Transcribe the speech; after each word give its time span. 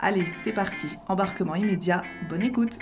Allez, 0.00 0.26
c'est 0.34 0.52
parti, 0.52 0.98
embarquement 1.08 1.54
immédiat, 1.54 2.02
bonne 2.28 2.42
écoute 2.42 2.78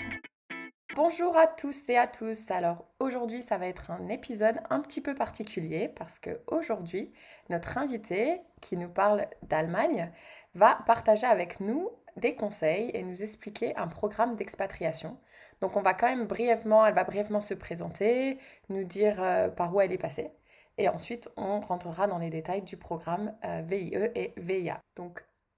Bonjour 0.96 1.36
à 1.36 1.46
tous 1.46 1.88
et 1.88 1.96
à 1.96 2.06
tous. 2.06 2.50
Alors 2.50 2.86
aujourd'hui, 2.98 3.42
ça 3.42 3.58
va 3.58 3.66
être 3.66 3.90
un 3.90 4.08
épisode 4.08 4.56
un 4.70 4.80
petit 4.80 5.00
peu 5.00 5.14
particulier 5.14 5.88
parce 5.88 6.18
que 6.18 6.40
aujourd'hui, 6.46 7.12
notre 7.48 7.78
invité 7.78 8.40
qui 8.60 8.76
nous 8.76 8.88
parle 8.88 9.26
d'Allemagne 9.42 10.10
va 10.54 10.78
partager 10.86 11.26
avec 11.26 11.60
nous 11.60 11.90
des 12.16 12.34
conseils 12.34 12.90
et 12.94 13.02
nous 13.02 13.22
expliquer 13.22 13.76
un 13.76 13.88
programme 13.88 14.36
d'expatriation. 14.36 15.18
Donc 15.60 15.76
on 15.76 15.82
va 15.82 15.94
quand 15.94 16.08
même 16.08 16.26
brièvement, 16.26 16.84
elle 16.84 16.94
va 16.94 17.04
brièvement 17.04 17.40
se 17.40 17.54
présenter, 17.54 18.38
nous 18.68 18.84
dire 18.84 19.22
euh, 19.22 19.48
par 19.48 19.74
où 19.74 19.80
elle 19.80 19.92
est 19.92 19.98
passée. 19.98 20.30
Et 20.78 20.88
ensuite, 20.88 21.28
on 21.36 21.60
rentrera 21.60 22.06
dans 22.06 22.18
les 22.18 22.30
détails 22.30 22.62
du 22.62 22.76
programme 22.76 23.34
euh, 23.44 23.62
VIE 23.64 23.94
et 24.14 24.32
VIA. 24.36 24.80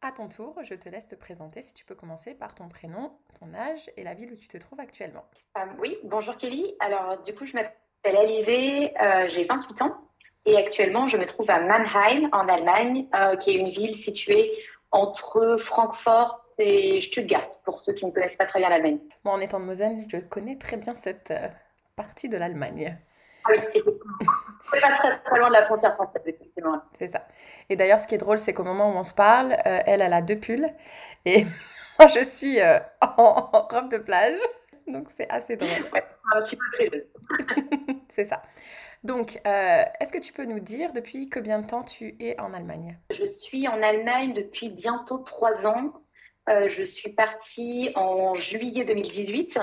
À 0.05 0.13
ton 0.13 0.29
tour, 0.29 0.55
je 0.63 0.75
te 0.75 0.89
laisse 0.89 1.09
te 1.09 1.15
présenter 1.15 1.63
si 1.63 1.75
tu 1.75 1.85
peux 1.85 1.95
commencer 1.95 2.35
par 2.35 2.55
ton 2.55 2.69
prénom, 2.69 3.13
ton 3.41 3.55
âge 3.55 3.91
et 3.97 4.05
la 4.05 4.15
ville 4.15 4.33
où 4.33 4.37
tu 4.37 4.49
te 4.49 4.59
trouves 4.59 4.81
actuellement. 4.81 5.25
Euh, 5.59 5.63
oui, 5.79 5.97
bonjour 6.05 6.37
Kelly. 6.37 6.75
Alors, 6.81 7.23
du 7.23 7.35
coup, 7.35 7.47
je 7.47 7.55
m'appelle 7.55 8.17
Alizée, 8.17 8.93
euh, 9.01 9.27
j'ai 9.29 9.45
28 9.45 9.83
ans 9.83 10.05
et 10.47 10.57
actuellement, 10.57 11.07
je 11.07 11.17
me 11.17 11.25
trouve 11.25 11.49
à 11.51 11.61
Mannheim, 11.61 12.29
en 12.33 12.49
Allemagne, 12.49 13.07
euh, 13.15 13.37
qui 13.37 13.51
est 13.51 13.55
une 13.55 13.71
ville 13.71 13.97
située 13.97 14.53
entre 14.91 15.57
Francfort 15.57 16.45
et 16.59 17.01
Stuttgart, 17.01 17.49
pour 17.65 17.81
ceux 17.81 17.95
qui 17.95 18.05
ne 18.05 18.11
connaissent 18.11 18.37
pas 18.37 18.47
très 18.47 18.59
bien 18.61 18.69
l'Allemagne. 18.69 18.99
Moi, 19.25 19.35
en 19.35 19.41
étant 19.41 19.59
de 19.59 19.65
Moselle, 19.65 20.05
je 20.09 20.19
connais 20.19 20.57
très 20.57 20.77
bien 20.77 20.95
cette 20.95 21.31
euh, 21.31 21.49
partie 21.97 22.29
de 22.29 22.37
l'Allemagne. 22.37 22.97
Ah 23.45 23.53
oui. 23.53 23.83
C'est 24.73 24.81
pas 24.81 24.93
très, 24.93 25.19
très 25.19 25.39
loin 25.39 25.49
de 25.49 25.55
la 25.55 25.65
frontière 25.65 25.95
française, 25.95 26.23
effectivement. 26.57 26.83
C'est 26.99 27.09
ça. 27.09 27.27
Et 27.69 27.77
d'ailleurs, 27.77 28.01
ce 28.01 28.07
qui 28.07 28.15
est 28.15 28.19
drôle, 28.19 28.39
c'est 28.39 28.55
qu'au 28.55 28.65
moment 28.65 28.91
où 28.91 28.97
on 28.97 29.05
se 29.05 29.15
parle, 29.15 29.53
euh, 29.67 29.81
elle, 29.87 30.01
elle 30.01 30.13
a 30.13 30.23
deux 30.23 30.39
pulls 30.39 30.69
et 31.25 31.45
moi, 31.99 32.09
je 32.09 32.25
suis 32.25 32.61
euh, 32.61 32.79
en, 33.01 33.51
en 33.53 33.63
robe 33.63 33.91
de 33.91 33.99
plage. 33.99 34.39
Donc, 34.87 35.09
c'est 35.11 35.29
assez 35.31 35.57
drôle. 35.57 35.71
Ouais, 35.93 36.05
un 36.35 36.43
petit 36.43 36.57
peu 36.57 36.65
frileuse. 36.75 37.07
C'est 38.11 38.27
ça. 38.27 38.43
Donc, 39.03 39.41
euh, 39.47 39.85
est-ce 40.01 40.13
que 40.13 40.19
tu 40.19 40.33
peux 40.33 40.45
nous 40.47 40.61
dire 40.61 40.93
depuis 40.93 41.29
combien 41.29 41.61
de 41.61 41.67
temps 41.67 41.83
tu 41.83 42.17
es 42.21 42.41
en 42.41 42.55
Allemagne? 42.55 42.99
Je 43.11 43.25
suis 43.25 43.69
en 43.69 43.83
Allemagne 43.83 44.33
depuis 44.33 44.71
bientôt 44.71 45.19
trois 45.19 45.67
ans. 45.67 45.93
Euh, 46.49 46.69
je 46.69 46.83
suis 46.83 47.11
partie 47.11 47.93
en 47.97 48.35
juillet 48.35 48.85
2018 48.85 49.59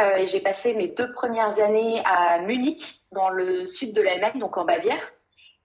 euh, 0.00 0.16
et 0.16 0.26
j'ai 0.26 0.40
passé 0.40 0.74
mes 0.74 0.88
deux 0.88 1.12
premières 1.12 1.60
années 1.60 2.02
à 2.04 2.40
Munich, 2.40 3.04
dans 3.12 3.28
le 3.28 3.66
sud 3.66 3.92
de 3.92 4.02
l'Allemagne, 4.02 4.40
donc 4.40 4.56
en 4.56 4.64
Bavière. 4.64 5.13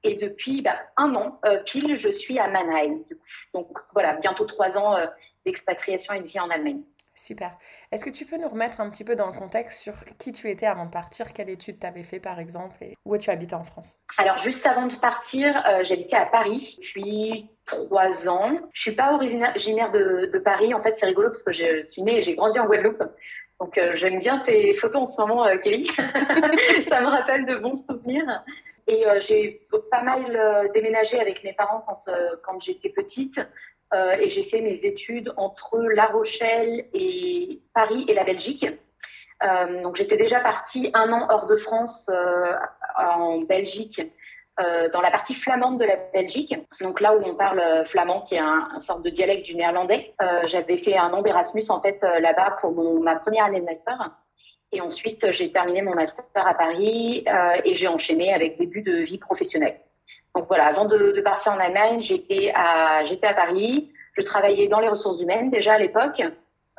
Et 0.04 0.16
depuis 0.16 0.62
bah, 0.62 0.80
un 0.98 1.14
an 1.16 1.40
euh, 1.46 1.62
pile, 1.64 1.96
je 1.96 2.10
suis 2.10 2.40
à 2.40 2.48
Mannheim. 2.48 3.00
Donc 3.54 3.78
voilà, 3.94 4.16
bientôt 4.16 4.46
trois 4.46 4.78
ans 4.78 4.96
euh, 4.96 5.06
d'expatriation 5.46 6.14
et 6.14 6.22
de 6.22 6.28
vie 6.28 6.40
en 6.40 6.50
Allemagne. 6.50 6.82
Super. 7.20 7.52
Est-ce 7.92 8.06
que 8.06 8.10
tu 8.10 8.26
peux 8.26 8.38
nous 8.38 8.48
remettre 8.48 8.80
un 8.80 8.90
petit 8.90 9.04
peu 9.04 9.14
dans 9.14 9.28
le 9.28 9.38
contexte 9.38 9.82
sur 9.82 9.94
qui 10.18 10.32
tu 10.32 10.50
étais 10.50 10.66
avant 10.66 10.86
de 10.86 10.90
partir, 10.90 11.34
quelle 11.34 11.50
étude 11.50 11.78
tu 11.78 11.86
avais 11.86 12.04
fait 12.04 12.22
par 12.22 12.40
exemple, 12.40 12.78
et 12.82 12.96
où 13.04 13.18
tu 13.18 13.30
habitais 13.30 13.56
en 13.56 13.66
France? 13.66 14.00
Alors 14.18 14.38
juste 14.38 14.66
avant 14.66 14.88
de 14.88 14.96
partir, 14.96 15.62
euh, 15.68 15.84
j'habitais 15.84 16.16
à 16.16 16.26
Paris 16.26 16.78
depuis 16.80 17.50
trois 17.66 18.30
ans. 18.30 18.58
Je 18.72 18.82
suis 18.84 18.96
pas 18.96 19.14
originaire 19.14 19.92
de, 19.92 20.30
de 20.32 20.40
Paris. 20.40 20.74
En 20.74 20.82
fait, 20.82 20.96
c'est 20.96 21.08
rigolo 21.08 21.28
parce 21.28 21.44
que 21.44 21.52
je 21.52 21.82
suis 21.82 22.04
née 22.04 22.20
et 22.20 22.22
j'ai 22.22 22.36
grandi 22.36 22.58
en 22.58 22.68
Guadeloupe. 22.68 23.04
Donc 23.60 23.78
euh, 23.78 23.92
j'aime 23.96 24.20
bien 24.20 24.40
tes 24.40 24.74
photos 24.74 25.02
en 25.02 25.08
ce 25.08 25.20
moment, 25.20 25.46
euh, 25.46 25.58
Kelly. 25.58 25.88
Ça 26.88 27.02
me 27.02 27.08
rappelle 27.08 27.46
de 27.46 27.56
bons 27.56 27.76
souvenirs. 27.76 28.46
Et 28.90 29.08
euh, 29.08 29.20
j'ai 29.20 29.68
pas 29.92 30.02
mal 30.02 30.36
euh, 30.36 30.68
déménagé 30.74 31.20
avec 31.20 31.44
mes 31.44 31.54
parents 31.54 31.86
quand, 31.88 32.02
euh, 32.08 32.60
j'étais 32.60 32.90
petite. 32.90 33.40
Et 34.22 34.30
j'ai 34.30 34.44
fait 34.44 34.62
mes 34.62 34.86
études 34.86 35.34
entre 35.36 35.80
La 35.80 36.06
Rochelle 36.06 36.86
et 36.94 37.60
Paris 37.74 38.06
et 38.08 38.14
la 38.14 38.24
Belgique. 38.24 38.68
Donc 39.82 39.96
j'étais 39.96 40.16
déjà 40.16 40.42
partie 40.42 40.92
un 40.94 41.12
an 41.12 41.26
hors 41.28 41.48
de 41.48 41.56
France 41.56 42.08
en 42.96 43.40
Belgique, 43.40 44.00
dans 44.60 45.02
la 45.02 45.10
partie 45.10 45.34
flamande 45.34 45.80
de 45.80 45.86
la 45.86 45.96
Belgique, 46.14 46.56
donc 46.82 47.02
là 47.02 47.16
où 47.16 47.24
on 47.26 47.34
parle 47.34 47.84
flamand, 47.88 48.22
qui 48.22 48.36
est 48.36 48.40
un, 48.40 48.70
un 48.76 48.80
sorte 48.80 49.02
de 49.02 49.10
dialecte 49.10 49.48
du 49.48 49.56
néerlandais. 49.56 50.14
J'avais 50.44 50.78
fait 50.78 50.96
un 50.96 51.12
an 51.12 51.24
d'Erasmus 51.24 51.64
en 51.70 51.82
fait 51.82 52.00
là-bas 52.04 52.58
pour 52.62 52.74
mon, 52.74 53.00
ma 53.00 53.16
première 53.16 53.46
année 53.46 53.62
de 53.62 53.66
master. 53.66 54.12
Et 54.72 54.82
ensuite, 54.82 55.32
j'ai 55.32 55.52
terminé 55.52 55.82
mon 55.82 55.96
master 55.96 56.26
à 56.36 56.54
Paris 56.54 57.24
euh, 57.28 57.62
et 57.66 57.74
j'ai 57.76 57.88
enchaîné 57.88 58.34
avec 58.34 58.58
début 58.60 58.82
de 58.84 58.98
vie 58.98 59.18
professionnelle. 59.18 59.80
Donc 60.36 60.46
voilà, 60.48 60.68
avant 60.68 60.86
de, 60.86 61.12
de 61.12 61.22
partir 61.22 61.54
en 61.54 61.60
Allemagne, 61.60 62.02
j'étais 62.02 62.52
à, 62.54 63.04
j'étais 63.04 63.28
à 63.28 63.34
Paris. 63.34 63.92
Je 64.14 64.22
travaillais 64.22 64.68
dans 64.68 64.80
les 64.80 64.88
ressources 64.90 65.20
humaines 65.22 65.50
déjà 65.50 65.74
à 65.74 65.80
l'époque, 65.80 66.22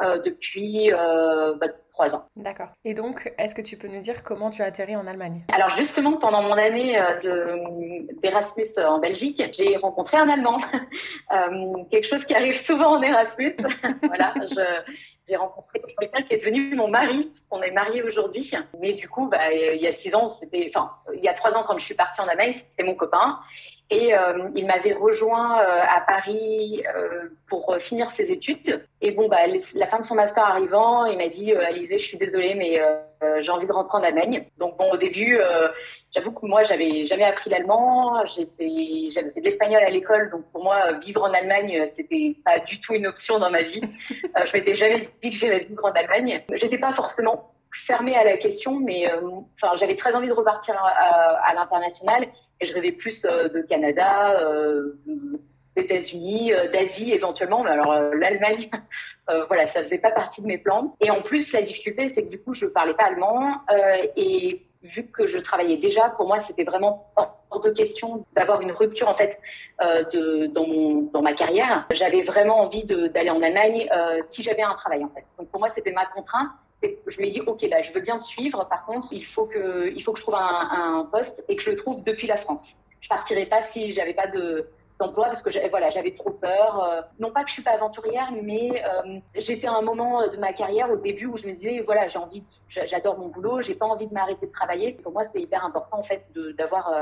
euh, 0.02 0.18
depuis 0.22 0.92
euh, 0.92 1.54
bah, 1.56 1.66
trois 1.92 2.14
ans. 2.14 2.24
D'accord. 2.36 2.68
Et 2.84 2.94
donc, 2.94 3.32
est-ce 3.38 3.54
que 3.56 3.60
tu 3.60 3.76
peux 3.76 3.88
nous 3.88 4.00
dire 4.00 4.22
comment 4.22 4.50
tu 4.50 4.62
as 4.62 4.66
atterri 4.66 4.94
en 4.96 5.06
Allemagne? 5.06 5.42
Alors 5.52 5.70
justement, 5.70 6.12
pendant 6.16 6.42
mon 6.42 6.52
année 6.52 6.96
de- 7.24 8.20
d'Erasmus 8.22 8.66
en 8.86 8.98
Belgique, 9.00 9.42
j'ai 9.52 9.76
rencontré 9.76 10.16
un 10.16 10.28
Allemand. 10.28 10.58
Quelque 11.90 12.06
chose 12.06 12.24
qui 12.24 12.34
arrive 12.34 12.56
souvent 12.56 12.96
en 12.98 13.02
Erasmus. 13.02 13.56
voilà, 14.04 14.32
je- 14.42 14.92
j'ai 15.30 15.36
rencontré 15.36 15.80
quelqu'un 15.98 16.22
qui 16.22 16.34
est 16.34 16.38
devenu 16.38 16.74
mon 16.74 16.88
mari, 16.88 17.30
puisqu'on 17.32 17.62
est 17.62 17.70
mariés 17.70 18.02
aujourd'hui. 18.02 18.50
Mais 18.80 18.94
du 18.94 19.08
coup, 19.08 19.28
bah, 19.28 19.52
il 19.52 19.80
y 19.80 19.86
a 19.86 19.92
six 19.92 20.14
ans, 20.14 20.28
c'était, 20.28 20.70
enfin, 20.74 20.90
il 21.14 21.22
y 21.22 21.28
a 21.28 21.34
trois 21.34 21.56
ans 21.56 21.62
quand 21.64 21.78
je 21.78 21.84
suis 21.84 21.94
partie 21.94 22.20
en 22.20 22.26
Allemagne, 22.26 22.52
c'était 22.52 22.82
mon 22.82 22.94
copain. 22.94 23.38
Et 23.92 24.14
euh, 24.16 24.48
il 24.54 24.66
m'avait 24.66 24.92
rejoint 24.92 25.60
euh, 25.60 25.82
à 25.96 26.00
Paris 26.02 26.84
euh, 26.94 27.28
pour 27.48 27.76
finir 27.80 28.08
ses 28.10 28.30
études. 28.30 28.86
Et 29.00 29.10
bon, 29.10 29.26
bah, 29.28 29.46
les- 29.48 29.62
la 29.74 29.86
fin 29.88 29.98
de 29.98 30.04
son 30.04 30.14
master 30.14 30.44
arrivant, 30.44 31.06
il 31.06 31.18
m'a 31.18 31.28
dit 31.28 31.52
Alizé, 31.52 31.98
je 31.98 32.06
suis 32.06 32.16
désolée, 32.18 32.54
mais 32.54 32.80
j'ai 33.40 33.50
envie 33.50 33.66
de 33.66 33.72
rentrer 33.72 33.98
en 33.98 34.02
Allemagne. 34.02 34.44
Donc 34.58 34.76
bon, 34.78 34.90
au 34.92 34.96
début, 34.96 35.38
j'avoue 36.14 36.30
que 36.32 36.46
moi, 36.46 36.62
j'avais 36.62 37.04
jamais 37.04 37.24
appris 37.24 37.50
l'allemand. 37.50 38.24
J'avais 38.26 39.30
fait 39.30 39.40
de 39.40 39.44
l'espagnol 39.44 39.82
à 39.82 39.90
l'école, 39.90 40.30
donc 40.30 40.44
pour 40.52 40.62
moi, 40.62 40.92
vivre 41.04 41.22
en 41.24 41.32
Allemagne, 41.32 41.84
c'était 41.94 42.36
pas 42.44 42.60
du 42.60 42.80
tout 42.80 42.94
une 42.94 43.06
option 43.08 43.38
dans 43.40 43.50
ma 43.50 43.62
vie. 43.62 43.80
Je 44.44 44.52
m'étais 44.56 44.74
jamais 44.74 45.08
dit 45.22 45.30
que 45.30 45.36
j'irais 45.36 45.60
vivre 45.60 45.84
en 45.84 45.90
Allemagne. 45.92 46.42
J'étais 46.52 46.78
pas 46.78 46.92
forcément 46.92 47.52
fermée 47.86 48.16
à 48.16 48.24
la 48.24 48.36
question, 48.36 48.78
mais 48.80 49.10
enfin, 49.62 49.74
j'avais 49.76 49.96
très 49.96 50.14
envie 50.14 50.28
de 50.28 50.32
repartir 50.32 50.76
à, 50.76 50.88
à- 50.88 51.50
à 51.50 51.54
l'international 51.54 52.26
et 52.60 52.66
je 52.66 52.74
rêvais 52.74 52.92
plus 52.92 53.24
euh, 53.24 53.48
de 53.48 53.60
Canada. 53.60 54.40
Euh, 54.40 54.98
des 55.76 55.82
États-Unis, 55.82 56.52
euh, 56.52 56.68
d'Asie 56.68 57.12
éventuellement, 57.12 57.62
mais 57.62 57.70
alors 57.70 57.92
euh, 57.92 58.14
l'Allemagne, 58.14 58.70
euh, 59.30 59.44
voilà, 59.46 59.66
ça 59.66 59.82
faisait 59.82 59.98
pas 59.98 60.10
partie 60.10 60.42
de 60.42 60.46
mes 60.46 60.58
plans. 60.58 60.96
Et 61.00 61.10
en 61.10 61.22
plus, 61.22 61.52
la 61.52 61.62
difficulté, 61.62 62.08
c'est 62.08 62.24
que 62.24 62.28
du 62.28 62.40
coup, 62.40 62.54
je 62.54 62.66
parlais 62.66 62.94
pas 62.94 63.04
allemand 63.04 63.52
euh, 63.70 64.06
et 64.16 64.66
vu 64.82 65.06
que 65.06 65.26
je 65.26 65.38
travaillais 65.38 65.76
déjà, 65.76 66.08
pour 66.10 66.26
moi, 66.26 66.40
c'était 66.40 66.64
vraiment 66.64 67.12
hors 67.16 67.60
de 67.60 67.70
question 67.70 68.24
d'avoir 68.34 68.62
une 68.62 68.72
rupture 68.72 69.08
en 69.08 69.14
fait 69.14 69.38
euh, 69.82 70.48
dans, 70.48 71.22
ma 71.22 71.34
carrière. 71.34 71.86
J'avais 71.90 72.22
vraiment 72.22 72.60
envie 72.60 72.84
d'aller 72.84 73.30
en 73.30 73.42
Allemagne 73.42 73.88
euh, 73.94 74.22
si 74.28 74.42
j'avais 74.42 74.62
un 74.62 74.74
travail 74.74 75.04
en 75.04 75.10
fait. 75.10 75.24
Donc 75.38 75.48
pour 75.48 75.60
moi, 75.60 75.68
c'était 75.68 75.92
ma 75.92 76.06
contrainte. 76.06 76.48
Je 76.82 77.20
m'ai 77.20 77.30
dit, 77.30 77.40
ok, 77.40 77.62
là, 77.62 77.82
je 77.82 77.92
veux 77.92 78.00
bien 78.00 78.18
te 78.18 78.24
suivre. 78.24 78.66
Par 78.68 78.86
contre, 78.86 79.12
il 79.12 79.26
faut 79.26 79.46
que, 79.46 79.92
il 79.94 80.02
faut 80.02 80.12
que 80.12 80.18
je 80.18 80.24
trouve 80.24 80.36
un, 80.36 81.06
poste 81.10 81.44
et 81.48 81.56
que 81.56 81.62
je 81.62 81.70
le 81.70 81.76
trouve 81.76 82.02
depuis 82.04 82.26
la 82.26 82.36
France. 82.36 82.74
Je 83.00 83.08
partirai 83.08 83.46
pas 83.46 83.62
si 83.62 83.92
j'avais 83.92 84.14
pas 84.14 84.26
de, 84.26 84.68
d'emploi 84.98 85.26
parce 85.26 85.42
que 85.42 85.68
voilà, 85.68 85.90
j'avais 85.90 86.14
trop 86.14 86.30
peur. 86.30 87.04
non 87.18 87.32
pas 87.32 87.42
que 87.42 87.48
je 87.48 87.54
suis 87.54 87.62
pas 87.62 87.72
aventurière, 87.72 88.30
mais 88.42 88.82
j'étais 89.34 89.66
à 89.66 89.72
un 89.72 89.82
moment 89.82 90.26
de 90.26 90.36
ma 90.36 90.52
carrière 90.52 90.90
au 90.90 90.96
début 90.96 91.26
où 91.26 91.36
je 91.36 91.46
me 91.46 91.52
disais 91.52 91.80
voilà, 91.80 92.08
j'ai 92.08 92.18
envie, 92.18 92.44
j'adore 92.68 93.18
mon 93.18 93.28
boulot, 93.28 93.62
j'ai 93.62 93.74
pas 93.74 93.86
envie 93.86 94.06
de 94.06 94.14
m'arrêter 94.14 94.46
de 94.46 94.52
travailler. 94.52 94.92
Pour 94.92 95.12
moi, 95.12 95.24
c'est 95.24 95.40
hyper 95.40 95.64
important 95.64 95.98
en 95.98 96.02
fait 96.02 96.26
d'avoir 96.56 96.92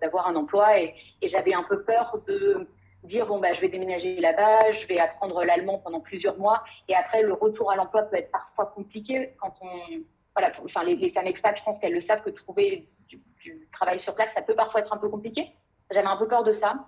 d'avoir 0.00 0.28
un 0.28 0.36
emploi 0.36 0.80
et 0.80 0.94
j'avais 1.22 1.54
un 1.54 1.62
peu 1.62 1.82
peur 1.82 2.20
de 2.26 2.66
dire 3.04 3.26
bon 3.26 3.38
bah 3.38 3.52
je 3.52 3.60
vais 3.60 3.68
déménager 3.68 4.16
là-bas, 4.20 4.70
je 4.70 4.86
vais 4.86 4.98
apprendre 4.98 5.44
l'allemand 5.44 5.78
pendant 5.78 6.00
plusieurs 6.00 6.38
mois 6.38 6.64
et 6.88 6.94
après 6.94 7.22
le 7.22 7.32
retour 7.32 7.70
à 7.70 7.76
l'emploi 7.76 8.02
peut 8.02 8.16
être 8.16 8.30
parfois 8.30 8.66
compliqué 8.66 9.34
quand 9.40 9.54
on 9.60 9.68
voilà 10.34 10.52
enfin 10.64 10.82
les, 10.84 11.10
femmes 11.10 11.26
expats 11.26 11.56
je 11.58 11.62
pense 11.62 11.78
qu'elles 11.78 11.92
le 11.92 12.00
savent 12.00 12.22
que 12.22 12.30
trouver 12.30 12.88
du, 13.08 13.20
travail 13.72 14.00
sur 14.00 14.14
place 14.14 14.32
ça 14.32 14.42
peut 14.42 14.54
parfois 14.54 14.80
être 14.80 14.92
un 14.92 14.96
peu 14.96 15.08
compliqué. 15.08 15.52
J'avais 15.90 16.06
un 16.06 16.16
peu 16.16 16.26
peur 16.26 16.44
de 16.44 16.52
ça. 16.52 16.86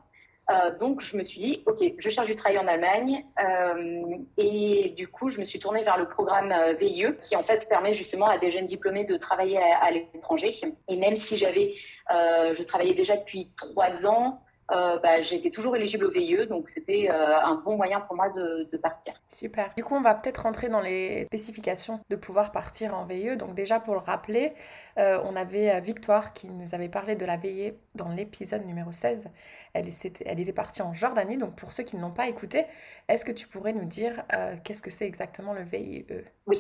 Euh, 0.49 0.77
donc 0.79 1.01
je 1.01 1.17
me 1.17 1.25
suis 1.25 1.41
dit 1.41 1.63
ok 1.67 1.83
je 1.99 2.09
cherche 2.09 2.29
du 2.29 2.37
travail 2.37 2.59
en 2.59 2.69
Allemagne 2.69 3.25
euh, 3.45 4.17
et 4.37 4.95
du 4.97 5.09
coup 5.09 5.29
je 5.29 5.41
me 5.41 5.45
suis 5.45 5.59
tournée 5.59 5.83
vers 5.83 5.99
le 5.99 6.09
programme 6.09 6.53
euh, 6.53 6.75
VIE 6.75 7.17
qui 7.21 7.35
en 7.35 7.43
fait 7.43 7.69
permet 7.69 7.93
justement 7.93 8.27
à 8.27 8.39
des 8.39 8.53
jeunes 8.53 8.67
diplômés 8.67 9.05
de 9.05 9.17
travailler 9.17 9.59
à, 9.59 9.91
l'étranger 9.91 10.57
et 10.87 10.97
même 10.97 11.17
si 11.17 11.37
j'avais 11.37 11.75
je 12.09 12.63
travaillais 12.63 12.95
déjà 12.95 13.17
depuis 13.17 13.51
trois 13.57 14.07
ans 14.07 14.41
euh, 14.73 14.99
bah, 14.99 15.21
j'étais 15.21 15.51
toujours 15.51 15.77
éligible 15.77 16.07
au 16.07 16.11
VIE, 16.11 16.47
donc 16.49 16.69
c'était 16.69 17.09
euh, 17.09 17.39
un 17.39 17.55
bon 17.57 17.77
moyen 17.77 18.01
pour 18.01 18.17
moi 18.17 18.29
de, 18.31 18.77
partir. 18.77 19.15
Super. 19.29 19.73
Du 19.77 19.85
coup, 19.85 19.95
on 19.95 20.01
va 20.01 20.15
peut-être 20.15 20.43
rentrer 20.43 20.69
dans 20.69 20.81
les 20.81 21.25
spécifications 21.27 22.01
de 22.11 22.17
pouvoir 22.17 22.53
partir 22.53 22.95
en 22.95 23.05
VIE. 23.05 23.37
Donc 23.37 23.55
déjà, 23.55 23.81
pour 23.81 23.95
le 23.95 24.01
rappeler, 24.01 24.53
euh, 24.99 25.19
on 25.25 25.37
avait 25.37 25.81
Victoire 25.81 26.33
qui 26.33 26.49
nous 26.49 26.75
avait 26.75 26.89
parlé 26.89 27.17
de 27.17 27.25
la 27.25 27.37
VIE 27.37 27.75
dans 27.95 28.09
l'épisode 28.09 28.67
numéro 28.67 28.93
16. 28.93 29.31
Elle, 29.73 29.89
elle 30.25 30.41
était 30.41 30.53
partie 30.53 30.83
en 30.83 30.93
Jordanie. 30.95 31.37
Donc 31.37 31.55
pour 31.55 31.73
ceux 31.73 31.85
qui 31.85 31.97
ne 31.97 32.03
l'ont 32.03 32.11
pas 32.11 32.29
écouté, 32.29 32.67
est-ce 33.09 33.25
que 33.25 33.33
tu 33.33 33.49
pourrais 33.49 33.73
nous 33.73 33.85
dire 33.85 34.25
qu'est-ce 34.65 34.83
que 34.83 34.91
c'est 34.91 35.07
exactement 35.07 35.53
le 35.53 35.63
VIE 35.63 36.07
Oui. 36.47 36.59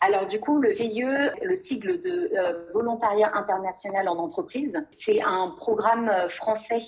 Alors 0.00 0.26
du 0.26 0.40
coup, 0.40 0.60
le 0.60 0.70
VIE, 0.70 1.02
le 1.42 1.56
sigle 1.56 2.00
de 2.00 2.72
Volontariat 2.72 3.34
international 3.34 4.08
en 4.08 4.16
entreprise, 4.18 4.72
c'est 4.98 5.22
un 5.22 5.54
programme 5.58 6.10
français 6.28 6.80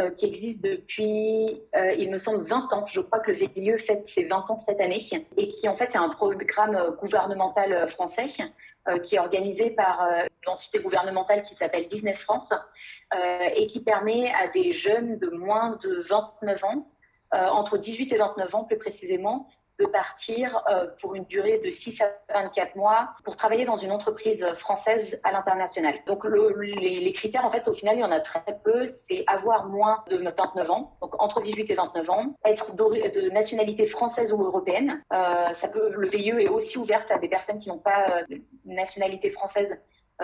euh, 0.00 0.10
qui 0.10 0.26
existe 0.26 0.62
depuis, 0.62 1.60
euh, 1.74 1.92
il 1.94 2.12
me 2.12 2.18
semble, 2.18 2.44
20 2.44 2.72
ans. 2.72 2.86
Je 2.86 3.00
crois 3.00 3.18
que 3.18 3.32
le 3.32 3.36
VIE 3.36 3.78
fête 3.78 4.08
ses 4.08 4.26
20 4.26 4.48
ans 4.48 4.56
cette 4.56 4.80
année 4.80 5.04
et 5.36 5.48
qui 5.48 5.68
en 5.68 5.74
fait 5.74 5.92
est 5.92 5.96
un 5.96 6.08
programme 6.08 6.94
gouvernemental 7.00 7.88
français 7.88 8.26
euh, 8.86 9.00
qui 9.00 9.16
est 9.16 9.18
organisé 9.18 9.70
par 9.70 10.00
une 10.00 10.52
entité 10.52 10.78
gouvernementale 10.78 11.42
qui 11.42 11.56
s'appelle 11.56 11.88
Business 11.88 12.22
France 12.22 12.52
et 13.56 13.66
qui 13.66 13.80
permet 13.80 14.30
à 14.34 14.46
des 14.48 14.72
jeunes 14.72 15.18
de 15.18 15.30
moins 15.30 15.78
de 15.82 16.00
29 16.08 16.64
ans, 16.64 16.88
entre 17.32 17.76
18 17.76 18.12
et 18.12 18.18
29 18.18 18.54
ans 18.54 18.64
plus 18.64 18.78
précisément, 18.78 19.48
de 19.78 19.86
partir 19.86 20.62
euh, 20.68 20.86
pour 21.00 21.14
une 21.14 21.24
durée 21.24 21.60
de 21.64 21.70
6 21.70 22.00
à 22.02 22.10
24 22.34 22.76
mois 22.76 23.10
pour 23.24 23.36
travailler 23.36 23.64
dans 23.64 23.76
une 23.76 23.92
entreprise 23.92 24.44
française 24.56 25.20
à 25.22 25.32
l'international. 25.32 25.94
Donc 26.06 26.24
les, 26.24 27.12
critères, 27.12 27.44
en 27.44 27.50
fait, 27.50 27.68
au 27.68 27.72
final, 27.72 27.96
il 27.96 28.00
y 28.00 28.04
en 28.04 28.10
a 28.10 28.20
très 28.20 28.42
peu. 28.64 28.86
C'est 28.86 29.24
avoir 29.26 29.66
moins 29.66 30.04
de 30.10 30.16
29 30.16 30.70
ans, 30.70 30.96
donc 31.00 31.20
entre 31.22 31.40
18 31.40 31.70
et 31.70 31.74
29 31.74 32.10
ans, 32.10 32.34
être 32.44 32.74
de 32.74 33.30
nationalité 33.30 33.86
française 33.86 34.32
ou 34.32 34.42
européenne. 34.42 35.02
Euh, 35.12 35.52
le 35.74 36.08
VIE 36.08 36.30
est 36.30 36.48
aussi 36.48 36.78
ouverte 36.78 37.10
à 37.10 37.18
des 37.18 37.28
personnes 37.28 37.58
qui 37.58 37.68
n'ont 37.68 37.78
pas 37.78 38.10
euh, 38.10 38.24
de 38.28 38.42
nationalité 38.64 39.30
française 39.30 39.78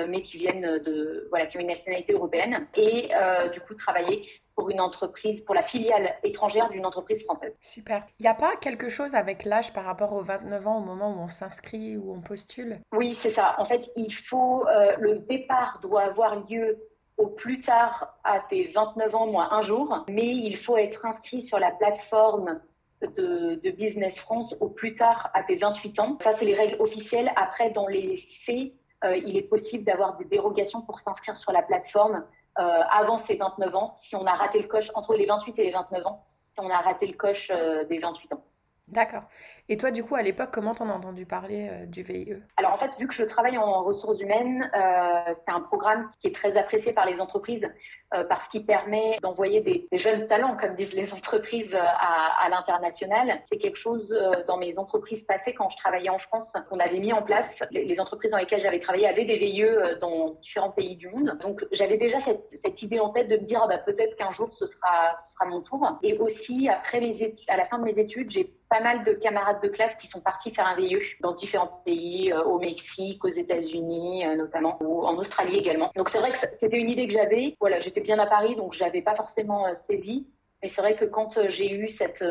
mais 0.09 0.23
qui 0.23 0.39
viennent 0.39 0.79
de 0.79 1.29
voilà 1.31 1.47
qui 1.47 1.57
ont 1.57 1.61
une 1.61 1.69
nationalité 1.69 2.15
européenne 2.15 2.67
et 2.75 3.11
du 3.53 3.61
coup 3.61 3.75
travailler 3.75 4.29
pour 4.55 4.71
une 4.71 4.81
entreprise, 4.81 5.41
pour 5.41 5.55
la 5.55 5.63
filiale 5.63 6.17
étrangère 6.23 6.71
d'une 6.71 6.87
entreprise 6.87 7.25
française. 7.25 7.55
Super. 7.61 8.05
Il 8.19 8.23
n'y 8.23 8.29
a 8.29 8.35
pas 8.35 8.57
quelque 8.57 8.89
chose 8.89 9.15
avec 9.15 9.45
l'âge 9.45 9.73
par 9.73 9.85
rapport 9.85 10.13
aux 10.13 10.23
29 10.23 10.67
ans 10.67 10.79
au 10.79 10.85
moment 10.85 11.13
où 11.13 11.21
on 11.21 11.29
s'inscrit 11.29 11.97
ou 11.97 12.13
on 12.13 12.21
postule? 12.21 12.81
Oui, 12.93 13.15
c'est 13.15 13.31
ça. 13.31 13.57
En 13.59 13.65
fait, 13.65 13.91
il 13.97 14.15
faut, 14.15 14.67
euh, 14.69 14.97
le 14.99 15.19
départ 15.19 15.81
doit 15.83 16.03
avoir 16.03 16.47
lieu 16.49 16.79
au 17.17 17.29
plus 17.29 17.61
tard 17.61 18.17
à 18.25 18.41
tes 18.41 18.73
29 18.75 19.15
ans 19.15 19.27
moins 19.27 19.49
un 19.53 19.61
jour, 19.61 20.05
mais 20.09 20.27
il 20.27 20.57
faut 20.57 20.77
être 20.77 21.05
inscrit 21.07 21.43
sur 21.43 21.59
la 21.59 21.71
plateforme 21.71 22.61
de, 23.03 23.71
Business 23.71 24.19
France 24.19 24.55
au 24.61 24.69
plus 24.69 24.95
tard 24.95 25.31
à 25.35 25.43
tes 25.43 25.57
28 25.57 26.01
ans. 26.01 26.17
Ça, 26.21 26.33
c'est 26.33 26.45
les 26.45 26.55
règles 26.55 26.81
officielles. 26.81 27.33
Après, 27.37 27.71
dans 27.71 27.87
les 27.87 28.25
faits, 28.47 28.73
euh, 29.05 29.17
il 29.17 29.37
est 29.37 29.43
possible 29.43 29.85
d'avoir 29.85 30.17
des 30.17 30.25
dérogations 30.25 30.81
pour 30.81 31.01
s'inscrire 31.01 31.37
sur 31.37 31.53
la 31.53 31.63
plateforme 31.63 32.25
euh, 32.59 32.83
avant 32.91 33.19
ses 33.19 33.37
29 33.37 33.75
ans, 33.75 33.95
si 33.99 34.15
on 34.17 34.27
a 34.27 34.35
raté 34.35 34.61
le 34.61 34.69
coche 34.69 34.91
entre 34.95 35.15
les 35.15 35.27
28 35.27 35.59
et 35.59 35.65
les 35.65 35.71
29 35.73 36.07
ans, 36.07 36.25
si 36.53 36.65
on 36.65 36.71
a 36.71 36.79
raté 36.79 37.07
le 37.07 37.15
coche 37.15 37.51
euh, 37.51 37.85
des 37.85 37.99
28 37.99 38.33
ans. 38.35 38.45
D'accord. 38.89 39.23
Et 39.71 39.79
toi, 39.79 39.91
du 39.91 40.05
coup, 40.05 40.15
à 40.15 40.21
l'époque, 40.21 40.51
comment 40.53 40.75
t'en 40.75 40.91
as 40.91 40.93
entendu 40.93 41.25
parler 41.25 41.69
euh, 41.71 41.87
du 41.87 42.03
VIE 42.03 42.35
Alors, 42.59 42.75
en 42.75 42.77
fait, 42.77 42.91
vu 42.99 43.09
que 43.09 43.15
je 43.15 43.25
travaille 43.25 43.57
en 43.57 43.83
ressources 43.83 44.21
humaines, 44.21 44.71
euh, 44.77 45.35
c'est 45.47 45.55
un 45.55 45.61
programme 45.61 46.11
qui 46.21 46.27
est 46.27 46.35
très 46.35 46.59
apprécié 46.59 46.93
par 46.93 47.07
les 47.07 47.19
entreprises 47.19 47.67
euh, 48.13 48.25
parce 48.25 48.47
qu'il 48.47 48.67
permet 48.67 49.19
d'envoyer 49.23 49.63
des, 49.63 49.89
jeunes 49.97 50.27
talents, 50.27 50.55
comme 50.59 50.75
disent 50.75 50.93
les 50.93 51.13
entreprises, 51.15 51.75
à, 51.75 52.47
l'international. 52.51 53.41
C'est 53.51 53.57
quelque 53.57 53.79
chose 53.79 54.15
dans 54.47 54.59
mes 54.59 54.79
entreprises 54.79 55.23
passées, 55.23 55.55
quand 55.55 55.71
je 55.71 55.79
travaillais 55.79 56.11
en 56.11 56.19
France, 56.19 56.53
qu'on 56.69 56.79
avait 56.79 56.99
mis 56.99 57.15
en 57.15 57.23
place. 57.23 57.63
Les, 57.71 57.99
entreprises 57.99 58.33
dans 58.33 58.39
lesquelles 58.39 58.61
j'avais 58.61 58.81
travaillé 58.81 59.09
avaient 59.09 59.25
des 59.25 59.39
VIE 59.39 59.65
dans 60.01 60.35
différents 60.43 60.71
pays 60.71 60.97
du 60.97 61.09
monde. 61.09 61.39
Donc, 61.41 61.65
j'avais 61.73 61.97
déjà 61.97 62.19
cette, 62.21 62.83
idée 62.83 63.01
en 63.01 63.11
tête 63.11 63.29
de 63.29 63.37
me 63.37 63.47
dire, 63.47 63.61
ah 63.65 63.67
bah, 63.67 63.79
peut-être 63.79 64.15
qu'un 64.17 64.31
jour, 64.31 64.51
ce 64.55 64.67
sera, 64.67 65.15
mon 65.47 65.63
tour. 65.63 65.99
Et 66.03 66.19
aussi, 66.19 66.69
après 66.69 67.01
les 67.01 67.35
à 67.49 67.57
la 67.57 67.65
fin 67.67 67.79
de 67.79 67.85
mes 67.85 67.99
études, 67.99 68.31
j'ai 68.31 68.53
pas 68.69 68.81
mal 68.81 69.05
de 69.05 69.13
camarades 69.13 69.61
de 69.63 69.69
classe 69.69 69.95
qui 69.97 70.07
sont 70.07 70.21
partis 70.21 70.53
faire 70.53 70.67
un 70.67 70.77
VIE 70.77 70.99
dans 71.21 71.33
différents 71.33 71.83
pays, 71.85 72.33
euh, 72.33 72.43
au 72.43 72.59
Mexique, 72.59 73.25
aux 73.25 73.29
États-Unis 73.29 74.27
euh, 74.27 74.37
notamment, 74.37 74.79
ou 74.81 75.05
en 75.05 75.17
Australie 75.17 75.57
également. 75.57 75.91
Donc 75.97 76.09
c'est 76.09 76.19
vrai 76.19 76.33
que 76.33 76.39
c'était 76.39 76.79
une 76.79 76.89
idée 76.89 77.07
que 77.07 77.13
j'avais. 77.13 77.57
Voilà, 77.61 77.81
j'étais 77.81 78.01
bien 78.01 78.19
à 78.19 78.27
Paris, 78.27 78.57
donc 78.57 78.73
j'avais 78.73 79.03
pas 79.03 79.15
forcément 79.15 79.67
euh, 79.67 79.75
saisi. 79.89 80.27
Mais 80.63 80.71
c'est 80.71 80.81
vrai 80.81 80.97
que 80.97 81.05
quand 81.05 81.47
j'ai 81.49 81.71
eu 81.71 81.91
cette, 81.91 82.25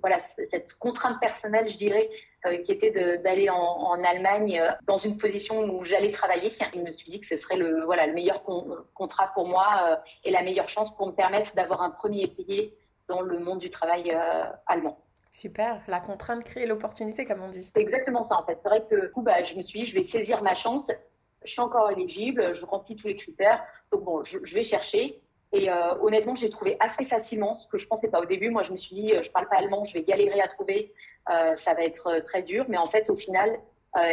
voilà, 0.00 0.18
cette 0.20 0.72
contrainte 0.78 1.20
personnelle, 1.20 1.68
je 1.68 1.76
dirais, 1.76 2.08
qui 2.64 2.72
était 2.72 3.18
d'aller 3.18 3.50
en, 3.50 4.02
Allemagne 4.02 4.62
dans 4.86 4.96
une 4.96 5.18
position 5.18 5.58
où 5.58 5.84
j'allais 5.84 6.12
travailler, 6.12 6.48
je 6.48 6.80
me 6.80 6.90
suis 6.90 7.10
dit 7.10 7.20
que 7.20 7.26
ce 7.26 7.36
serait 7.36 7.58
le, 7.58 7.84
voilà, 7.84 8.06
le 8.06 8.14
meilleur 8.14 8.42
contrat 8.94 9.32
pour 9.34 9.46
moi 9.46 10.00
et 10.24 10.30
la 10.30 10.42
meilleure 10.42 10.70
chance 10.70 10.96
pour 10.96 11.08
me 11.08 11.12
permettre 11.12 11.54
d'avoir 11.54 11.82
un 11.82 11.90
premier 11.90 12.26
pied 12.26 12.74
dans 13.06 13.20
le 13.20 13.38
monde 13.38 13.58
du 13.58 13.68
travail 13.68 14.16
allemand. 14.66 15.05
Super, 15.36 15.82
la 15.86 16.00
contrainte 16.00 16.44
crée 16.44 16.64
l'opportunité, 16.64 17.26
comme 17.26 17.42
on 17.42 17.50
dit. 17.50 17.70
C'est 17.74 17.82
exactement 17.82 18.24
ça, 18.24 18.40
en 18.40 18.46
fait. 18.46 18.58
C'est 18.62 18.68
vrai 18.70 18.86
que 18.88 19.08
coup, 19.08 19.20
bah, 19.20 19.42
je 19.42 19.54
me 19.54 19.60
suis 19.60 19.80
dit, 19.80 19.84
je 19.84 19.94
vais 19.94 20.02
saisir 20.02 20.42
ma 20.42 20.54
chance. 20.54 20.90
Je 21.44 21.50
suis 21.50 21.60
encore 21.60 21.90
éligible, 21.90 22.54
je 22.54 22.64
remplis 22.64 22.96
tous 22.96 23.06
les 23.06 23.16
critères. 23.16 23.62
Donc, 23.92 24.04
bon, 24.04 24.22
je, 24.22 24.38
vais 24.54 24.62
chercher. 24.62 25.20
Et 25.52 25.70
euh, 25.70 25.94
honnêtement, 26.00 26.34
j'ai 26.34 26.48
trouvé 26.48 26.78
assez 26.80 27.04
facilement 27.04 27.54
ce 27.54 27.68
que 27.68 27.76
je 27.76 27.86
pensais 27.86 28.08
pas 28.08 28.22
au 28.22 28.24
début. 28.24 28.48
Moi, 28.48 28.62
je 28.62 28.72
me 28.72 28.78
suis 28.78 28.94
dit, 28.94 29.12
euh, 29.12 29.20
je 29.20 29.30
parle 29.30 29.46
pas 29.46 29.56
allemand, 29.58 29.84
je 29.84 29.92
vais 29.92 30.04
galérer 30.04 30.40
à 30.40 30.48
trouver, 30.48 30.94
euh, 31.28 31.54
ça 31.56 31.74
va 31.74 31.82
être 31.82 32.20
très 32.20 32.42
dur. 32.42 32.64
Mais 32.70 32.78
en 32.78 32.86
fait, 32.86 33.10
au 33.10 33.16
final, 33.16 33.60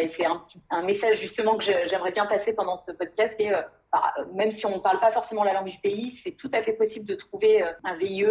et 0.02 0.10
c'est 0.10 0.26
un, 0.26 0.44
un 0.72 0.82
message 0.82 1.22
justement 1.22 1.56
que 1.56 1.64
j'aimerais 1.64 2.12
bien 2.12 2.26
passer 2.26 2.52
pendant 2.52 2.76
ce 2.76 2.92
podcast, 2.92 3.38
et 3.40 3.50
bah, 3.94 4.14
même 4.34 4.52
si 4.52 4.66
on 4.66 4.76
ne 4.76 4.82
parle 4.82 5.00
pas 5.00 5.12
forcément 5.12 5.46
la 5.46 5.54
langue 5.54 5.70
du 5.70 5.78
pays, 5.78 6.20
c'est 6.22 6.32
tout 6.32 6.52
à 6.54 6.62
fait 6.62 6.74
possible 6.74 7.06
de 7.06 7.16
trouver 7.16 7.64
un 7.84 7.96
VIE 7.96 8.26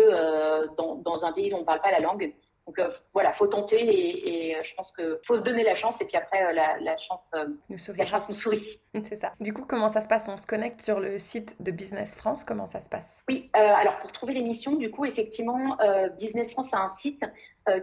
dans, 0.77 0.97
dans, 0.97 1.25
un 1.25 1.33
pays 1.33 1.49
dont 1.49 1.59
on 1.59 1.61
ne 1.61 1.67
parle 1.67 1.81
pas 1.81 1.91
la 1.91 2.01
langue. 2.01 2.35
Donc 2.67 2.79
euh, 2.79 2.91
voilà, 3.13 3.33
faut 3.33 3.49
tenter 3.49 3.81
et, 3.81 4.57
euh, 4.57 4.63
je 4.63 4.75
pense 4.75 4.93
que 4.93 5.21
faut 5.27 5.35
se 5.35 5.43
donner 5.43 5.65
la 5.65 5.75
chance 5.75 6.01
et 6.01 6.07
puis 6.07 6.17
après 6.17 6.45
euh, 6.45 6.53
la, 6.53 6.97
chance 6.97 7.29
nous 7.69 7.79
sourit. 7.79 7.99
La 7.99 8.07
chance 8.07 8.29
nous 8.29 8.37
sourit. 8.37 8.81
C'est 9.03 9.17
ça. 9.17 9.33
Du 9.41 9.53
coup, 9.53 9.65
comment 9.67 9.89
ça 9.89 10.01
se 10.01 10.07
passe? 10.07 10.29
On 10.29 10.39
se 10.39 10.47
connecte 10.47 10.81
sur 10.81 11.01
le 11.01 11.19
site 11.19 11.61
de 11.61 11.73
Business 11.73 12.15
France. 12.15 12.45
Comment 12.45 12.67
ça 12.67 12.79
se 12.79 12.89
passe? 12.89 13.23
Oui. 13.29 13.51
alors 13.55 13.99
pour 13.99 14.13
trouver 14.13 14.35
l'émission, 14.35 14.77
du 14.77 14.91
coup, 14.91 15.05
effectivement, 15.05 15.77
Business 16.19 16.53
France 16.53 16.73
a 16.73 16.79
un 16.79 16.89
site 16.91 17.25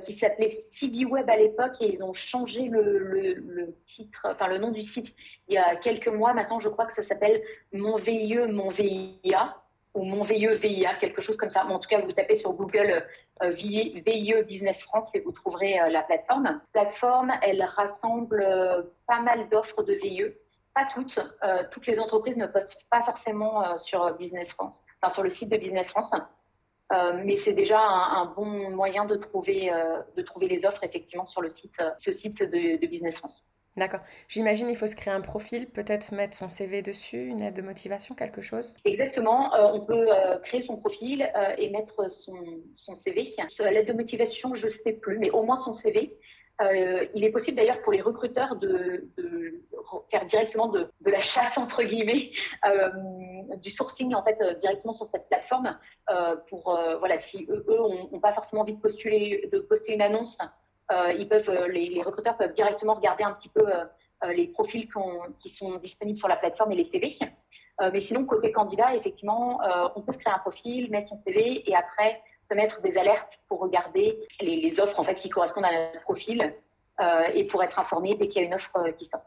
qui 0.03 0.13
s'appelait 0.13 0.65
CD 0.71 1.05
Web 1.05 1.29
à 1.29 1.38
l'époque 1.38 1.81
et 1.81 1.93
ils 1.93 2.03
ont 2.03 2.13
changé 2.13 2.69
le, 2.69 3.75
titre, 3.86 4.27
enfin 4.31 4.48
le 4.48 4.59
nom 4.59 4.71
du 4.71 4.81
site 4.81 5.15
il 5.48 5.55
y 5.55 5.57
a 5.57 5.75
quelques 5.75 6.07
mois. 6.07 6.33
Maintenant, 6.33 6.59
je 6.59 6.69
crois 6.69 6.86
que 6.86 6.93
ça 6.93 7.03
s'appelle 7.03 7.41
Mon 7.74 7.95
VIE, 7.95 8.38
Mon 8.48 8.69
VIA 8.69 9.55
ou 9.93 10.03
Mon 10.03 10.22
VIE, 10.22 10.48
VIA, 10.48 10.96
quelque 10.96 11.22
chose 11.22 11.38
comme 11.38 11.50
ça. 11.50 11.65
en 11.65 11.79
tout 11.79 11.89
cas, 11.89 12.00
vous 12.01 12.12
tapez 12.12 12.36
sur 12.36 12.53
Google 12.53 13.05
euh, 13.41 13.50
VIE 13.50 14.43
Business 14.46 14.81
France 14.81 15.13
et 15.15 15.22
vous 15.22 15.31
trouverez 15.31 15.79
euh, 15.79 15.89
la 15.89 16.03
plateforme. 16.03 16.62
plateforme, 16.74 17.34
elle 17.41 17.63
rassemble 17.63 18.41
euh, 18.41 18.84
pas 19.08 19.22
mal 19.22 19.50
d'offres 19.50 19.84
de 19.84 19.93
VIE. 19.93 20.34
Pas 20.75 20.86
toutes. 20.93 21.19
toutes 21.72 21.88
les 21.88 22.00
entreprises 22.00 22.38
ne 22.38 22.46
postent 22.46 22.86
pas 22.89 23.01
forcément 23.01 23.77
sur 23.79 24.15
Business 24.17 24.51
France, 24.51 24.79
enfin 25.01 25.12
sur 25.12 25.24
le 25.24 25.29
site 25.31 25.50
de 25.50 25.58
Business 25.58 25.89
France. 25.89 26.13
mais 27.15 27.36
c'est 27.36 27.53
déjà 27.53 27.81
un, 27.81 28.27
bon 28.27 28.69
moyen 28.69 29.03
de 29.03 29.15
trouver, 29.15 29.72
de 30.15 30.22
trouver 30.22 30.48
les 30.48 30.65
offres 30.65 30.84
effectivement 30.84 31.25
sur 31.25 31.41
le 31.41 31.50
site, 31.50 31.75
ce 31.98 32.13
site 32.13 32.43
de, 32.43 32.86
Business 32.86 33.17
France. 33.17 33.43
D'accord. 33.79 34.01
J'imagine 34.27 34.69
il 34.69 34.75
faut 34.75 34.88
se 34.88 34.95
créer 34.95 35.13
un 35.13 35.21
profil, 35.21 35.69
peut-être 35.69 36.13
mettre 36.13 36.36
son 36.36 36.50
CV 36.50 36.81
dessus, 36.81 37.25
une 37.25 37.39
lettre 37.39 37.57
de 37.57 37.62
motivation, 37.62 38.13
quelque 38.13 38.41
chose? 38.41 38.77
Exactement. 38.86 39.51
on 39.74 39.86
peut 39.86 40.07
créer 40.43 40.62
son 40.62 40.77
profil 40.77 41.31
et 41.57 41.69
mettre 41.71 42.12
son, 42.12 42.36
CV. 42.95 43.36
La 43.59 43.71
lettre 43.71 43.91
de 43.91 43.98
motivation, 43.98 44.53
je 44.53 44.67
ne 44.67 44.71
sais 44.71 44.93
plus, 44.93 45.17
mais 45.17 45.31
au 45.31 45.43
moins 45.43 45.57
son 45.57 45.74
CV. 45.74 46.17
Euh, 46.62 47.05
il 47.15 47.24
est 47.24 47.31
possible 47.31 47.55
d'ailleurs 47.55 47.81
pour 47.81 47.93
les 47.93 48.01
recruteurs 48.01 48.57
de, 48.57 49.09
faire 50.12 50.25
directement 50.25 50.67
de, 50.67 50.89
la 51.05 51.21
chasse 51.21 51.57
entre 51.57 51.83
guillemets, 51.83 52.31
euh, 52.65 52.89
du 53.57 53.69
sourcing 53.69 54.13
en 54.13 54.24
fait 54.24 54.38
euh, 54.41 54.55
directement 54.55 54.91
sur 54.91 55.05
cette 55.05 55.27
plateforme 55.29 55.77
euh, 56.12 56.36
pour 56.50 56.75
euh, 56.75 56.98
voilà 56.98 57.17
si 57.17 57.48
eux, 57.50 57.65
eux 57.69 57.81
ont, 57.81 58.19
pas 58.19 58.33
forcément 58.33 58.63
envie 58.63 58.74
de 58.74 58.81
postuler 58.81 59.50
de 59.51 59.59
poster 59.59 59.93
une 59.93 60.01
annonce, 60.01 60.38
euh, 60.41 60.45
ils 61.17 61.27
peuvent 61.27 61.51
les, 61.69 61.89
les, 61.89 62.01
recruteurs 62.01 62.38
peuvent 62.38 62.53
directement 62.53 62.96
regarder 62.96 63.24
un 63.24 63.34
petit 63.34 63.50
peu 63.50 63.63
les 64.27 64.48
profils 64.48 64.89
qui 65.38 65.50
sont 65.50 65.75
disponibles 65.75 66.17
sur 66.17 66.27
la 66.27 66.36
plateforme 66.36 66.72
et 66.72 66.75
les 66.75 66.89
CV. 66.89 67.17
mais 67.79 68.00
sinon 68.00 68.25
côté 68.25 68.51
candidat 68.51 68.96
effectivement 68.96 69.60
on 69.96 70.01
peut 70.01 70.12
se 70.12 70.17
créer 70.17 70.34
un 70.34 70.39
profil, 70.39 70.89
mettre 70.89 71.10
son 71.10 71.17
CV 71.17 71.69
et 71.69 71.75
après 71.75 72.22
mettre 72.55 72.81
des 72.81 72.98
alertes 72.98 73.39
pour 73.48 73.60
regarder 73.60 74.17
les, 74.41 74.79
offres 74.79 75.00
en 75.00 75.03
fait 75.03 75.15
qui 75.15 75.29
correspondent 75.29 75.65
à 75.65 75.91
notre 75.93 76.01
profil 76.01 76.53
euh, 77.00 77.24
et 77.34 77.46
pour 77.46 77.63
être 77.63 77.79
informé 77.79 78.15
dès 78.15 78.27
qu'il 78.27 78.41
y 78.41 78.46
a 78.46 78.48
une 78.48 78.53
offre 78.53 78.75
euh, 78.77 78.91
qui 78.91 79.05
sort. 79.05 79.22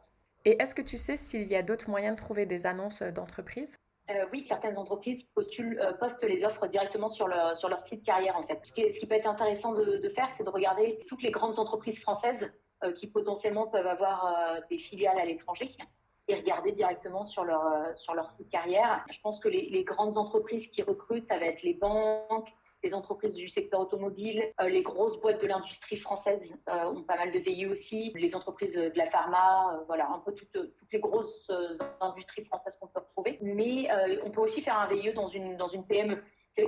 Et 0.44 0.60
est-ce 0.60 0.74
que 0.74 0.82
tu 0.82 0.98
sais 0.98 1.16
s'il 1.16 1.46
y 1.46 1.56
a 1.56 1.62
d'autres 1.62 1.88
moyens 1.88 2.16
de 2.16 2.20
trouver 2.20 2.46
des 2.46 2.66
annonces 2.66 3.02
d'entreprise 3.02 3.78
euh, 4.16 4.26
oui, 4.32 4.44
certaines 4.46 4.78
entreprises 4.78 5.22
postulent, 5.34 5.80
postent 5.98 6.24
les 6.24 6.44
offres 6.44 6.66
directement 6.66 7.08
sur 7.08 7.28
leur, 7.28 7.56
sur 7.56 7.68
leur 7.68 7.82
site 7.84 8.04
carrière 8.04 8.36
en 8.36 8.46
fait. 8.46 8.60
Ce 8.64 8.72
qui, 8.72 9.06
peut 9.06 9.14
être 9.14 9.28
intéressant 9.28 9.72
de, 9.72 10.08
faire, 10.14 10.30
c'est 10.32 10.44
de 10.44 10.50
regarder 10.50 11.04
toutes 11.08 11.22
les 11.22 11.30
grandes 11.30 11.58
entreprises 11.58 12.00
françaises 12.00 12.52
qui 12.96 13.06
potentiellement 13.06 13.68
peuvent 13.68 13.86
avoir 13.86 14.60
des 14.68 14.78
filiales 14.78 15.18
à 15.18 15.24
l'étranger 15.24 15.70
et 16.28 16.34
regarder 16.34 16.72
directement 16.72 17.24
sur 17.24 17.44
leur, 17.44 17.96
sur 17.96 18.14
leur 18.14 18.30
site 18.30 18.48
carrière. 18.48 19.04
Je 19.10 19.20
pense 19.20 19.38
que 19.38 19.48
les, 19.48 19.68
les, 19.70 19.84
grandes 19.84 20.18
entreprises 20.18 20.68
qui 20.68 20.82
recrutent, 20.82 21.28
ça 21.28 21.38
va 21.38 21.46
être 21.46 21.62
les 21.62 21.74
banques, 21.74 22.52
les 22.82 22.94
entreprises 22.94 23.34
du 23.34 23.48
secteur 23.48 23.80
automobile, 23.80 24.42
euh, 24.60 24.68
les 24.68 24.82
grosses 24.82 25.20
boîtes 25.20 25.40
de 25.40 25.46
l'industrie 25.46 25.96
française 25.96 26.52
euh, 26.68 26.90
ont 26.90 27.02
pas 27.02 27.16
mal 27.16 27.30
de 27.30 27.38
VIE 27.38 27.66
aussi, 27.66 28.12
les 28.16 28.34
entreprises 28.34 28.74
de 28.74 28.92
la 28.96 29.06
pharma, 29.06 29.74
euh, 29.74 29.84
voilà, 29.86 30.08
un 30.10 30.18
peu 30.18 30.34
toutes, 30.34 30.56
les 30.92 31.00
grosses 31.00 31.50
industries 32.00 32.44
françaises 32.44 32.76
qu'on 32.76 32.88
peut 32.88 33.00
retrouver. 33.00 33.38
Mais 33.40 33.88
on 34.24 34.30
peut 34.30 34.40
aussi 34.40 34.60
faire 34.60 34.78
un 34.78 34.86
VIE 34.88 35.12
dans 35.14 35.28
une, 35.28 35.56
dans 35.56 35.68
une 35.68 35.86
PME. 35.86 36.22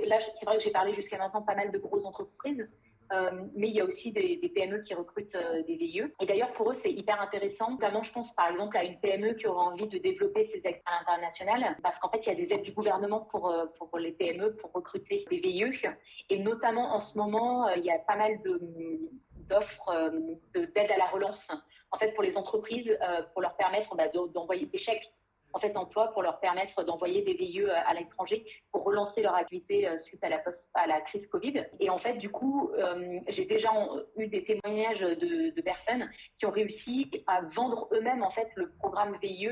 Là, 0.07 0.19
c'est 0.19 0.45
vrai 0.45 0.57
que 0.57 0.63
j'ai 0.63 0.71
parlé 0.71 0.93
jusqu'à 0.93 1.17
maintenant 1.17 1.43
pas 1.43 1.55
mal 1.55 1.71
de 1.71 1.77
grosses 1.77 2.05
entreprises. 2.05 2.67
Euh, 3.11 3.31
mais 3.55 3.69
il 3.69 3.75
y 3.75 3.81
a 3.81 3.85
aussi 3.85 4.11
des, 4.11 4.37
PME 4.53 4.79
qui 4.79 4.93
recrutent 4.93 5.35
euh, 5.35 5.61
des 5.63 5.75
VIE. 5.75 6.03
Et 6.19 6.25
d'ailleurs, 6.25 6.53
pour 6.53 6.71
eux, 6.71 6.73
c'est 6.73 6.91
hyper 6.91 7.21
intéressant. 7.21 7.71
Notamment, 7.71 8.03
je 8.03 8.11
pense 8.11 8.33
par 8.33 8.49
exemple 8.49 8.77
à 8.77 8.83
une 8.83 8.99
PME 8.99 9.33
qui 9.33 9.47
aura 9.47 9.65
envie 9.65 9.87
de 9.87 9.97
développer 9.97 10.45
ses 10.47 10.61
aides 10.65 10.81
à 10.85 10.99
l'international, 10.99 11.77
parce 11.83 11.99
qu'en 11.99 12.09
fait, 12.09 12.25
il 12.25 12.29
y 12.29 12.31
a 12.31 12.35
des 12.35 12.53
aides 12.53 12.63
du 12.63 12.71
gouvernement 12.71 13.21
pour, 13.21 13.49
euh, 13.49 13.65
pour 13.77 13.97
les 13.97 14.11
PME 14.11 14.55
pour 14.55 14.71
recruter 14.71 15.25
des 15.29 15.37
VIE. 15.37 15.65
Et 16.29 16.39
notamment 16.39 16.93
en 16.95 16.99
ce 16.99 17.17
moment, 17.17 17.69
il 17.69 17.83
y 17.83 17.91
a 17.91 17.99
pas 17.99 18.15
mal 18.15 18.39
d'offres 19.49 20.11
d'aide 20.53 20.91
à 20.91 20.97
la 20.97 21.05
relance, 21.05 21.47
en 21.91 21.97
fait, 21.97 22.13
pour 22.13 22.23
les 22.23 22.37
entreprises, 22.37 22.97
pour 23.33 23.41
leur 23.41 23.55
permettre 23.55 23.95
bah, 23.95 24.07
d'envoyer 24.09 24.65
des 24.65 24.77
chèques 24.77 25.11
en 25.55 25.59
fait 25.59 25.75
emploi 25.77 26.11
pour 26.11 26.21
leur 26.21 26.39
permettre 26.41 26.83
d'envoyer 26.83 27.23
des 27.23 27.33
VIE 27.33 27.61
euh, 27.61 27.73
à 27.87 27.93
l'étranger 27.93 28.45
pour 28.71 28.83
relancer 28.83 29.21
leur 29.21 29.35
activité 29.35 29.87
euh, 29.87 29.97
suite 29.97 30.21
à 30.23 30.87
la, 30.87 31.01
crise 31.01 31.27
Covid. 31.27 31.65
Et 31.79 31.89
en 31.89 31.97
fait, 31.97 32.17
du 32.17 32.29
coup, 32.29 32.71
euh, 32.77 33.19
j'ai 33.29 33.45
déjà 33.45 33.69
eu 34.17 34.27
des 34.27 34.43
témoignages 34.43 34.99
de, 34.99 35.61
personnes 35.61 36.11
qui 36.37 36.45
ont 36.45 36.51
réussi 36.51 37.09
à 37.25 37.41
vendre 37.41 37.87
eux-mêmes 37.93 38.21
en 38.21 38.29
fait 38.29 38.49
le 38.55 38.71
programme 38.73 39.17
VIE 39.19 39.49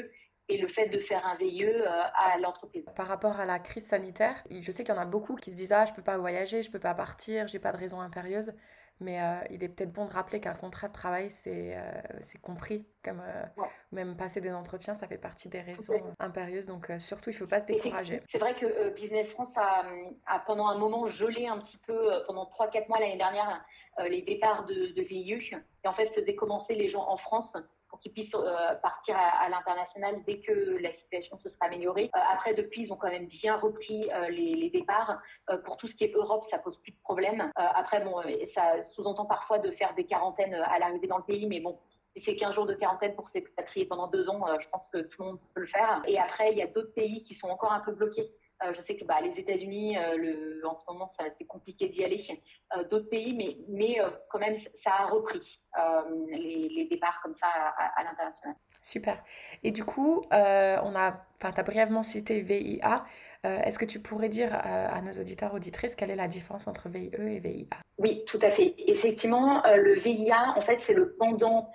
et 0.49 0.57
le 0.57 0.67
fait 0.67 0.89
de 0.89 0.99
faire 0.99 1.25
un 1.25 1.35
VIE 1.35 1.73
à 1.85 2.37
l'entreprise. 2.37 2.85
Par 2.95 3.07
rapport 3.07 3.39
à 3.39 3.45
la 3.45 3.57
crise 3.57 3.87
sanitaire, 3.87 4.43
je 4.51 4.71
sais 4.71 4.83
qu'il 4.83 4.93
y 4.93 4.97
en 4.97 5.01
a 5.01 5.05
beaucoup 5.05 5.35
qui 5.35 5.51
se 5.51 5.55
disent 5.55 5.71
ah 5.71 5.85
je 5.85 5.93
peux 5.93 6.03
pas 6.03 6.17
voyager, 6.17 6.61
je 6.61 6.69
peux 6.69 6.79
pas 6.79 6.93
partir, 6.93 7.47
j'ai 7.47 7.59
pas 7.59 7.71
de 7.71 7.77
raison 7.77 7.99
impérieuse. 7.99 8.53
Mais 8.99 9.21
euh, 9.21 9.35
il 9.49 9.63
est 9.63 9.69
peut-être 9.69 9.91
bon 9.91 10.05
de 10.05 10.11
rappeler 10.11 10.39
qu'un 10.39 10.53
contrat 10.53 10.87
de 10.87 10.93
travail, 10.93 11.29
c'est 11.29 11.75
euh, 11.75 12.01
compris 12.41 12.85
comme 13.03 13.21
euh, 13.21 13.63
même 13.91 14.15
passer 14.15 14.39
des 14.39 14.51
entretiens, 14.51 14.93
ça 14.93 15.07
fait 15.07 15.17
partie 15.17 15.49
des 15.49 15.61
raisons 15.61 15.93
impérieuses. 16.19 16.67
Donc 16.67 16.89
surtout, 16.99 17.29
il 17.31 17.33
ne 17.33 17.39
faut 17.39 17.47
pas 17.47 17.59
se 17.59 17.65
décourager. 17.65 18.21
C'est 18.29 18.37
vrai 18.37 18.55
que 18.55 18.89
Business 18.91 19.31
France 19.31 19.57
a, 19.57 19.83
a, 20.25 20.39
pendant 20.39 20.67
un 20.67 20.77
moment 20.77 21.05
gelé 21.07 21.47
un 21.47 21.59
petit 21.59 21.77
peu, 21.77 22.23
pendant 22.27 22.45
3-4 22.45 22.87
mois 22.87 22.99
l'année 22.99 23.17
dernière, 23.17 23.65
les 24.07 24.21
départs 24.21 24.65
de, 24.65 24.93
de 24.93 25.01
VIE. 25.01 25.51
Et 25.83 25.87
en 25.87 25.93
fait, 25.93 26.07
faisait 26.07 26.35
commencer 26.35 26.75
les 26.75 26.87
gens 26.87 27.05
en 27.07 27.17
France 27.17 27.53
pour 27.93 27.99
qu'ils 27.99 28.11
puissent 28.11 28.33
euh, 28.33 28.73
partir 28.81 29.15
à, 29.15 29.47
l'international 29.49 30.23
dès 30.25 30.39
que 30.39 30.81
la 30.81 30.91
situation 30.91 31.37
se 31.37 31.47
sera 31.47 31.67
améliorée. 31.67 32.09
Euh, 32.15 32.19
après, 32.31 32.55
depuis, 32.55 32.81
ils 32.81 32.91
ont 32.91 32.95
quand 32.95 33.11
même 33.11 33.27
bien 33.27 33.55
repris 33.55 34.09
euh, 34.11 34.29
les, 34.29 34.71
départs. 34.71 35.21
pour 35.63 35.77
tout 35.77 35.85
ce 35.85 35.93
qui 35.93 36.03
est 36.03 36.15
Europe, 36.15 36.43
ça 36.45 36.57
pose 36.57 36.81
plus 36.81 36.93
de 36.93 36.97
problème. 37.03 37.51
après, 37.55 38.03
bon, 38.03 38.15
ça 38.51 38.81
sous-entend 38.81 39.25
parfois 39.25 39.59
de 39.59 39.69
faire 39.69 39.93
des 39.93 40.05
quarantaines 40.05 40.55
à 40.55 40.79
l'arrivée 40.79 41.05
dans 41.05 41.19
le 41.19 41.23
pays, 41.23 41.45
mais 41.45 41.59
bon, 41.59 41.77
si 42.15 42.23
c'est 42.23 42.35
15 42.35 42.55
jours 42.55 42.65
de 42.65 42.73
quarantaine 42.73 43.13
pour 43.13 43.27
s'expatrier 43.27 43.85
pendant 43.85 44.07
deux 44.07 44.29
ans, 44.29 44.43
je 44.59 44.67
pense 44.69 44.87
que 44.87 44.99
tout 44.99 45.21
le 45.21 45.27
monde 45.27 45.39
peut 45.53 45.61
le 45.61 45.67
faire. 45.67 46.01
Et 46.07 46.17
après, 46.17 46.51
il 46.51 46.57
y 46.57 46.63
a 46.63 46.67
d'autres 46.67 46.93
pays 46.95 47.21
qui 47.21 47.35
sont 47.35 47.49
encore 47.49 47.71
un 47.71 47.81
peu 47.81 47.91
bloqués. 47.91 48.33
Je 48.71 48.79
sais 48.79 48.95
que 48.95 49.03
bah, 49.03 49.19
les 49.21 49.39
États-Unis, 49.39 49.97
en 49.97 50.75
ce 50.77 50.83
moment, 50.87 51.11
c'est 51.17 51.45
compliqué 51.45 51.89
d'y 51.89 52.03
aller. 52.03 52.23
D'autres 52.89 53.09
pays, 53.09 53.33
mais, 53.33 53.57
mais 53.69 53.97
quand 54.29 54.39
même, 54.39 54.55
ça 54.57 54.91
a 54.99 55.05
repris. 55.07 55.59
Euh, 55.79 56.01
les, 56.29 56.85
départs 56.85 57.19
comme 57.23 57.35
ça 57.35 57.47
à, 57.47 58.03
l'international. 58.03 58.55
Super. 58.83 59.23
Et 59.63 59.71
du 59.71 59.83
coup, 59.83 60.23
euh, 60.31 60.77
on 60.83 60.95
a, 60.95 61.25
enfin, 61.37 61.51
tu 61.51 61.59
as 61.59 61.63
brièvement 61.63 62.03
cité 62.03 62.41
VIA. 62.41 63.05
Euh, 63.45 63.59
est-ce 63.61 63.79
que 63.79 63.85
tu 63.85 63.99
pourrais 63.99 64.29
dire 64.29 64.53
à 64.53 65.01
nos 65.01 65.13
auditeurs, 65.13 65.53
auditrices, 65.53 65.95
quelle 65.95 66.11
est 66.11 66.15
la 66.15 66.27
différence 66.27 66.67
entre 66.67 66.89
VIE 66.89 67.09
et 67.17 67.39
VIA 67.39 67.65
Oui, 67.97 68.23
tout 68.25 68.37
à 68.43 68.51
fait. 68.51 68.75
Effectivement, 68.77 69.63
le 69.75 69.93
VIA, 69.95 70.53
en 70.55 70.61
fait, 70.61 70.79
c'est 70.81 70.93
le 70.93 71.15
pendant 71.15 71.71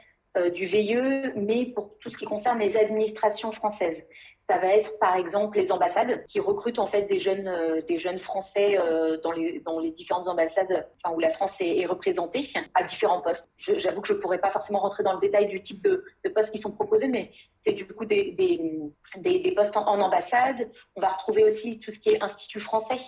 du 0.54 0.66
VIE, 0.66 1.32
mais 1.34 1.66
pour 1.66 1.98
tout 1.98 2.10
ce 2.10 2.18
qui 2.18 2.26
concerne 2.26 2.60
les 2.60 2.76
administrations 2.76 3.50
françaises. 3.50 4.06
Ça 4.48 4.56
va 4.56 4.68
être 4.68 4.98
par 4.98 5.14
exemple 5.14 5.58
les 5.58 5.70
ambassades 5.70 6.24
qui 6.24 6.40
recrutent 6.40 6.78
en 6.78 6.86
fait 6.86 7.02
des 7.02 7.18
jeunes, 7.18 7.46
euh, 7.46 7.82
des 7.82 7.98
jeunes 7.98 8.18
Français 8.18 8.78
euh, 8.78 9.18
dans, 9.20 9.32
les, 9.32 9.90
différentes 9.90 10.26
ambassades 10.26 10.88
où 11.14 11.20
la 11.20 11.28
France 11.28 11.56
est, 11.60 11.84
représentée 11.84 12.48
à 12.74 12.82
différents 12.84 13.20
postes. 13.20 13.50
J'avoue 13.58 14.00
que 14.00 14.08
je 14.08 14.14
ne 14.14 14.20
pourrais 14.20 14.38
pas 14.38 14.50
forcément 14.50 14.78
rentrer 14.78 15.02
dans 15.02 15.12
le 15.12 15.20
détail 15.20 15.48
du 15.48 15.60
type 15.60 15.82
de, 15.82 16.02
postes 16.34 16.50
qui 16.50 16.58
sont 16.58 16.72
proposés, 16.72 17.08
mais 17.08 17.30
c'est 17.66 17.74
du 17.74 17.86
coup 17.86 18.06
des, 18.06 18.32
postes 19.54 19.76
en, 19.76 20.00
ambassade. 20.00 20.70
On 20.96 21.02
va 21.02 21.08
retrouver 21.08 21.44
aussi 21.44 21.78
tout 21.80 21.90
ce 21.90 21.98
qui 21.98 22.08
est 22.08 22.22
institut 22.22 22.60
français. 22.60 22.98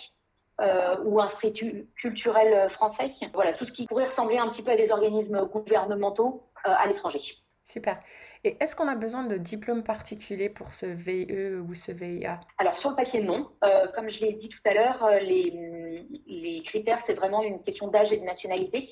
Euh, 0.61 0.99
ou 1.04 1.23
institut 1.23 1.88
culturel 1.97 2.68
français. 2.68 3.14
Voilà, 3.32 3.54
tout 3.54 3.64
ce 3.64 3.73
qui 3.73 3.87
pourrait 3.87 4.04
ressembler 4.04 4.37
un 4.37 4.50
petit 4.50 4.62
peu 4.62 4.73
à 4.73 4.76
des 4.76 4.92
organismes 4.92 5.47
gouvernementaux 5.47 6.42
à 6.64 6.87
l'étranger. 6.87 7.38
Super. 7.62 8.00
Et 8.43 8.57
est-ce 8.61 8.75
qu'on 8.75 8.88
a 8.88 8.95
besoin 8.95 9.25
de 9.25 9.37
diplômes 9.37 9.85
particuliers 9.85 10.49
pour 10.49 10.75
ce 10.75 10.87
VIE 10.87 11.57
ou 11.57 11.75
ce 11.75 11.93
VIA 11.93 12.40
Alors 12.59 12.76
sur 12.76 12.90
le 12.90 12.97
papier, 12.97 13.23
non. 13.23 13.50
Euh, 13.64 13.87
comme 13.95 14.09
je 14.09 14.21
l'ai 14.21 14.33
dit 14.33 14.49
tout 14.49 14.61
à 14.64 14.75
l'heure, 14.75 15.05
euh, 15.05 15.19
les, 15.19 16.62
critères, 16.64 17.00
c'est 17.00 17.14
vraiment 17.14 17.43
une 17.43 17.62
question 17.62 17.88
d'âge 17.88 18.12
et 18.12 18.19
de 18.19 18.25
nationalité 18.25 18.88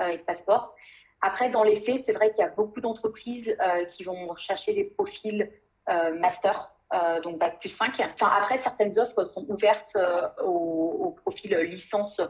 euh, 0.00 0.08
et 0.08 0.18
de 0.18 0.22
passeport. 0.22 0.74
Après, 1.20 1.50
dans 1.50 1.62
les 1.62 1.80
faits, 1.80 2.04
c'est 2.04 2.12
vrai 2.12 2.30
qu'il 2.30 2.40
y 2.40 2.46
a 2.46 2.48
beaucoup 2.48 2.80
d'entreprises 2.80 3.56
qui 3.92 4.04
vont 4.04 4.34
chercher 4.36 4.74
des 4.74 4.84
profils 4.84 5.50
master, 5.88 6.74
donc 7.22 7.38
Bac 7.38 7.58
plus 7.58 7.70
5. 7.70 8.00
Enfin, 8.12 8.30
après, 8.36 8.58
certaines 8.58 8.98
offres 8.98 9.24
sont 9.24 9.46
ouvertes 9.48 9.96
au, 10.44 11.06
au, 11.06 11.10
profil 11.12 11.56
licence, 11.56 12.20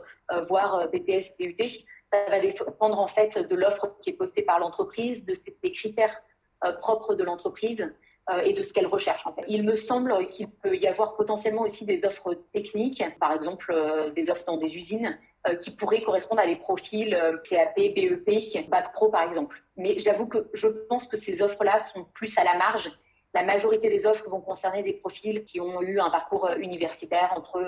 voire 0.49 0.89
BTS, 0.89 1.35
BUT. 1.39 1.85
Ça 2.25 2.31
va 2.31 2.41
dépendre 2.41 2.99
en 2.99 3.07
fait 3.07 3.39
de 3.39 3.55
l'offre 3.55 3.97
qui 4.01 4.11
est 4.11 4.15
postée 4.15 4.43
par 4.43 4.59
l'entreprise, 4.59 5.25
de 5.25 5.35
des 5.63 5.73
critères 5.73 6.23
euh, 6.65 6.73
propres 6.73 7.15
de 7.15 7.23
l'entreprise 7.23 7.93
euh, 8.31 8.39
et 8.39 8.53
de 8.53 8.63
ce 8.63 8.73
qu'elle 8.73 8.87
recherche. 8.87 9.25
Il 9.49 9.65
me 9.65 9.77
semble 9.77 10.27
qu'il 10.29 10.51
peut 10.51 10.77
y 10.77 10.87
avoir 10.87 11.17
potentiellement 11.17 11.63
aussi 11.63 11.85
des 11.85 12.05
offres 12.05 12.35
techniques, 12.53 13.05
par 13.21 13.33
exemple 13.33 13.71
euh, 13.73 14.11
des 14.11 14.31
offres 14.31 14.45
dans 14.47 14.57
des 14.57 14.77
usines, 14.77 15.19
qui 15.63 15.71
pourraient 15.71 16.03
correspondre 16.03 16.41
à 16.41 16.47
des 16.47 16.57
profils 16.57 17.17
CAP, 17.49 17.77
BEP, 17.77 18.69
Bac 18.69 18.93
Pro 18.95 19.11
par 19.11 19.23
exemple. 19.23 19.63
Mais 19.77 19.97
j'avoue 20.01 20.27
que 20.27 20.51
je 20.55 20.67
pense 20.67 21.07
que 21.07 21.17
ces 21.17 21.41
offres-là 21.41 21.79
sont 21.79 22.03
plus 22.15 22.37
à 22.37 22.43
la 22.43 22.55
marge 22.59 22.91
la 23.33 23.45
majorité 23.45 23.89
des 23.91 24.07
offres 24.07 24.29
vont 24.31 24.41
concerner 24.41 24.83
des 24.83 24.95
profils 24.95 25.45
qui 25.45 25.61
ont 25.61 25.83
eu 25.83 26.01
un 26.01 26.09
parcours 26.09 26.49
universitaire 26.59 27.35
entre 27.37 27.61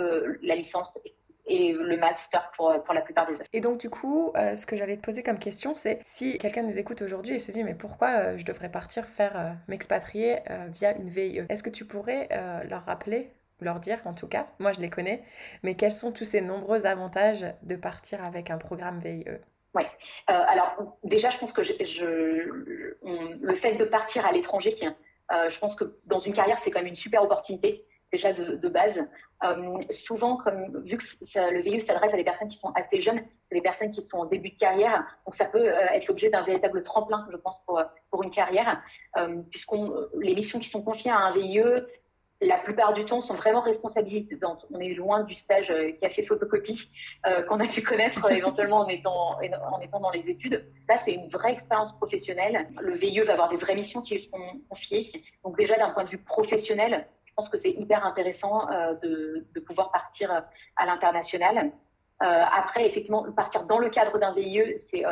la 0.42 0.56
licence 0.56 0.98
et 1.48 1.72
le 1.72 1.96
master 1.96 2.50
pour, 2.56 2.72
pour 2.84 2.94
la 2.94 3.00
plupart 3.00 3.26
des 3.26 3.40
offres. 3.40 3.48
Et 3.52 3.60
donc 3.60 3.78
du 3.78 3.90
coup, 3.90 4.32
euh, 4.36 4.54
ce 4.54 4.66
que 4.66 4.76
j'allais 4.76 4.96
te 4.96 5.02
poser 5.02 5.22
comme 5.22 5.38
question, 5.38 5.74
c'est 5.74 5.98
si 6.02 6.38
quelqu'un 6.38 6.62
nous 6.62 6.78
écoute 6.78 7.02
aujourd'hui 7.02 7.34
et 7.34 7.38
se 7.38 7.50
dit 7.50 7.64
mais 7.64 7.74
pourquoi 7.74 8.08
euh, 8.08 8.38
je 8.38 8.44
devrais 8.44 8.70
partir 8.70 9.06
faire 9.06 9.36
euh, 9.36 9.50
m'expatrier 9.66 10.38
via 10.68 10.96
une 10.96 11.08
VIE 11.08 11.40
Est-ce 11.48 11.62
que 11.62 11.70
tu 11.70 11.84
pourrais 11.84 12.28
leur 12.68 12.84
rappeler 12.84 13.30
leur 13.60 13.80
dire 13.80 13.98
en 14.04 14.14
tout 14.14 14.28
cas, 14.28 14.46
moi 14.58 14.72
je 14.72 14.80
les 14.80 14.90
connais, 14.90 15.24
mais 15.62 15.74
quels 15.74 15.92
sont 15.92 16.12
tous 16.12 16.24
ces 16.24 16.40
nombreux 16.40 16.86
avantages 16.86 17.44
de 17.62 17.76
partir 17.76 18.24
avec 18.24 18.50
un 18.50 18.58
programme 18.58 19.00
VIE 19.00 19.24
oui. 19.74 19.82
alors 20.26 20.96
déjà, 21.04 21.30
je 21.30 21.38
pense 21.38 21.52
que 21.52 21.62
je, 21.62 21.72
je, 21.84 22.04
le 23.42 23.54
fait 23.54 23.76
de 23.76 23.84
partir 23.84 24.26
à 24.26 24.32
l'étranger, 24.32 24.76
je 25.30 25.58
pense 25.58 25.74
que 25.74 25.98
dans 26.06 26.18
une 26.18 26.32
carrière, 26.32 26.58
c'est 26.58 26.70
quand 26.70 26.80
même 26.80 26.88
une 26.88 26.94
super 26.94 27.22
opportunité 27.22 27.84
déjà 28.12 28.32
de, 28.32 28.68
base. 28.68 29.04
Euh, 29.44 29.80
souvent, 29.90 30.36
comme 30.36 30.82
vu 30.84 30.96
que 30.96 31.04
le 31.50 31.60
VIE 31.60 31.80
s'adresse 31.80 32.14
à 32.14 32.16
des 32.16 32.24
personnes 32.24 32.48
qui 32.48 32.58
sont 32.58 32.72
assez 32.74 33.00
jeunes, 33.00 33.22
des 33.52 33.60
personnes 33.60 33.90
qui 33.90 34.02
sont 34.02 34.18
en 34.18 34.24
début 34.24 34.50
de 34.50 34.58
carrière, 34.58 35.04
donc 35.26 35.34
ça 35.34 35.44
peut 35.44 35.68
euh, 35.68 35.86
être 35.92 36.08
l'objet 36.08 36.30
d'un 36.30 36.42
véritable 36.42 36.82
tremplin, 36.82 37.26
je 37.30 37.36
pense, 37.36 37.60
pour, 37.66 38.22
une 38.22 38.30
carrière, 38.30 38.82
euh, 39.16 39.42
puisqu'on 39.50 39.94
les 40.20 40.34
missions 40.34 40.58
qui 40.58 40.68
sont 40.68 40.82
confiées 40.82 41.10
à 41.10 41.18
un 41.18 41.32
VIE, 41.32 41.62
la 42.40 42.56
plupart 42.58 42.92
du 42.92 43.04
temps 43.04 43.20
sont 43.20 43.34
vraiment 43.34 43.60
responsabilisantes. 43.60 44.64
On 44.70 44.78
est 44.78 44.94
loin 44.94 45.24
du 45.24 45.34
stage 45.34 45.74
café 46.00 46.22
photocopie 46.22 46.88
qu'on 47.48 47.58
a 47.58 47.66
pu 47.66 47.82
connaître 47.82 48.30
éventuellement 48.30 48.78
en 48.78 48.86
étant, 48.86 49.36
en 49.72 49.80
étant 49.80 49.98
dans 49.98 50.12
les 50.12 50.20
études. 50.20 50.64
Là, 50.88 50.98
c'est 50.98 51.14
une 51.14 51.28
vraie 51.28 51.52
expérience 51.52 51.96
professionnelle. 51.96 52.68
Le 52.80 52.94
VIE 52.94 53.22
va 53.22 53.32
avoir 53.32 53.48
des 53.48 53.56
vraies 53.56 53.74
missions 53.74 54.02
qui 54.02 54.20
sont 54.20 54.60
confiées. 54.68 55.24
Donc 55.42 55.58
déjà, 55.58 55.76
d'un 55.78 55.90
point 55.90 56.04
de 56.04 56.10
vue 56.10 56.22
professionnel, 56.22 57.08
pense 57.38 57.48
que 57.48 57.56
c'est 57.56 57.70
hyper 57.70 58.04
intéressant 58.04 58.68
euh, 58.68 58.94
de, 58.94 59.60
pouvoir 59.60 59.92
partir 59.92 60.32
euh, 60.32 60.40
à 60.76 60.86
l'international. 60.86 61.70
Euh, 62.20 62.26
après, 62.26 62.84
effectivement, 62.84 63.30
partir 63.32 63.64
dans 63.64 63.78
le 63.78 63.90
cadre 63.90 64.18
d'un 64.18 64.32
VIE, 64.32 64.80
c'est 64.90 65.04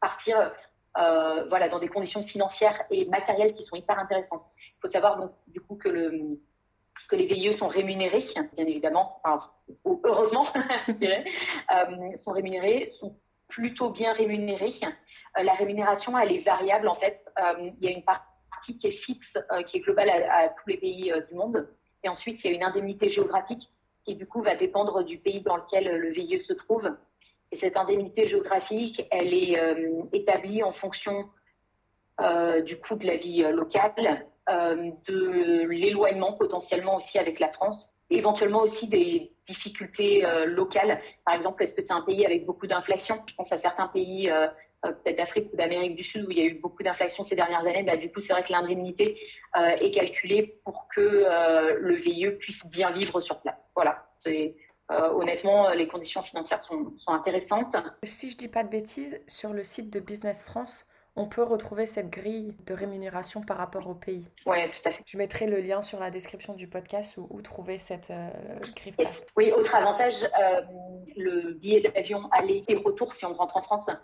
partir 0.00 0.52
voilà, 0.94 1.68
dans 1.68 1.80
des 1.80 1.88
conditions 1.88 2.22
financières 2.22 2.84
et 2.88 3.06
matérielles 3.06 3.52
qui 3.54 3.64
sont 3.64 3.74
hyper 3.74 3.98
intéressantes. 3.98 4.44
Il 4.76 4.80
faut 4.80 4.86
savoir 4.86 5.16
donc, 5.16 5.32
du 5.48 5.60
coup 5.60 5.74
que, 5.74 5.88
le, 5.88 6.38
que 7.08 7.16
les 7.16 7.26
VIE 7.26 7.52
sont 7.52 7.66
rémunérés, 7.66 8.24
bien 8.56 8.66
évidemment, 8.66 9.20
heureusement, 10.04 10.44
sont 12.16 12.30
rémunérés, 12.30 12.92
sont 13.00 13.16
plutôt 13.48 13.90
bien 13.90 14.12
rémunérés. 14.12 14.74
la 15.36 15.54
rémunération, 15.54 16.16
elle 16.16 16.30
est 16.30 16.44
variable 16.46 16.86
en 16.86 16.94
fait. 16.94 17.24
il 17.58 17.74
y 17.80 17.88
a 17.88 17.90
une 17.90 18.04
partie 18.04 18.33
qui 18.72 18.86
est 18.86 18.92
fixe, 18.92 19.36
euh, 19.52 19.62
qui 19.62 19.78
est 19.78 19.80
globale 19.80 20.08
à, 20.08 20.48
tous 20.48 20.68
les 20.68 20.78
pays 20.78 21.12
euh, 21.12 21.20
du 21.20 21.34
monde. 21.34 21.68
Et 22.02 22.08
ensuite, 22.08 22.42
il 22.42 22.50
y 22.50 22.52
a 22.52 22.56
une 22.56 22.62
indemnité 22.62 23.08
géographique 23.08 23.70
qui, 24.04 24.14
du 24.16 24.26
coup, 24.26 24.42
va 24.42 24.56
dépendre 24.56 25.04
du 25.04 25.18
pays 25.18 25.40
dans 25.40 25.56
lequel 25.56 25.96
le 25.96 26.10
VIE 26.10 26.40
se 26.40 26.52
trouve. 26.52 26.94
Et 27.52 27.56
cette 27.56 27.76
indemnité 27.76 28.26
géographique, 28.26 29.06
elle 29.10 29.32
est 29.32 29.58
euh, 29.58 30.02
établie 30.12 30.62
en 30.62 30.72
fonction 30.72 31.28
du 32.64 32.76
coût 32.78 32.94
de 32.94 33.04
la 33.08 33.16
vie 33.16 33.42
locale, 33.42 34.24
de 34.46 35.66
l'éloignement 35.66 36.34
potentiellement 36.34 36.94
aussi 36.94 37.18
avec 37.18 37.40
la 37.40 37.48
France, 37.48 37.90
éventuellement 38.08 38.60
aussi 38.60 38.88
des 38.88 39.32
difficultés 39.48 40.22
locales. 40.46 41.00
Par 41.24 41.34
exemple, 41.34 41.64
est-ce 41.64 41.74
que 41.74 41.82
c'est 41.82 41.92
un 41.92 42.02
pays 42.02 42.24
avec 42.24 42.46
beaucoup 42.46 42.68
d'inflation? 42.68 43.16
Je 43.26 43.34
pense 43.34 43.50
à 43.50 43.58
certains 43.58 43.88
pays 43.88 44.30
euh, 44.30 44.46
peut-être 44.92 45.16
d'Afrique 45.16 45.52
ou 45.52 45.56
d'Amérique 45.56 45.96
du 45.96 46.02
Sud 46.02 46.26
où 46.26 46.30
il 46.30 46.38
y 46.38 46.42
a 46.42 46.44
eu 46.44 46.54
beaucoup 46.54 46.82
d'inflation 46.82 47.22
ces 47.22 47.36
dernières 47.36 47.60
années, 47.60 47.82
bah, 47.82 47.96
du 47.96 48.10
coup, 48.10 48.20
c'est 48.20 48.32
vrai 48.32 48.44
que 48.44 48.52
l'indemnité 48.52 49.18
euh, 49.56 49.76
est 49.80 49.90
calculée 49.90 50.60
pour 50.64 50.88
que 50.94 51.00
euh, 51.00 51.78
le 51.80 51.94
VIE 51.94 52.30
puisse 52.38 52.66
bien 52.66 52.90
vivre 52.90 53.20
sur 53.20 53.40
place. 53.40 53.56
Voilà. 53.74 54.06
honnêtement, 54.88 55.70
les 55.70 55.88
conditions 55.88 56.22
financières 56.22 56.62
sont, 56.62 56.92
intéressantes. 57.06 57.76
Si 58.02 58.30
je 58.30 58.36
dis 58.36 58.48
pas 58.48 58.62
de 58.62 58.68
bêtises, 58.68 59.20
sur 59.26 59.52
le 59.52 59.64
site 59.64 59.92
de 59.92 60.00
Business 60.00 60.42
France, 60.42 60.86
on 61.16 61.26
peut 61.26 61.42
retrouver 61.42 61.86
cette 61.86 62.10
grille 62.10 62.56
de 62.66 62.74
rémunération 62.74 63.40
par 63.42 63.56
rapport 63.56 63.88
au 63.88 63.94
pays. 63.94 64.28
Oui, 64.46 64.56
tout 64.70 64.88
à 64.88 64.90
fait. 64.90 65.02
Je 65.06 65.16
mettrai 65.16 65.46
le 65.46 65.60
lien 65.60 65.80
sur 65.82 66.00
la 66.00 66.10
description 66.10 66.54
du 66.54 66.68
podcast 66.68 67.18
où, 67.18 67.40
trouver 67.42 67.78
cette 67.78 68.12
grille. 68.76 68.94
Oui, 69.36 69.52
autre 69.52 69.74
avantage, 69.74 70.28
le 71.16 71.54
billet 71.54 71.80
d'avion 71.80 72.28
aller 72.32 72.64
et 72.68 72.76
retour 72.76 73.12
si 73.12 73.24
on 73.24 73.34
rentre 73.34 73.56
en 73.56 73.62
France 73.62 73.88
euh, 73.88 73.94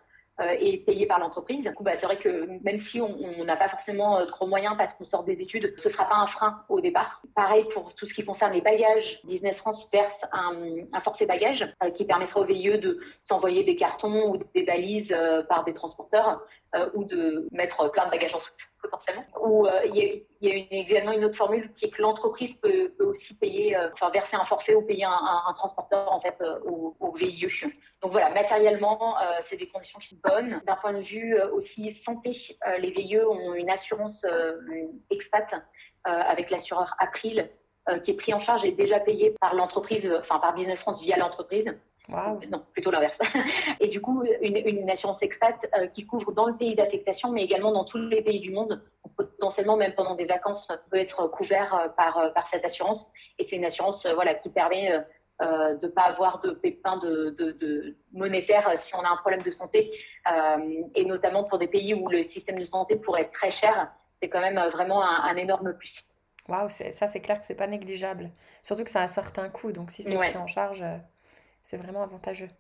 et 0.59 0.79
payé 0.79 1.07
par 1.07 1.19
l'entreprise. 1.19 1.63
Du 1.63 1.75
coup, 1.75 1.83
bah, 1.83 1.93
c'est 1.97 2.07
vrai 2.07 2.19
que 2.19 2.47
même 2.63 2.79
si 2.79 3.01
on 3.01 3.45
n'a 3.45 3.57
pas 3.57 3.69
forcément 3.69 4.19
euh, 4.19 4.27
trop 4.27 4.47
moyens 4.47 4.75
parce 4.77 4.95
qu'on 4.95 5.05
sort 5.05 5.25
des 5.25 5.41
études, 5.43 5.75
ce 5.77 5.89
ne 5.89 5.93
sera 5.93 6.09
pas 6.09 6.17
un 6.17 6.27
frein 6.27 6.65
au 6.69 6.81
départ. 6.81 7.23
Pareil 7.35 7.65
pour 7.73 7.95
tout 7.95 8.07
ce 8.07 8.15
qui 8.15 8.25
concerne 8.25 8.53
les 8.53 8.61
bagages. 8.61 9.21
Business 9.25 9.59
France 9.59 9.89
verse 9.93 10.19
un, 10.33 11.01
forfait 11.01 11.27
bagage 11.27 11.73
euh, 11.83 11.91
qui 11.91 12.05
permettra 12.05 12.41
au 12.41 12.45
VIE 12.45 12.79
de 12.79 13.01
s'envoyer 13.29 13.65
des 13.65 13.77
cartons 13.77 14.31
ou 14.31 14.39
des 14.55 14.65
valises 14.65 15.15
par 15.49 15.65
des 15.65 15.75
transporteurs 15.75 16.43
ou 16.95 17.05
de 17.05 17.49
mettre 17.51 17.91
plein 17.91 18.07
de 18.07 18.11
bagages 18.11 18.35
en 18.35 18.39
soute 18.39 18.55
potentiellement. 18.81 19.25
Ou 19.43 19.67
il 19.85 20.25
y 20.41 20.51
a, 20.51 20.55
également 20.71 21.13
une 21.13 21.25
autre 21.25 21.37
formule 21.37 21.73
qui 21.75 21.87
est 21.87 21.91
que 21.91 22.01
l'entreprise 22.01 22.55
peut, 22.55 22.95
aussi 23.01 23.37
payer, 23.37 23.77
enfin 23.93 24.11
verser 24.11 24.37
un 24.37 24.45
forfait 24.45 24.75
ou 24.75 24.83
payer 24.83 25.05
un, 25.05 25.53
transporteur 25.55 26.13
en 26.13 26.21
fait 26.21 26.37
au, 26.65 26.97
au 27.01 27.13
VIE. 27.13 27.49
Donc 28.03 28.13
voilà, 28.13 28.31
matériellement, 28.31 29.19
euh, 29.19 29.41
c'est 29.45 29.57
des 29.57 29.69
conditions 29.69 29.99
qui 29.99 30.09
sont 30.09 30.17
bonnes. 30.25 30.30
D'un 30.67 30.77
point 30.77 30.93
de 30.93 31.01
vue 31.01 31.35
euh, 31.35 31.51
aussi 31.53 31.91
santé, 31.93 32.59
euh, 32.67 32.79
les 32.79 32.91
VIE 32.91 33.21
ont 33.21 33.55
une 33.55 33.71
assurance 33.71 34.25
expat 35.11 35.55
avec 36.05 36.51
l'assureur 36.51 36.95
April 36.99 37.51
qui 38.03 38.13
est 38.13 38.17
pris 38.17 38.33
en 38.33 38.39
charge 38.39 38.65
et 38.65 38.73
déjà 38.73 39.01
payé 39.01 39.35
par 39.41 39.55
l'entreprise, 39.55 40.11
enfin 40.19 40.39
par 40.39 40.55
Business 40.55 40.81
France 40.81 41.03
via 41.03 41.17
l'entreprise. 41.19 41.67
Non, 42.09 42.65
plutôt 42.73 42.91
l'inverse. 42.91 43.19
et 43.81 43.89
du 43.89 44.01
coup, 44.01 44.25
une, 44.41 44.89
assurance 44.89 45.23
expat 45.23 45.71
qui 45.93 46.07
couvre 46.07 46.33
dans 46.33 46.47
le 46.47 46.57
pays 46.57 46.75
d'affectation, 46.75 47.31
mais 47.31 47.43
également 47.43 47.73
dans 47.73 47.85
tous 47.85 47.99
les 47.99 48.23
pays 48.23 48.41
du 48.41 48.51
monde. 48.51 48.83
potentiellement, 49.17 49.77
même 49.77 49.95
pendant 49.95 50.15
des 50.15 50.25
vacances, 50.25 50.69
peut 50.91 50.97
être 50.97 51.29
couvert 51.29 51.93
par, 51.97 52.33
par 52.33 52.49
cette 52.49 52.65
assurance. 52.65 53.07
Et 53.39 53.45
c'est 53.45 53.57
une 53.57 53.65
assurance 53.65 54.07
voilà, 54.07 54.35
qui 54.35 54.51
permet 54.51 55.05
euh, 55.43 55.75
de 55.75 55.87
ne 55.87 55.91
pas 55.91 56.03
avoir 56.03 56.41
de 56.41 56.51
pépins 56.51 56.99
de, 56.99 57.31
de, 57.31 57.97
monétaires 58.13 58.71
si 58.79 58.95
on 58.95 59.01
a 59.01 59.09
un 59.09 59.17
problème 59.17 59.41
de 59.41 59.51
santé, 59.51 59.91
euh, 60.31 60.83
et 60.95 61.07
notamment 61.07 61.45
pour 61.45 61.59
des 61.59 61.67
pays 61.67 61.95
où 61.95 62.09
le 62.09 62.25
système 62.25 62.59
de 62.59 62.65
santé 62.67 62.97
pourrait 62.97 63.23
être 63.23 63.33
très 63.33 63.51
cher, 63.51 63.91
c'est 64.21 64.29
quand 64.29 64.41
même 64.41 64.61
vraiment 64.69 65.03
un, 65.03 65.35
énorme 65.37 65.73
plus. 65.73 66.05
Waouh, 66.47 66.69
ça 66.69 67.07
c'est 67.07 67.21
clair 67.21 67.41
que 67.41 67.47
c'est 67.47 67.55
pas 67.55 67.67
négligeable. 67.67 68.31
Surtout 68.63 68.85
que 68.85 68.91
ça 68.91 69.01
a 69.01 69.05
un 69.05 69.07
certain 69.07 69.49
coût, 69.49 69.73
donc 69.73 69.91
si 69.91 70.03
c'est 70.03 70.15
pris 70.15 70.37
en 70.37 70.47
charge, 70.47 70.83
euh, 70.83 70.99
c'est 71.63 71.79
vraiment 71.79 72.03
avantageux. 72.03 72.51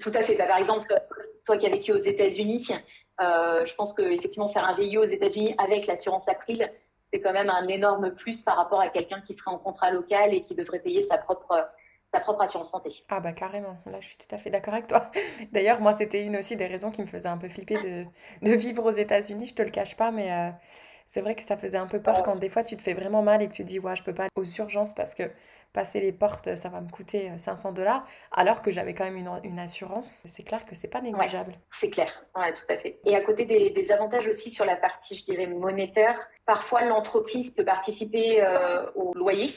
Tout 0.00 0.12
à 0.14 0.22
fait. 0.22 0.36
Bah, 0.36 0.46
par 0.46 0.58
exemple, 0.58 0.86
toi 1.44 1.56
qui 1.58 1.66
as 1.66 1.70
vécu 1.70 1.92
aux 1.92 1.96
États-Unis, 1.96 2.68
je 3.18 3.74
pense 3.74 3.92
que 3.94 4.02
effectivement 4.02 4.48
faire 4.48 4.64
un 4.64 4.76
VIE 4.76 4.98
aux 4.98 5.04
États-Unis 5.04 5.56
avec 5.58 5.88
l'assurance 5.88 6.28
April, 6.28 6.70
c'est 7.14 7.20
quand 7.20 7.32
même 7.32 7.48
un 7.48 7.68
énorme 7.68 8.10
plus 8.10 8.42
par 8.42 8.56
rapport 8.56 8.80
à 8.80 8.88
quelqu'un 8.88 9.20
qui 9.20 9.34
serait 9.34 9.52
en 9.52 9.58
contrat 9.58 9.92
local 9.92 10.34
et 10.34 10.42
qui 10.42 10.56
devrait 10.56 10.80
payer 10.80 11.06
sa 11.08 11.16
propre 11.16 11.68
sa 12.12 12.20
propre 12.20 12.42
assurance 12.42 12.70
santé. 12.70 12.90
Ah 13.08 13.20
bah 13.20 13.32
carrément, 13.32 13.76
là 13.86 14.00
je 14.00 14.06
suis 14.08 14.16
tout 14.16 14.32
à 14.34 14.38
fait 14.38 14.50
d'accord 14.50 14.74
avec 14.74 14.88
toi. 14.88 15.10
D'ailleurs, 15.52 15.80
moi 15.80 15.92
c'était 15.92 16.24
une 16.24 16.36
aussi 16.36 16.56
des 16.56 16.66
raisons 16.66 16.90
qui 16.90 17.02
me 17.02 17.06
faisait 17.06 17.28
un 17.28 17.38
peu 17.38 17.48
flipper 17.48 17.78
de, 17.78 18.04
de 18.42 18.52
vivre 18.52 18.84
aux 18.84 18.90
États-Unis, 18.90 19.46
je 19.46 19.54
te 19.54 19.62
le 19.62 19.70
cache 19.70 19.96
pas, 19.96 20.10
mais 20.10 20.32
euh, 20.32 20.50
c'est 21.06 21.20
vrai 21.20 21.36
que 21.36 21.42
ça 21.42 21.56
faisait 21.56 21.78
un 21.78 21.86
peu 21.86 22.00
peur 22.02 22.22
quand 22.24 22.36
des 22.36 22.48
fois 22.48 22.64
tu 22.64 22.76
te 22.76 22.82
fais 22.82 22.94
vraiment 22.94 23.22
mal 23.22 23.42
et 23.42 23.48
que 23.48 23.52
tu 23.52 23.62
dis 23.64 23.78
ouais 23.78 23.94
je 23.94 24.02
peux 24.02 24.14
pas 24.14 24.24
aller 24.24 24.30
aux 24.36 24.44
urgences 24.44 24.92
parce 24.92 25.14
que 25.14 25.24
passer 25.74 26.00
les 26.00 26.12
portes 26.12 26.54
ça 26.54 26.70
va 26.70 26.80
me 26.80 26.88
coûter 26.88 27.30
500 27.36 27.68
euh, 27.68 27.72
dollars 27.72 28.06
alors 28.32 28.62
que 28.62 28.70
j'avais 28.70 28.94
quand 28.94 29.04
même 29.04 29.16
une, 29.16 29.30
une 29.42 29.58
assurance. 29.58 30.22
C'est 30.26 30.44
clair 30.44 30.64
que 30.64 30.74
c'est 30.74 30.88
pas 30.88 31.02
négligeable. 31.02 31.58
c'est 31.72 31.90
clair, 31.90 32.24
ouais, 32.36 32.52
tout 32.54 32.64
à 32.70 32.78
fait. 32.78 33.00
Et 33.04 33.14
à 33.14 33.20
côté 33.20 33.44
des, 33.44 33.70
des, 33.70 33.92
avantages 33.92 34.28
aussi 34.28 34.50
sur 34.50 34.64
la 34.64 34.76
partie 34.76 35.16
je 35.18 35.24
dirais 35.24 35.46
monétaire, 35.46 36.18
parfois 36.46 36.82
l'entreprise 36.82 37.50
peut 37.50 37.64
participer 37.64 38.42
euh, 38.42 38.90
au 38.94 39.12
loyer. 39.14 39.52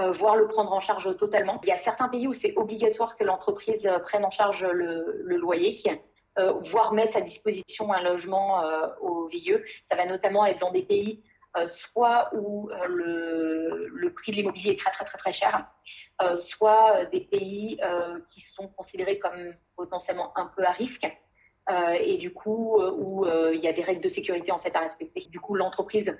Euh, 0.00 0.10
voire 0.10 0.34
le 0.34 0.48
prendre 0.48 0.72
en 0.72 0.80
charge 0.80 1.16
totalement. 1.16 1.60
Il 1.62 1.68
y 1.68 1.72
a 1.72 1.76
certains 1.76 2.08
pays 2.08 2.26
où 2.26 2.34
c'est 2.34 2.52
obligatoire 2.56 3.14
que 3.14 3.22
l'entreprise 3.22 3.88
prenne 4.02 4.24
en 4.24 4.30
charge 4.32 4.64
le, 4.64 5.22
le 5.22 5.36
loyer. 5.36 5.84
Euh, 6.36 6.52
voire 6.64 6.92
mettre 6.92 7.16
à 7.16 7.20
disposition 7.20 7.92
un 7.92 8.02
logement 8.02 8.64
euh, 8.64 8.88
au 9.00 9.28
VIE. 9.28 9.54
Ça 9.88 9.96
va 9.96 10.04
notamment 10.04 10.44
être 10.44 10.58
dans 10.58 10.72
des 10.72 10.82
pays 10.82 11.22
soit 11.66 12.30
où 12.34 12.68
le, 12.88 13.88
le, 13.88 14.12
prix 14.12 14.32
de 14.32 14.36
l'immobilier 14.36 14.72
est 14.72 14.78
très 14.78 14.90
très 14.90 15.04
très 15.04 15.18
très 15.18 15.32
cher, 15.32 15.66
soit 16.36 17.04
des 17.06 17.20
pays 17.20 17.80
qui 18.30 18.40
sont 18.40 18.68
considérés 18.68 19.18
comme 19.18 19.54
potentiellement 19.76 20.36
un 20.36 20.46
peu 20.56 20.64
à 20.64 20.72
risque. 20.72 21.06
et 21.70 22.16
du 22.18 22.32
coup 22.32 22.80
où 22.82 23.26
il 23.26 23.60
y 23.60 23.68
a 23.68 23.72
des 23.72 23.82
règles 23.82 24.02
de 24.02 24.08
sécurité 24.08 24.52
en 24.52 24.58
fait 24.58 24.74
à 24.74 24.80
respecter. 24.80 25.26
Du 25.30 25.40
coup, 25.40 25.54
l'entreprise 25.54 26.16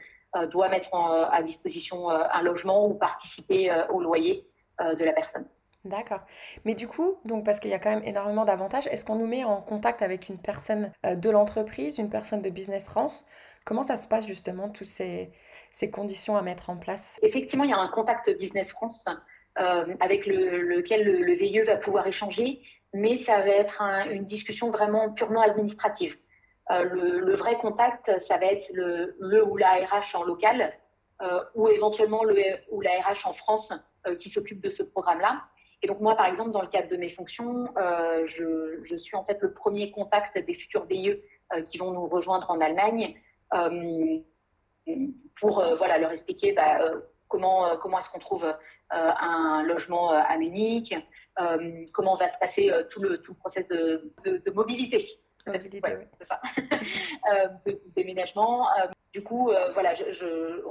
doit 0.51 0.68
mettre 0.68 0.94
à 0.94 1.42
disposition 1.42 2.11
un 2.11 2.42
logement 2.42 2.87
ou 2.87 2.94
participer 2.94 3.73
au 3.90 4.01
loyer 4.01 4.47
de 4.81 5.05
la 5.05 5.12
personne. 5.12 5.47
D'accord. 5.85 6.20
Mais 6.64 6.75
du 6.75 6.88
coup, 6.88 7.16
donc 7.27 7.44
parce 7.44 7.61
qu'il 7.61 7.70
y 7.70 7.75
a 7.75 7.79
quand 7.79 7.90
même 7.90 8.05
énormément 8.05 8.47
d'avantages, 8.47 8.87
est-ce 8.87 9.05
qu'on 9.05 9.16
nous 9.16 9.27
met 9.27 9.44
en 9.44 9.61
contact 9.61 10.01
avec 10.01 10.31
une 10.31 10.38
personne 10.38 10.90
euh, 11.05 11.14
de 11.14 11.29
l'entreprise, 11.29 11.99
une 11.99 12.09
personne 12.09 12.40
de 12.40 12.49
Business 12.49 12.88
France 12.88 13.27
Comment 13.64 13.83
ça 13.83 13.96
se 13.96 14.07
passe 14.07 14.27
justement, 14.27 14.68
toutes 14.68 14.88
ces, 14.88 15.31
ces 15.72 15.90
conditions 15.90 16.37
à 16.37 16.42
mettre 16.42 16.70
en 16.70 16.77
place? 16.77 17.16
Effectivement, 17.22 17.64
il 17.64 17.70
y 17.70 17.74
a 17.74 17.79
un 17.79 17.88
contact 17.88 18.31
Business 18.38 18.70
France 18.70 19.05
euh, 19.59 19.94
avec 20.00 20.27
lequel 20.27 21.05
le, 21.05 21.33
VIE 21.33 21.61
va 21.61 21.77
pouvoir 21.77 22.07
échanger, 22.07 22.61
mais 22.92 23.16
ça 23.16 23.38
va 23.38 23.48
être 23.48 23.83
une 24.11 24.24
discussion 24.24 24.70
vraiment 24.70 25.12
purement 25.12 25.40
administrative. 25.40 26.16
Euh, 26.70 26.85
le, 26.85 27.35
vrai 27.35 27.57
contact, 27.57 28.11
ça 28.27 28.38
va 28.38 28.46
être 28.46 28.70
le, 28.74 29.44
ou 29.44 29.57
la 29.57 29.72
RH 29.72 30.14
en 30.14 30.24
local, 30.24 30.72
ou 31.55 31.68
éventuellement 31.68 32.22
le 32.22 32.35
ou 32.70 32.83
la 32.83 32.90
RH 33.00 33.27
en 33.27 33.33
France 33.33 33.72
qui 34.18 34.29
s'occupe 34.29 34.61
de 34.61 34.68
ce 34.68 34.83
programme-là. 34.83 35.44
Et 35.85 35.87
donc 35.87 36.00
moi, 36.00 36.16
par 36.16 36.24
exemple, 36.24 36.50
dans 36.50 36.62
le 36.62 36.68
cadre 36.68 36.88
de 36.88 36.96
mes 36.96 37.11
fonctions, 37.11 37.68
euh, 37.77 38.24
je, 38.24 38.96
suis 38.96 39.14
en 39.16 39.22
fait 39.22 39.37
le 39.42 39.53
premier 39.53 39.90
contact 39.90 40.38
des 40.38 40.55
futurs 40.55 40.87
euh, 40.90 41.61
qui 41.61 41.77
vont 41.77 41.92
nous 41.92 42.07
rejoindre 42.07 42.50
en 42.50 42.59
Allemagne 42.59 43.14
pour 45.41 45.65
voilà, 45.77 45.99
leur 45.99 46.13
expliquer 46.13 46.53
bah, 46.53 46.79
comment, 47.29 47.77
comment 47.79 47.99
est-ce 47.99 48.11
qu'on 48.11 48.19
trouve 48.19 48.47
un 48.91 49.63
logement 49.65 50.11
à 50.11 50.37
Munich, 50.37 50.95
comment 51.93 52.17
va 52.17 52.29
se 52.29 52.39
passer 52.39 52.71
tout, 52.91 53.03
le, 53.03 53.19
tout 53.19 53.33
le 53.33 53.39
process 53.39 53.67
de, 53.69 54.13
de, 54.25 54.51
mobilité. 54.51 55.05
De 57.67 57.81
déménagement. 57.95 58.67
du 59.13 59.23
coup, 59.23 59.53
voilà, 59.75 59.93
je, 59.93 60.11
je 60.11 60.63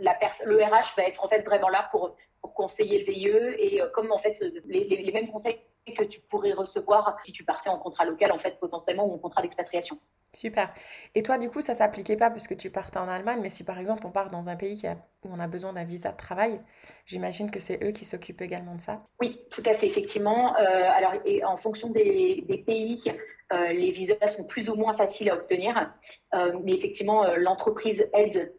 la 0.00 0.18
le 0.46 0.56
RH 0.56 0.96
va 0.96 1.04
être 1.04 1.22
en 1.24 1.28
fait 1.28 1.42
vraiment 1.42 1.68
là 1.68 1.88
pour, 1.90 2.16
pour 2.40 2.54
conseiller 2.54 3.04
le 3.04 3.12
VIE 3.12 3.28
et 3.58 3.82
comme 3.92 4.10
en 4.10 4.18
fait 4.18 4.38
les, 4.64 4.84
les 4.84 5.12
mêmes 5.12 5.30
conseils 5.30 5.60
que 5.84 6.04
tu 6.04 6.20
pourrais 6.20 6.52
recevoir 6.52 7.18
si 7.24 7.32
tu 7.32 7.44
partais 7.44 7.70
en 7.70 7.78
contrat 7.78 8.04
local, 8.04 8.32
en 8.32 8.38
fait, 8.38 8.58
potentiellement, 8.60 9.06
ou 9.06 9.14
en 9.14 9.18
contrat 9.18 9.42
d'expatriation. 9.42 9.98
Super. 10.34 10.72
Et 11.14 11.22
toi, 11.22 11.36
du 11.36 11.50
coup, 11.50 11.60
ça 11.60 11.74
s'appliquait 11.74 12.16
pas 12.16 12.30
parce 12.30 12.46
que 12.46 12.54
tu 12.54 12.70
partais 12.70 12.98
en 12.98 13.08
Allemagne, 13.08 13.40
mais 13.42 13.50
si 13.50 13.64
par 13.64 13.78
exemple 13.78 14.06
on 14.06 14.10
part 14.10 14.30
dans 14.30 14.48
un 14.48 14.56
pays 14.56 14.82
où 15.24 15.28
on 15.30 15.38
a 15.38 15.46
besoin 15.46 15.74
d'un 15.74 15.84
visa 15.84 16.10
de 16.10 16.16
travail, 16.16 16.60
j'imagine 17.04 17.50
que 17.50 17.60
c'est 17.60 17.84
eux 17.84 17.90
qui 17.90 18.06
s'occupent 18.06 18.40
également 18.40 18.74
de 18.74 18.80
ça. 18.80 19.02
Oui, 19.20 19.42
tout 19.50 19.62
à 19.66 19.74
fait, 19.74 19.86
effectivement. 19.86 20.56
Euh, 20.56 20.62
alors, 20.62 21.12
et 21.26 21.44
en 21.44 21.58
fonction 21.58 21.90
des, 21.90 22.64
pays, 22.66 23.04
euh, 23.52 23.72
les 23.72 23.90
visas 23.90 24.26
sont 24.28 24.44
plus 24.44 24.70
ou 24.70 24.74
moins 24.74 24.94
faciles 24.94 25.28
à 25.28 25.34
obtenir, 25.34 25.92
euh, 26.34 26.58
mais 26.64 26.72
effectivement, 26.72 27.26
l'entreprise 27.36 28.08
aide 28.14 28.54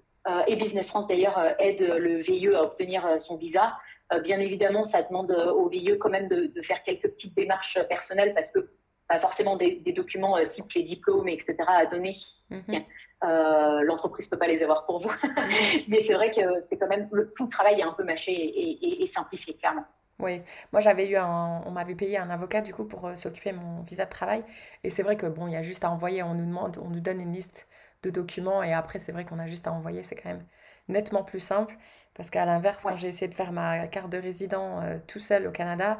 et 0.47 0.55
Business 0.55 0.87
France 0.87 1.07
d'ailleurs 1.07 1.37
aide 1.59 1.81
le 1.81 2.21
VIE 2.21 2.55
à 2.55 2.63
obtenir 2.63 3.19
son 3.19 3.35
visa. 3.35 3.73
Euh, 4.11 4.19
bien 4.19 4.39
évidemment, 4.39 4.83
ça 4.83 5.01
demande 5.03 5.31
euh, 5.31 5.51
au 5.51 5.69
VIE 5.69 5.97
quand 5.99 6.09
même 6.09 6.27
de, 6.27 6.61
faire 6.61 6.83
quelques 6.83 7.09
petites 7.09 7.35
démarches 7.35 7.79
personnelles 7.87 8.33
parce 8.33 8.51
que 8.51 8.69
pas 9.07 9.19
forcément 9.19 9.57
des, 9.57 9.81
documents 9.95 10.37
euh, 10.37 10.45
type 10.45 10.71
les 10.73 10.83
diplômes, 10.83 11.29
etc. 11.29 11.55
à 11.67 11.85
donner. 11.85 12.17
Mhm. 12.49 12.83
L'entreprise 13.85 14.27
peut 14.27 14.37
pas 14.37 14.47
les 14.47 14.61
avoir 14.61 14.85
pour 14.85 14.99
vous. 14.99 15.11
Mais 15.87 16.01
c'est 16.01 16.13
vrai 16.13 16.31
que 16.31 16.41
c'est 16.67 16.77
quand 16.77 16.89
même 16.89 17.07
le, 17.11 17.31
tout 17.37 17.45
le 17.45 17.49
travail 17.49 17.79
est 17.79 17.83
un 17.83 17.93
peu 17.93 18.03
mâché 18.03 18.33
et, 18.33 19.07
simplifié, 19.07 19.55
clairement. 19.55 19.85
Oui, 20.19 20.41
moi 20.71 20.79
j'avais 20.79 21.07
eu 21.07 21.15
un, 21.15 21.63
on 21.65 21.71
m'avait 21.71 21.95
payé 21.95 22.17
un 22.17 22.29
avocat 22.29 22.61
du 22.61 22.73
coup 22.73 22.85
pour 22.85 23.09
s'occuper 23.15 23.51
de 23.51 23.57
mon 23.57 23.81
visa 23.81 24.05
de 24.05 24.09
travail 24.09 24.43
et 24.83 24.89
c'est 24.89 25.01
vrai 25.01 25.17
que 25.17 25.25
bon, 25.25 25.47
il 25.47 25.53
y 25.53 25.55
a 25.55 25.63
juste 25.63 25.83
à 25.83 25.89
envoyer, 25.89 26.21
on 26.21 26.35
nous 26.35 26.45
demande, 26.45 26.77
on 26.77 26.89
nous 26.89 26.99
donne 26.99 27.19
une 27.19 27.33
liste 27.33 27.67
de 28.03 28.09
documents 28.11 28.61
et 28.61 28.73
après 28.73 28.99
c'est 28.99 29.11
vrai 29.11 29.25
qu'on 29.25 29.39
a 29.39 29.47
juste 29.47 29.67
à 29.67 29.73
envoyer, 29.73 30.03
c'est 30.03 30.15
quand 30.15 30.29
même 30.29 30.45
nettement 30.87 31.23
plus 31.23 31.39
simple. 31.39 31.75
Parce 32.15 32.29
qu'à 32.29 32.45
l'inverse, 32.45 32.83
quand 32.83 32.95
j'ai 32.95 33.07
essayé 33.07 33.27
de 33.27 33.33
faire 33.33 33.51
ma 33.51 33.87
carte 33.87 34.09
de 34.09 34.17
résident 34.17 34.81
euh, 34.81 34.97
tout 35.07 35.19
seul 35.19 35.47
au 35.47 35.51
Canada, 35.51 35.99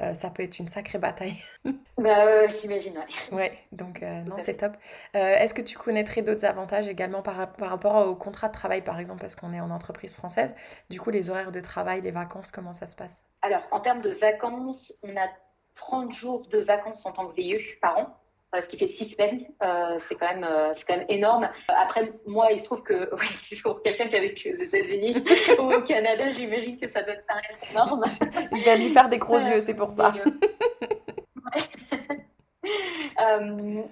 euh, 0.00 0.14
ça 0.14 0.30
peut 0.30 0.42
être 0.42 0.58
une 0.58 0.68
sacrée 0.68 0.98
bataille. 0.98 1.36
bah, 1.98 2.46
j'imagine, 2.46 2.96
ouais. 2.96 3.36
Ouais, 3.36 3.58
donc 3.70 4.02
euh, 4.02 4.22
non, 4.22 4.36
c'est 4.38 4.54
top. 4.54 4.72
Est-ce 5.12 5.52
que 5.52 5.60
tu 5.60 5.76
connaîtrais 5.76 6.22
d'autres 6.22 6.46
avantages 6.46 6.88
également 6.88 7.20
par, 7.20 7.52
par, 7.52 7.68
rapport 7.68 8.06
au 8.06 8.14
contrat 8.14 8.48
de 8.48 8.54
travail, 8.54 8.82
par 8.82 8.98
exemple, 8.98 9.20
parce 9.20 9.34
qu'on 9.34 9.52
est 9.52 9.60
en 9.60 9.70
entreprise 9.70 10.16
française? 10.16 10.54
Du 10.88 10.98
coup, 10.98 11.10
les 11.10 11.28
horaires 11.28 11.52
de 11.52 11.60
travail, 11.60 12.00
les 12.00 12.10
vacances, 12.10 12.50
comment 12.50 12.72
ça 12.72 12.86
se 12.86 12.96
passe? 12.96 13.22
Alors, 13.42 13.62
en 13.70 13.80
termes 13.80 14.00
de 14.00 14.10
vacances, 14.10 14.94
on 15.02 15.14
a 15.16 15.28
30 15.74 16.12
jours 16.12 16.46
de 16.48 16.58
vacances 16.58 17.04
en 17.04 17.12
tant 17.12 17.26
que 17.28 17.34
VIE 17.34 17.58
par 17.82 17.98
an. 17.98 18.19
Euh, 18.54 18.60
ce 18.62 18.66
qui 18.66 18.78
fait 18.78 18.88
six 18.88 19.10
semaines. 19.10 19.46
Euh, 19.62 19.98
c'est 20.08 20.16
quand 20.16 20.26
même, 20.26 20.42
euh, 20.42 20.72
c'est 20.74 20.84
quand 20.84 20.96
même 20.96 21.06
énorme. 21.08 21.48
Après, 21.68 22.12
moi, 22.26 22.50
il 22.50 22.58
se 22.58 22.64
trouve 22.64 22.82
que 22.82 22.94
ouais, 23.14 23.60
pour 23.62 23.80
quelqu'un 23.82 24.08
qui 24.08 24.16
a 24.16 24.20
vécu 24.20 24.52
aux 24.52 24.62
États-Unis 24.62 25.22
ou 25.60 25.72
au 25.72 25.82
Canada, 25.82 26.30
j'imagine 26.32 26.76
que 26.76 26.90
ça 26.90 27.02
doit 27.02 27.14
paraître 27.28 27.70
énorme. 27.70 28.04
Je 28.56 28.64
vais 28.64 28.76
lui 28.76 28.88
faire 28.88 29.08
des 29.08 29.18
gros 29.18 29.38
yeux, 29.38 29.60
c'est 29.60 29.74
pour 29.74 29.92
ça. 29.92 30.12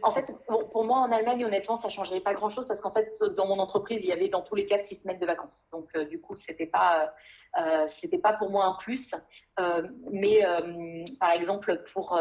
en 0.02 0.10
fait, 0.10 0.34
pour 0.72 0.84
moi, 0.84 0.98
en 0.98 1.12
Allemagne, 1.12 1.44
honnêtement, 1.44 1.76
ça 1.76 1.88
changerait 1.88 2.20
pas 2.20 2.34
grand-chose 2.34 2.66
parce 2.66 2.80
qu'en 2.80 2.92
fait, 2.92 3.12
dans 3.36 3.46
mon 3.46 3.60
entreprise, 3.60 4.00
il 4.02 4.08
y 4.08 4.12
avait 4.12 4.28
dans 4.28 4.42
tous 4.42 4.56
les 4.56 4.66
cas 4.66 4.78
six 4.78 4.96
semaines 4.96 5.20
de 5.20 5.26
vacances. 5.26 5.64
Donc, 5.72 5.96
du 6.08 6.20
coup, 6.20 6.34
c'était 6.34 6.66
pas, 6.66 7.14
c'était 7.88 8.18
pas 8.18 8.32
pour 8.32 8.50
moi 8.50 8.64
un 8.64 8.74
plus. 8.74 9.14
mais 10.10 10.44
par 11.20 11.30
exemple, 11.30 11.84
pour 11.92 12.18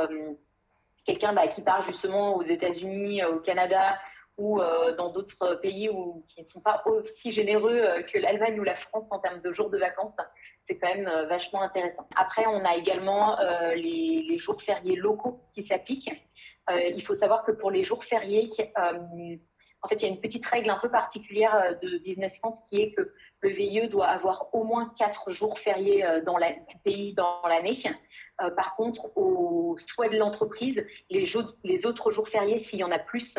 quelqu'un 1.08 1.34
bah, 1.34 1.48
qui 1.48 1.64
part 1.64 1.82
justement 1.82 2.36
aux 2.36 2.44
États-Unis, 2.44 3.24
euh, 3.24 3.36
au 3.36 3.40
Canada 3.40 3.98
ou 4.38 4.62
euh, 4.62 4.96
dans 4.96 5.12
d'autres 5.12 5.56
pays 5.64 5.90
où, 5.90 6.24
qui 6.28 6.44
ne 6.44 6.48
sont 6.48 6.62
pas 6.62 6.84
aussi 6.86 7.32
généreux 7.32 7.80
euh, 7.80 8.04
que 8.04 8.20
l'Allemagne 8.20 8.60
ou 8.60 8.64
la 8.64 8.76
France 8.76 9.12
en 9.12 9.18
termes 9.18 9.42
de 9.42 9.52
jours 9.52 9.72
de 9.72 9.80
vacances, 9.80 10.18
c'est 10.68 10.78
quand 10.78 10.94
même 10.94 11.10
vachement 11.30 11.62
intéressant. 11.62 12.06
Après, 12.16 12.46
on 12.46 12.64
a 12.66 12.76
également 12.76 13.38
les, 13.74 14.38
jours 14.38 14.62
fériés 14.62 14.98
locaux 14.98 15.40
qui 15.56 15.66
s'appliquent. 15.66 16.12
il 16.70 17.02
faut 17.04 17.14
savoir 17.14 17.46
que 17.46 17.54
pour 17.54 17.72
les 17.72 17.86
jours 17.86 18.04
fériés, 18.04 18.50
en 19.84 19.88
fait, 19.88 19.96
il 19.96 20.02
y 20.04 20.06
a 20.06 20.10
une 20.10 20.20
petite 20.20 20.46
règle 20.46 20.70
un 20.70 20.80
peu 20.80 20.90
particulière 20.90 21.78
de 21.82 21.98
Business 22.00 22.38
France 22.40 22.60
qui 22.68 22.82
est 22.82 22.94
que 22.94 23.14
le 23.42 23.50
VIE 23.50 23.88
doit 23.88 24.08
avoir 24.08 24.54
au 24.54 24.64
moins 24.64 24.92
quatre 24.98 25.30
jours 25.30 25.60
fériés 25.60 26.04
dans 26.26 26.38
la, 26.38 26.54
du 26.54 26.78
pays 26.84 27.14
dans 27.14 27.42
l'année. 27.48 27.78
Euh, 28.42 28.52
par 28.52 28.76
contre, 28.76 29.10
au 29.18 29.78
souhait 29.78 30.10
de 30.10 30.18
l'entreprise, 30.18 30.86
les, 31.10 31.26
les, 31.64 31.86
autres 31.86 32.12
jours 32.12 32.28
fériés, 32.28 32.60
s'il 32.60 32.80
y 32.80 32.84
en 32.84 32.92
a 32.92 33.00
plus 33.00 33.36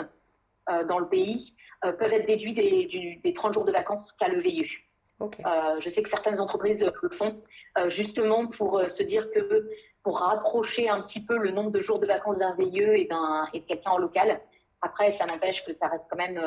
euh, 0.71 0.85
dans 0.85 0.99
le 0.99 1.09
pays, 1.09 1.55
euh, 1.85 1.93
peuvent 1.93 2.13
être 2.13 2.27
déduits 2.27 2.55
des, 2.55 3.21
des, 3.23 3.33
30 3.33 3.55
jours 3.55 3.65
de 3.65 3.73
vacances 3.73 4.13
qu'a 4.13 4.29
le 4.29 4.41
VIE. 4.41 4.69
je 5.79 5.89
sais 5.89 6.03
que 6.03 6.09
certaines 6.09 6.41
entreprises 6.41 6.85
le 7.03 7.11
font 7.11 7.43
justement 7.87 8.49
pour 8.49 8.81
se 8.89 9.03
dire 9.03 9.31
que 9.31 9.69
pour 10.03 10.21
rapprocher 10.21 10.89
un 10.89 11.03
petit 11.03 11.25
peu 11.25 11.37
le 11.37 11.51
nombre 11.51 11.71
de 11.71 11.81
jours 11.81 11.99
de 11.99 12.07
vacances 12.07 12.39
d'un 12.39 12.55
VIE 12.57 12.81
et, 12.81 13.05
d'un, 13.05 13.49
et 13.53 13.61
de 13.61 13.67
quelqu'un 13.67 13.91
en 13.93 13.99
local. 13.99 14.41
Après, 14.83 15.13
ça 15.13 15.27
n'empêche 15.27 15.65
que 15.65 15.73
ça 15.73 15.89
reste 15.89 16.07
quand 16.11 16.17
même 16.17 16.41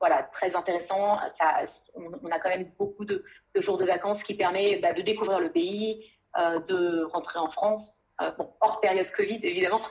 voilà, 0.00 0.22
très 0.32 0.56
intéressant. 0.56 1.18
Ça, 1.38 1.62
on, 1.94 2.30
a 2.30 2.40
quand 2.40 2.48
même 2.48 2.72
beaucoup 2.78 3.04
de, 3.04 3.22
jours 3.56 3.78
de 3.78 3.84
vacances 3.84 4.22
qui 4.22 4.34
permettent 4.34 4.80
bah, 4.80 4.94
de 4.94 5.02
découvrir 5.02 5.40
le 5.40 5.52
pays, 5.52 6.10
euh, 6.38 6.58
de 6.60 7.04
rentrer 7.04 7.38
en 7.38 7.50
France. 7.50 7.96
Euh, 8.22 8.30
bon, 8.32 8.52
hors 8.60 8.80
période 8.80 9.10
Covid, 9.12 9.40
évidemment. 9.42 9.80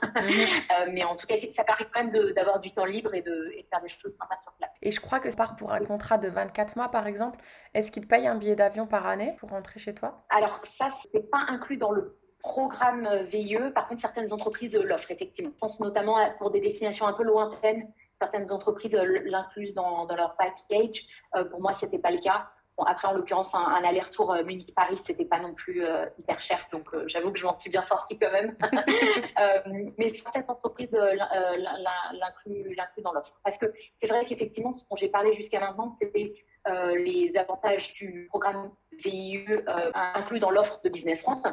Euh, 0.71 0.85
mais 0.91 1.03
en 1.03 1.15
tout 1.15 1.25
cas, 1.25 1.35
ça 1.55 1.63
permet 1.63 1.85
quand 1.91 2.03
même 2.03 2.33
d'avoir 2.33 2.59
du 2.59 2.71
temps 2.71 2.85
libre 2.85 3.13
et 3.15 3.21
de, 3.21 3.51
faire 3.71 3.81
des 3.81 3.87
choses 3.87 4.13
sympas 4.15 4.37
sur 4.43 4.53
place. 4.53 4.69
Et 4.83 4.91
je 4.91 4.99
crois 4.99 5.19
que 5.19 5.35
part 5.35 5.55
pour 5.55 5.71
un 5.71 5.79
contrat 5.79 6.19
de 6.19 6.27
24 6.27 6.75
mois, 6.75 6.89
par 6.89 7.07
exemple. 7.07 7.39
Est-ce 7.73 7.91
qu'il 7.91 8.07
paye 8.07 8.27
un 8.27 8.35
billet 8.35 8.55
d'avion 8.55 8.85
par 8.85 9.07
année 9.07 9.35
pour 9.39 9.49
rentrer 9.49 9.79
chez 9.79 9.95
toi? 9.95 10.23
Alors, 10.29 10.61
ça, 10.77 10.89
c'est 11.11 11.29
pas 11.31 11.43
inclus 11.47 11.77
dans 11.77 11.91
le 11.91 12.19
programme 12.39 13.07
VIE. 13.25 13.71
Par 13.73 13.87
contre, 13.87 14.01
certaines 14.01 14.33
entreprises 14.33 14.75
l'offrent, 14.75 15.11
effectivement. 15.11 15.51
Je 15.53 15.59
pense 15.59 15.79
notamment 15.79 16.17
pour 16.37 16.51
des 16.51 16.61
destinations 16.61 17.07
un 17.07 17.13
peu 17.13 17.23
lointaines. 17.23 17.91
Certaines 18.19 18.51
entreprises 18.51 18.93
l'inclusent 18.93 20.05
dans, 20.05 20.15
leur 20.15 20.35
package. 20.35 21.05
pour 21.51 21.61
moi, 21.61 21.73
c'était 21.73 21.99
pas 21.99 22.11
le 22.11 22.19
cas 22.19 22.49
après, 22.87 23.07
en 23.07 23.13
l'occurrence, 23.13 23.53
un, 23.55 23.83
aller-retour 23.83 24.33
euh, 24.33 24.43
Munich-Paris, 24.43 24.97
c'était 25.05 25.25
pas 25.25 25.39
non 25.39 25.53
plus 25.53 25.83
euh, 25.83 26.05
hyper 26.17 26.39
cher, 26.41 26.67
donc 26.71 26.93
euh, 26.93 27.03
j'avoue 27.07 27.31
que 27.31 27.39
je 27.39 27.45
m'en 27.45 27.57
suis 27.59 27.69
bien 27.69 27.81
sortie 27.81 28.17
quand 28.17 28.31
même. 28.31 28.55
mais 29.97 30.09
certaines 30.09 30.45
entreprises 30.47 30.91
l'incluent 30.91 33.03
dans 33.03 33.13
l'offre. 33.13 33.33
Parce 33.43 33.57
que 33.57 33.65
c'est 34.01 34.07
vrai 34.07 34.25
qu'effectivement, 34.25 34.71
ce 34.71 34.83
dont 34.89 34.95
j'ai 34.95 35.09
parlé 35.09 35.33
jusqu'à 35.33 35.59
maintenant, 35.59 35.91
c'était 35.91 36.33
les 36.67 37.31
avantages 37.35 37.93
du 37.95 38.27
programme 38.29 38.71
VIE 39.03 39.45
inclus 39.93 40.39
dans 40.39 40.51
l'offre 40.51 40.79
de 40.83 40.89
Business 40.89 41.21
France. 41.21 41.43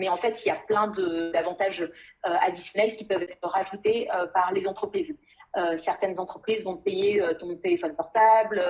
Mais 0.00 0.08
en 0.08 0.16
fait, 0.16 0.44
il 0.44 0.48
y 0.48 0.50
a 0.50 0.56
plein 0.56 0.88
d'avantages 0.88 1.88
additionnels 2.22 2.92
qui 2.92 3.04
peuvent 3.04 3.22
être 3.22 3.38
rajoutés 3.46 4.08
par 4.34 4.52
les 4.52 4.66
entreprises. 4.66 5.14
certaines 5.76 6.18
entreprises 6.18 6.64
vont 6.64 6.76
payer 6.76 7.22
ton 7.38 7.54
téléphone 7.56 7.94
portable, 7.94 8.60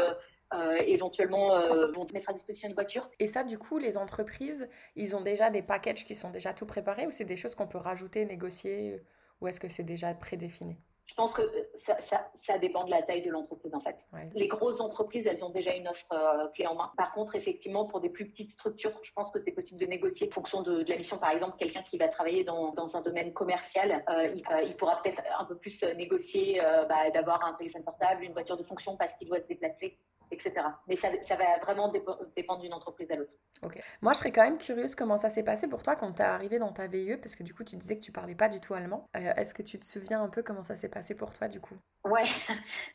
euh, 0.53 0.79
éventuellement 0.85 1.55
euh, 1.55 1.93
vont 1.93 2.09
mettre 2.12 2.29
à 2.31 2.33
disposition 2.33 2.69
une 2.69 2.75
voiture. 2.75 3.09
Et 3.21 3.29
ça, 3.29 3.45
du 3.45 3.57
coup, 3.57 3.79
les 3.79 3.97
entreprises, 3.97 4.69
ils 4.97 5.14
ont 5.14 5.21
déjà 5.21 5.49
des 5.49 5.62
packages 5.62 6.05
qui 6.05 6.16
sont 6.16 6.31
déjà 6.31 6.53
tout 6.53 6.66
préparés 6.66 7.07
ou 7.07 7.12
c'est 7.12 7.25
des 7.25 7.37
choses 7.37 7.55
qu'on 7.55 7.69
peut 7.69 7.79
rajouter, 7.79 8.25
négocier 8.25 9.01
ou 9.40 9.47
est-ce 9.47 9.61
que 9.61 9.69
c'est 9.69 9.85
déjà 9.85 10.12
prédéfini? 10.12 10.77
Je 11.11 11.14
pense 11.16 11.33
que 11.33 11.42
ça, 11.75 11.99
ça, 11.99 12.31
ça, 12.46 12.59
dépend 12.59 12.85
de 12.85 12.90
la 12.90 13.03
taille 13.03 13.23
de 13.23 13.31
l'entreprise 13.31 13.75
en 13.75 13.81
fait. 13.81 13.96
Les 14.33 14.46
grosses 14.46 14.81
entreprises, 14.81 15.27
elles 15.27 15.44
ont 15.44 15.51
déjà 15.51 15.75
une 15.75 15.88
offre 15.88 16.07
euh, 16.12 16.46
clé 16.55 16.68
en 16.68 16.77
main. 16.77 16.92
Par 16.96 17.12
contre, 17.12 17.35
effectivement, 17.35 17.85
pour 17.85 18.01
des 18.01 18.11
plus 18.11 18.31
petites 18.31 18.53
structures, 18.53 18.92
je 19.03 19.12
pense 19.12 19.29
que 19.33 19.40
c'est 19.40 19.51
possible 19.51 19.81
de 19.81 19.87
négocier 19.87 20.29
en 20.29 20.31
fonction 20.31 20.62
de, 20.62 20.85
la 20.88 20.96
mission. 20.96 21.18
Par 21.18 21.31
exemple, 21.31 21.57
quelqu'un 21.59 21.83
qui 21.83 21.99
va 21.99 22.07
travailler 22.07 22.44
dans, 22.44 22.73
dans 22.75 22.96
un 22.96 23.01
domaine 23.01 23.33
commercial, 23.33 24.05
il, 24.09 24.44
il, 24.64 24.77
pourra 24.77 25.03
peut-être 25.03 25.20
un 25.37 25.44
peu 25.44 25.57
plus 25.57 25.83
négocier 25.96 26.61
bah, 26.88 27.11
d'avoir 27.11 27.44
un 27.44 27.55
téléphone 27.55 27.83
portable, 27.83 28.23
une 28.23 28.33
voiture 28.33 28.57
de 28.57 28.62
fonction 28.62 28.96
parce 28.96 29.16
qu'il 29.16 29.27
doit 29.27 29.40
se 29.40 29.49
déplacer 29.49 29.99
etc. 30.31 30.66
Mais 30.87 30.97
ça, 30.97 31.09
ça 31.23 31.37
va 31.37 31.59
vraiment 31.59 31.93
dépendre 32.37 32.61
d'une 32.61 32.73
entreprise 32.73 33.11
à 33.11 33.16
l'autre. 33.16 33.33
Ok. 33.62 33.79
Moi, 34.01 34.12
je 34.14 34.19
serais 34.19 34.33
quand 34.33 34.43
même 34.43 34.59
curieuse 34.59 34.95
comment 34.95 35.19
ça 35.19 35.29
s'est 35.29 35.43
passé 35.43 35.69
pour 35.69 35.83
toi 35.83 35.97
quand 35.97 36.12
tu 36.14 36.23
es 36.23 36.25
arrivé 36.25 36.59
dans 36.59 36.73
ta 36.73 36.87
VIE, 36.87 37.16
parce 37.19 37.35
que 37.35 37.43
du 37.43 37.53
coup, 37.53 37.64
tu 37.64 37.77
disais 37.77 37.97
que 37.97 38.05
tu 38.05 38.12
parlais 38.12 38.35
pas 38.35 38.49
du 38.49 38.61
tout 38.61 38.75
allemand. 38.75 39.09
Euh, 39.16 39.35
est-ce 39.37 39.53
que 39.53 39.62
tu 39.62 39.79
te 39.79 39.85
souviens 39.85 40.23
un 40.23 40.29
peu 40.29 40.43
comment 40.43 40.62
ça 40.62 40.77
s'est 40.77 40.88
passé 40.88 41.14
pour 41.14 41.33
toi, 41.33 41.49
du 41.49 41.61
coup? 41.61 41.77
Ouais. 42.05 42.25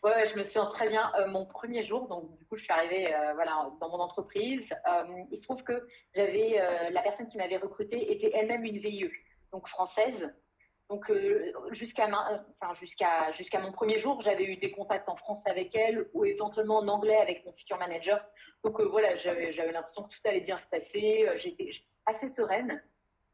ouais, 0.04 0.26
je 0.26 0.36
me 0.36 0.42
souviens 0.42 0.66
très 0.66 0.90
bien. 0.90 1.12
Euh, 1.20 1.28
mon 1.28 1.46
premier 1.46 1.84
jour, 1.84 2.08
donc 2.08 2.36
du 2.38 2.46
coup, 2.48 2.58
je 2.58 2.64
suis 2.64 2.74
arrivée 2.74 3.14
euh, 3.14 3.34
voilà, 3.36 3.70
dans 3.80 3.90
mon 3.90 4.00
entreprise. 4.00 4.68
il 5.32 5.38
se 5.38 5.44
trouve 5.44 5.64
que 5.64 5.88
j'avais 6.16 6.58
la 6.90 7.02
personne 7.04 7.28
qui 7.28 7.38
m'avait 7.38 7.58
recrutée 7.58 8.12
était 8.12 8.32
elle-même 8.36 8.66
une 8.66 8.80
VIE, 8.80 9.12
donc 9.52 9.68
française. 9.68 10.34
Donc 10.90 11.12
jusqu'à 11.72 12.08
enfin, 12.08 12.74
jusqu'à 12.74 13.32
jusqu'à 13.32 13.60
mon 13.60 13.72
premier 13.72 13.98
jour, 13.98 14.22
j'avais 14.22 14.46
eu 14.46 14.58
des 14.58 14.72
contacts 14.72 15.10
en 15.10 15.16
français 15.16 15.50
avec 15.50 15.76
elle 15.76 16.08
ou 16.14 16.26
éventuellement 16.26 16.78
en 16.78 16.88
anglais 16.88 17.18
avec 17.18 17.44
mon 17.46 17.54
futur 17.54 17.78
manager. 17.80 18.24
Donc 18.64 18.80
voilà, 18.80 19.16
j'avais 19.16 19.72
l'impression 19.72 20.04
que 20.04 20.10
tout 20.10 20.20
allait 20.26 20.42
bien 20.42 20.60
se 20.60 20.68
passer. 20.68 21.28
J'étais 21.38 21.72
assez 22.06 22.28
sereine. 22.28 22.84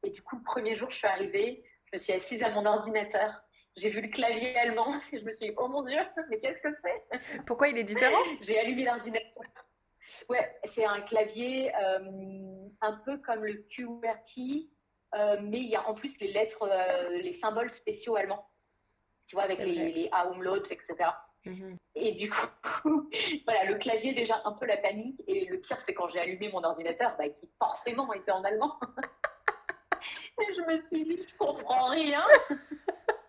Et 0.03 0.09
du 0.09 0.21
coup, 0.21 0.37
le 0.37 0.43
premier 0.43 0.75
jour, 0.75 0.89
je 0.89 0.97
suis 0.97 1.07
arrivée, 1.07 1.63
je 1.85 1.91
me 1.93 1.97
suis 1.97 2.13
assise 2.13 2.43
à 2.43 2.49
mon 2.49 2.65
ordinateur. 2.65 3.43
J'ai 3.77 3.89
vu 3.89 4.01
le 4.01 4.09
clavier 4.09 4.55
allemand 4.57 4.93
et 5.11 5.19
je 5.19 5.25
me 5.25 5.31
suis 5.31 5.49
dit, 5.49 5.55
oh 5.57 5.67
mon 5.67 5.83
Dieu, 5.83 5.99
mais 6.29 6.39
qu'est-ce 6.39 6.61
que 6.61 6.75
c'est? 6.83 7.45
Pourquoi 7.45 7.69
il 7.69 7.77
est 7.77 7.83
différent? 7.83 8.21
J'ai 8.41 8.59
allumé 8.59 8.83
l'ordinateur. 8.83 9.43
Ouais, 10.29 10.59
c'est 10.73 10.83
un 10.83 11.01
clavier 11.01 11.73
euh, 11.75 12.67
un 12.81 12.93
peu 13.05 13.17
comme 13.19 13.45
le 13.45 13.65
QWERTY, 13.69 14.69
euh, 14.69 14.80
mais 15.13 15.59
il 15.59 15.69
y 15.69 15.75
a 15.75 15.87
en 15.87 15.93
plus 15.93 16.17
les 16.19 16.31
lettres, 16.31 16.67
euh, 16.69 17.17
les 17.17 17.33
symboles 17.33 17.69
spéciaux 17.69 18.15
allemands. 18.15 18.49
Tu 19.27 19.35
vois, 19.35 19.43
avec 19.43 19.59
les, 19.59 19.91
les 19.91 20.09
Umlaut, 20.13 20.57
etc. 20.57 21.09
Mhm. 21.45 21.77
Et 21.95 22.13
du 22.13 22.29
coup, 22.29 23.09
voilà, 23.45 23.65
le 23.65 23.75
clavier 23.75 24.13
déjà 24.13 24.41
un 24.45 24.53
peu 24.53 24.65
la 24.65 24.77
panique. 24.77 25.21
Et 25.27 25.45
le 25.45 25.59
pire, 25.59 25.77
c'est 25.85 25.93
quand 25.93 26.09
j'ai 26.09 26.19
allumé 26.19 26.49
mon 26.49 26.63
ordinateur, 26.63 27.15
bah, 27.17 27.29
qui 27.29 27.49
forcément 27.57 28.11
était 28.13 28.31
en 28.31 28.43
allemand. 28.43 28.79
et 30.41 30.53
je 30.53 30.61
me 30.61 30.77
suis 30.77 31.03
dit, 31.03 31.27
je 31.27 31.37
comprends 31.37 31.89
rien. 31.89 32.23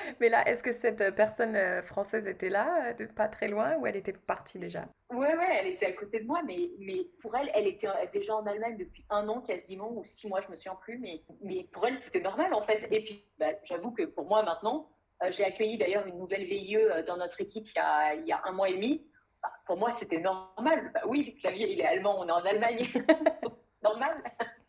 Mais 0.20 0.28
là, 0.28 0.46
est-ce 0.48 0.62
que 0.62 0.72
cette 0.72 1.14
personne 1.14 1.56
euh, 1.56 1.82
française 1.82 2.26
était 2.26 2.48
là, 2.48 2.94
euh, 3.00 3.06
pas 3.14 3.28
très 3.28 3.48
loin, 3.48 3.76
ou 3.76 3.86
elle 3.86 3.96
était 3.96 4.12
partie 4.12 4.58
déjà? 4.58 4.86
Ouais, 5.10 5.36
ouais, 5.36 5.58
elle 5.60 5.68
était 5.68 5.86
à 5.86 5.92
côté 5.92 6.20
de 6.20 6.26
moi, 6.26 6.42
mais, 6.46 6.70
mais 6.78 7.06
pour 7.20 7.36
elle, 7.36 7.50
elle 7.54 7.66
était 7.66 7.88
déjà 8.12 8.36
en 8.36 8.46
Allemagne 8.46 8.76
depuis 8.76 9.04
un 9.10 9.28
an 9.28 9.40
quasiment, 9.40 9.90
ou 9.92 10.04
six 10.04 10.28
mois, 10.28 10.40
je 10.40 10.48
me 10.48 10.56
souviens 10.56 10.76
plus, 10.76 10.98
mais, 10.98 11.22
mais 11.42 11.68
pour 11.72 11.86
elle, 11.86 11.98
c'était 11.98 12.20
normal 12.20 12.54
en 12.54 12.62
fait. 12.62 12.86
Et 12.90 13.04
puis, 13.04 13.24
bah, 13.38 13.52
j'avoue 13.64 13.92
que 13.92 14.04
pour 14.04 14.26
moi 14.26 14.42
maintenant, 14.42 14.90
euh, 15.22 15.30
j'ai 15.30 15.44
accueilli 15.44 15.78
d'ailleurs 15.78 16.06
une 16.06 16.18
nouvelle 16.18 16.44
VIE 16.44 16.78
dans 17.06 17.16
notre 17.16 17.40
équipe 17.40 17.66
il 17.68 17.76
y 17.76 17.80
a, 17.80 18.14
il 18.14 18.26
y 18.26 18.32
a 18.32 18.40
un 18.44 18.52
mois 18.52 18.68
et 18.68 18.74
demi. 18.74 19.06
Bah, 19.42 19.52
pour 19.66 19.76
moi, 19.76 19.90
c'était 19.92 20.20
normal. 20.20 20.90
Bah, 20.94 21.00
oui, 21.06 21.32
le 21.34 21.40
clavier, 21.40 21.72
il 21.72 21.80
est 21.80 21.86
allemand, 21.86 22.20
on 22.20 22.28
est 22.28 22.32
en 22.32 22.44
Allemagne. 22.44 22.86
normal. 23.82 24.22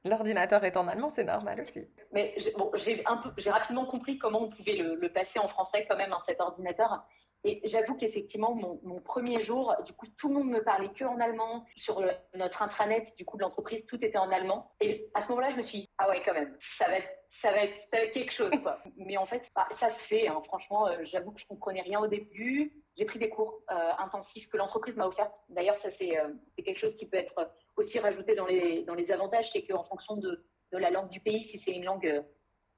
L'ordinateur 0.05 0.63
est 0.63 0.77
en 0.77 0.87
allemand, 0.87 1.09
c'est 1.09 1.25
normal 1.25 1.59
aussi. 1.61 1.87
Mais 2.13 2.33
j'ai 2.75 3.51
rapidement 3.51 3.85
compris 3.85 4.17
comment 4.17 4.43
on 4.43 4.49
pouvait 4.49 4.77
le, 4.77 5.09
passer 5.11 5.39
en 5.39 5.47
français 5.47 5.85
quand 5.89 5.97
même, 5.97 6.13
hein, 6.13 6.21
cet 6.25 6.39
ordinateur. 6.39 7.03
Et 7.45 7.61
j'avoue 7.63 7.95
qu'effectivement, 7.95 8.53
mon, 8.53 8.99
premier 8.99 9.39
jour, 9.39 9.73
du 9.85 9.93
coup, 9.93 10.07
tout 10.17 10.27
le 10.27 10.35
monde 10.35 10.49
me 10.49 10.61
parlait 10.61 10.91
que 10.91 11.05
en 11.05 11.19
allemand. 11.19 11.65
Sur 11.77 12.03
notre 12.35 12.61
intranet, 12.61 13.15
du 13.17 13.23
coup, 13.23 13.37
de 13.37 13.43
l'entreprise, 13.43 13.85
tout 13.85 14.03
était 14.03 14.17
en 14.17 14.29
allemand. 14.29 14.71
Et 14.81 15.09
à 15.13 15.21
ce 15.21 15.29
moment-là, 15.29 15.49
je 15.51 15.55
me 15.55 15.61
suis 15.61 15.79
dit, 15.79 15.89
ah 15.97 16.09
ouais, 16.09 16.21
quand 16.25 16.33
même, 16.33 16.57
ça 16.77 16.87
va 16.87 16.97
être, 16.97 17.09
ça 17.41 17.51
va 17.51 17.63
être, 17.63 18.11
quelque 18.11 18.33
chose, 18.33 18.51
quoi. 18.61 18.79
Mais 18.97 19.15
en 19.15 19.25
fait, 19.25 19.49
bah, 19.55 19.67
ça 19.71 19.89
se 19.89 20.05
fait. 20.05 20.27
Hein. 20.27 20.41
Franchement, 20.45 20.87
euh, 20.87 20.97
j'avoue 21.03 21.31
que 21.31 21.39
je 21.39 21.47
comprenais 21.47 21.81
rien 21.81 22.01
au 22.01 22.07
début. 22.07 22.73
J'ai 22.97 23.05
pris 23.05 23.19
des 23.19 23.29
cours 23.29 23.61
euh, 23.71 23.91
intensifs 23.99 24.49
que 24.49 24.57
l'entreprise 24.57 24.97
m'a 24.97 25.07
offerts. 25.07 25.31
D'ailleurs, 25.47 25.77
ça, 25.77 25.87
euh, 25.87 26.33
c'est 26.57 26.63
quelque 26.63 26.79
chose 26.79 26.95
qui 26.95 27.05
peut 27.05 27.17
être 27.17 27.53
aussi 27.77 27.99
rajouté 27.99 28.35
dans 28.35 28.45
les, 28.47 28.83
dans 28.83 28.95
les 28.95 29.11
avantages, 29.11 29.49
c'est 29.53 29.65
qu'en 29.65 29.85
fonction 29.85 30.17
de, 30.17 30.43
de, 30.73 30.77
la 30.77 30.89
langue 30.89 31.09
du 31.09 31.21
pays, 31.21 31.43
si 31.43 31.57
c'est 31.57 31.71
une 31.71 31.85
langue 31.85 32.25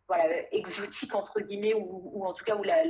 voilà, 0.08 0.26
exotique, 0.54 1.16
entre 1.16 1.40
guillemets, 1.40 1.74
ou, 1.74 2.24
en 2.24 2.34
tout 2.34 2.46
cas 2.46 2.56
où 2.56 2.62
la 2.62 2.86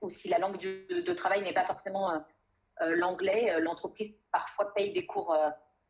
ou 0.00 0.10
si 0.10 0.28
la 0.28 0.38
langue 0.38 0.58
de 0.58 1.12
travail 1.12 1.42
n'est 1.42 1.52
pas 1.52 1.64
forcément 1.64 2.10
euh, 2.10 2.18
euh, 2.82 2.96
l'anglais, 2.96 3.52
euh, 3.52 3.60
l'entreprise 3.60 4.14
parfois 4.32 4.72
paye 4.74 4.92
des 4.92 5.06
cours, 5.06 5.36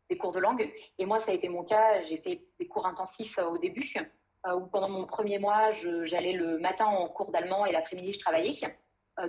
des 0.09 0.17
cours 0.17 0.33
de 0.33 0.39
langue. 0.39 0.73
Et 0.99 1.07
moi, 1.07 1.21
ça 1.21 1.33
a 1.33 1.35
été 1.35 1.49
mon 1.49 1.65
cas. 1.65 2.01
J'ai 2.03 2.19
fait 2.19 2.43
des 2.59 2.69
cours 2.69 2.87
intensifs 2.87 3.39
au 3.39 3.59
début, 3.59 3.93
où 4.55 4.67
pendant 4.67 4.89
mon 4.89 5.05
premier 5.05 5.39
mois, 5.39 5.71
j'allais 6.03 6.33
le 6.33 6.59
matin 6.59 6.87
en 6.87 7.09
cours 7.09 7.33
d'allemand 7.33 7.67
et 7.67 7.73
l'après-midi, 7.73 8.13
je 8.13 8.21
travaillais. 8.21 8.57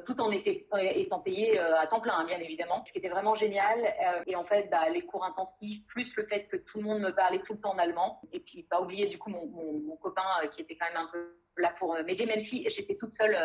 tout 0.05 0.21
en 0.21 0.29
étant 0.31 1.19
payé 1.19 1.57
à 1.57 1.87
temps 1.87 1.99
plein, 1.99 2.13
hein, 2.13 2.25
bien 2.25 2.37
évidemment, 2.37 2.83
ce 2.85 2.91
qui 2.91 2.99
était 2.99 3.09
vraiment 3.09 3.33
génial. 3.33 3.79
et 4.27 4.35
en 4.35 4.43
fait, 4.43 4.69
bah, 4.69 4.87
les 4.89 5.01
cours 5.01 5.25
intensifs, 5.25 5.83
plus 5.87 6.15
le 6.15 6.27
fait 6.27 6.45
que 6.45 6.57
tout 6.57 6.77
le 6.77 6.83
monde 6.83 7.01
me 7.01 7.11
parlait 7.11 7.39
tout 7.39 7.53
le 7.53 7.59
temps 7.59 7.73
en 7.73 7.79
allemand, 7.79 8.21
et 8.31 8.39
puis 8.39 8.61
pas 8.61 8.79
oublier 8.79 9.07
du 9.07 9.17
coup 9.17 9.31
mon, 9.31 9.47
mon 9.47 9.95
copain 9.95 10.47
qui 10.51 10.61
était 10.61 10.77
quand 10.77 10.87
même 10.93 11.07
un 11.07 11.09
peu 11.11 11.39
là 11.57 11.73
pour 11.79 11.95
m'aider, 12.03 12.27
même 12.27 12.39
si 12.39 12.69
j'étais 12.69 12.97
toute 12.97 13.13
seule 13.13 13.35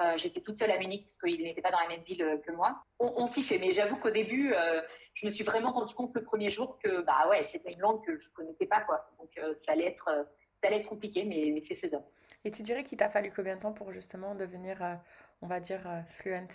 euh, 0.00 0.16
j'étais 0.16 0.40
toute 0.40 0.58
seule 0.58 0.72
à 0.72 0.78
Munich 0.78 1.06
parce 1.06 1.18
qu'il 1.18 1.42
n'était 1.44 1.62
pas 1.62 1.70
dans 1.70 1.78
la 1.78 1.88
même 1.88 2.02
ville 2.02 2.22
euh, 2.22 2.38
que 2.38 2.50
moi. 2.50 2.82
On, 2.98 3.26
s'y 3.26 3.42
fait, 3.42 3.58
mais 3.58 3.72
j'avoue 3.72 3.96
qu'au 3.96 4.10
début, 4.10 4.52
euh, 4.52 4.80
je 5.14 5.26
me 5.26 5.30
suis 5.30 5.44
vraiment 5.44 5.72
rendu 5.72 5.94
compte 5.94 6.12
le 6.14 6.24
premier 6.24 6.50
jour 6.50 6.78
que 6.82 7.02
bah 7.02 7.28
ouais, 7.28 7.46
c'était 7.50 7.72
une 7.72 7.80
langue 7.80 8.04
que 8.04 8.18
je 8.18 8.28
connaissais 8.30 8.66
pas 8.66 8.80
quoi. 8.80 9.08
Donc 9.18 9.30
ça 9.36 9.72
allait 9.72 9.86
être 9.86 10.26
ça 10.60 10.68
allait 10.68 10.80
être 10.80 10.88
compliqué, 10.88 11.24
mais, 11.24 11.50
mais 11.52 11.60
c'est 11.60 11.74
faisable. 11.76 12.04
Et 12.44 12.50
tu 12.50 12.62
dirais 12.62 12.82
qu'il 12.82 12.98
t'a 12.98 13.08
fallu 13.08 13.32
combien 13.34 13.56
de 13.56 13.60
temps 13.60 13.72
pour 13.72 13.92
justement 13.92 14.34
devenir, 14.34 14.98
on 15.42 15.46
va 15.46 15.60
dire, 15.60 15.82
fluent 16.08 16.48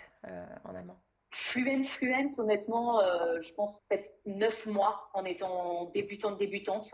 en 0.64 0.74
allemand? 0.74 0.98
Fluent, 1.30 1.84
fluent, 1.84 2.34
honnêtement, 2.38 3.00
je 3.40 3.52
pense 3.54 3.80
peut-être 3.88 4.10
neuf 4.26 4.66
mois 4.66 5.08
en 5.14 5.24
étant 5.24 5.86
débutante, 5.86 6.38
débutante. 6.38 6.92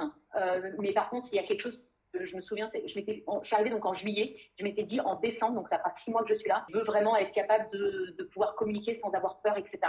mais 0.79 0.93
par 0.93 1.09
contre, 1.11 1.29
il 1.33 1.37
y 1.37 1.39
a 1.39 1.45
quelque 1.45 1.63
chose 1.63 1.87
je 2.15 2.37
me 2.37 2.41
souviens, 2.41 2.71
je, 2.75 2.89
suis 2.89 3.55
arrivée 3.55 3.71
donc 3.71 3.85
en 3.85 3.93
juillet, 3.93 4.37
je 4.59 4.65
m'étais 4.65 4.85
dit 4.85 5.01
en 5.01 5.17
décembre, 5.17 5.55
donc 5.55 5.69
ça 5.69 5.79
fera 5.79 5.95
six 5.97 6.11
mois 6.11 6.23
que 6.23 6.29
je 6.29 6.35
suis 6.35 6.49
là, 6.49 6.65
je 6.71 6.77
veux 6.77 6.85
vraiment 6.85 7.17
être 7.17 7.33
capable 7.33 7.69
de, 7.71 8.23
pouvoir 8.33 8.55
communiquer 8.55 8.95
sans 8.95 9.11
avoir 9.13 9.41
peur, 9.41 9.57
etc. 9.57 9.81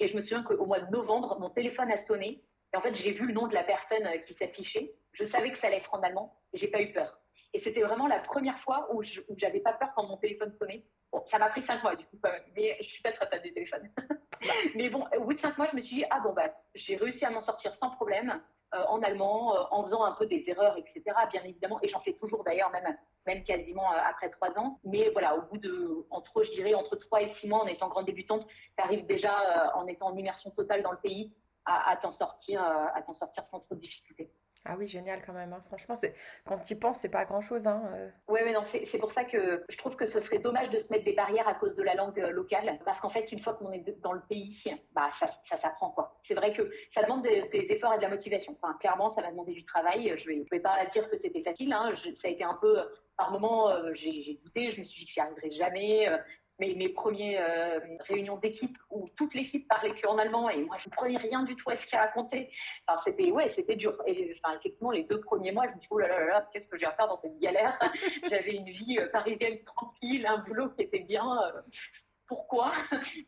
Et 0.00 0.08
je 0.08 0.16
me 0.16 0.20
souviens 0.20 0.42
qu'au 0.42 0.66
mois 0.66 0.80
de 0.80 0.90
novembre, 0.90 1.38
mon 1.38 1.50
téléphone 1.50 1.90
a 1.90 1.96
sonné, 1.96 2.42
et 2.72 2.76
en 2.76 2.80
fait, 2.80 2.94
j'ai 2.94 3.12
vu 3.12 3.26
le 3.26 3.32
nom 3.32 3.46
de 3.46 3.54
la 3.54 3.64
personne 3.64 4.04
euh, 4.06 4.18
qui 4.18 4.34
s'affichait. 4.34 4.94
Je 5.12 5.24
savais 5.24 5.50
que 5.50 5.58
ça 5.58 5.68
allait 5.68 5.78
être 5.78 5.94
en 5.94 6.02
allemand, 6.02 6.36
et 6.52 6.58
j'ai 6.58 6.68
pas 6.68 6.82
eu 6.82 6.92
peur. 6.92 7.18
Et 7.54 7.60
c'était 7.60 7.82
vraiment 7.82 8.06
la 8.06 8.18
première 8.18 8.58
fois 8.58 8.88
où, 8.92 9.02
je, 9.02 9.20
n'avais 9.42 9.60
pas 9.60 9.72
peur 9.72 9.90
quand 9.94 10.06
mon 10.06 10.16
téléphone 10.16 10.52
sonnait. 10.52 10.84
Bon, 11.12 11.22
ça 11.24 11.38
m'a 11.38 11.48
pris 11.48 11.62
cinq 11.62 11.82
mois, 11.82 11.96
du 11.96 12.04
coup, 12.06 12.18
quand 12.22 12.30
même, 12.30 12.42
mais 12.54 12.76
je 12.80 12.88
suis 12.88 13.02
pas 13.02 13.12
très 13.12 13.26
fan 13.28 13.40
du 13.40 13.52
téléphone. 13.52 13.90
mais 14.74 14.88
bon, 14.88 15.06
au 15.16 15.24
bout 15.24 15.34
de 15.34 15.38
cinq 15.38 15.56
mois, 15.56 15.66
je 15.66 15.76
me 15.76 15.80
suis 15.80 15.96
dit, 15.96 16.04
ah 16.10 16.20
bon, 16.20 16.32
bah, 16.32 16.52
j'ai 16.74 16.96
réussi 16.96 17.24
à 17.24 17.30
m'en 17.30 17.40
sortir 17.40 17.74
sans 17.76 17.90
problème. 17.90 18.42
Euh, 18.74 18.82
en 18.88 19.00
allemand, 19.00 19.54
euh, 19.54 19.62
en 19.70 19.84
faisant 19.84 20.04
un 20.04 20.10
peu 20.10 20.26
des 20.26 20.42
erreurs, 20.48 20.76
etc. 20.76 21.16
Bien 21.30 21.42
évidemment, 21.44 21.78
et 21.82 21.88
j'en 21.88 22.00
fais 22.00 22.14
toujours 22.14 22.42
d'ailleurs, 22.42 22.68
même, 22.70 22.98
même 23.24 23.44
quasiment 23.44 23.92
euh, 23.92 23.98
après 24.04 24.28
trois 24.28 24.58
ans. 24.58 24.80
Mais 24.82 25.08
voilà, 25.10 25.36
au 25.36 25.42
bout 25.42 25.58
de, 25.58 26.04
entre, 26.10 26.42
je 26.42 26.50
dirais, 26.50 26.74
entre 26.74 26.96
trois 26.96 27.22
et 27.22 27.28
six 27.28 27.48
mois, 27.48 27.62
en 27.62 27.68
étant 27.68 27.86
grande 27.88 28.06
débutante, 28.06 28.44
tu 28.44 28.82
arrives 28.84 29.06
déjà, 29.06 29.72
en 29.76 29.86
étant 29.86 30.08
en 30.08 30.16
immersion 30.16 30.50
totale 30.50 30.82
dans 30.82 30.90
le 30.90 30.98
pays, 30.98 31.32
à, 31.64 31.96
t'en 31.96 32.10
sortir, 32.10 32.60
à 32.62 33.00
t'en 33.02 33.14
sortir 33.14 33.46
sans 33.46 33.60
trop 33.60 33.76
de 33.76 33.80
difficultés. 33.80 34.32
Ah 34.68 34.74
oui, 34.78 34.88
génial 34.88 35.22
quand 35.24 35.32
même. 35.32 35.52
Hein. 35.52 35.62
Franchement, 35.66 35.94
quand 36.44 36.58
tu 36.58 36.74
y 36.74 36.76
penses, 36.76 36.98
c'est 36.98 37.10
pas 37.10 37.24
grand-chose. 37.24 37.66
Hein. 37.66 37.82
Oui, 38.28 38.40
mais 38.44 38.52
non, 38.52 38.62
c'est 38.64 38.98
pour 38.98 39.12
ça 39.12 39.24
que 39.24 39.64
je 39.68 39.76
trouve 39.78 39.96
que 39.96 40.06
ce 40.06 40.20
serait 40.20 40.38
dommage 40.38 40.70
de 40.70 40.78
se 40.78 40.92
mettre 40.92 41.04
des 41.04 41.12
barrières 41.12 41.48
à 41.48 41.54
cause 41.54 41.76
de 41.76 41.82
la 41.82 41.94
langue 41.94 42.18
locale, 42.18 42.78
parce 42.84 43.00
qu'en 43.00 43.08
fait, 43.08 43.30
une 43.32 43.38
fois 43.38 43.54
qu'on 43.54 43.72
est 43.72 43.84
dans 44.02 44.12
le 44.12 44.22
pays, 44.28 44.62
bah 44.92 45.08
ça, 45.18 45.26
ça 45.44 45.56
s'apprend. 45.56 45.94
C'est 46.26 46.34
vrai 46.34 46.52
que 46.52 46.70
ça 46.94 47.02
demande 47.02 47.22
des, 47.22 47.48
efforts 47.52 47.94
et 47.94 47.98
de 47.98 48.02
la 48.02 48.10
motivation. 48.10 48.56
Clairement, 48.80 49.10
ça 49.10 49.22
m'a 49.22 49.30
demandé 49.30 49.52
du 49.52 49.64
travail. 49.64 50.12
Je 50.16 50.28
vais, 50.28 50.44
vais 50.50 50.60
pas 50.60 50.84
dire 50.86 51.08
que 51.08 51.16
c'était 51.16 51.42
facile. 51.42 51.72
Hein. 51.72 51.92
ça 51.94 52.28
a 52.28 52.30
été 52.30 52.44
un 52.44 52.58
peu 52.60 52.78
par 53.16 53.30
moments, 53.30 53.72
j'ai 53.94 54.38
douté, 54.44 54.70
je 54.70 54.78
me 54.78 54.84
suis 54.84 55.00
dit 55.00 55.06
que 55.06 55.12
j'y 55.12 55.20
arriverais 55.20 55.50
jamais 55.50 56.06
mes, 56.58 56.74
mes 56.74 56.88
premières 56.88 57.44
euh, 57.48 57.80
réunions 58.00 58.36
d'équipe 58.36 58.76
où 58.90 59.08
toute 59.16 59.34
l'équipe 59.34 59.68
parlait 59.68 59.94
que 59.94 60.06
en 60.06 60.18
allemand 60.18 60.48
et 60.48 60.62
moi 60.62 60.76
je 60.78 60.88
ne 60.88 60.94
prenais 60.94 61.16
rien 61.16 61.42
du 61.42 61.56
tout 61.56 61.70
à 61.70 61.76
ce 61.76 61.86
qu'ils 61.86 61.98
racontaient. 61.98 62.50
Enfin, 62.86 63.00
c'était 63.04 63.30
ouais, 63.30 63.48
c'était 63.48 63.76
dur. 63.76 63.96
Enfin, 64.00 64.58
effectivement, 64.58 64.90
les 64.90 65.04
deux 65.04 65.20
premiers 65.20 65.52
mois, 65.52 65.66
je 65.66 65.74
me 65.74 65.80
suis 65.80 65.88
oh 65.90 65.98
là 65.98 66.08
là 66.08 66.26
là, 66.26 66.48
qu'est-ce 66.52 66.66
que 66.66 66.78
je 66.78 66.86
vais 66.86 66.92
faire 66.92 67.08
dans 67.08 67.20
cette 67.20 67.38
galère? 67.38 67.78
J'avais 68.30 68.54
une 68.54 68.70
vie 68.70 68.98
euh, 68.98 69.08
parisienne 69.10 69.62
tranquille, 69.64 70.26
un 70.26 70.38
boulot 70.38 70.70
qui 70.70 70.82
était 70.82 71.00
bien. 71.00 71.26
Euh, 71.42 71.60
pourquoi? 72.28 72.72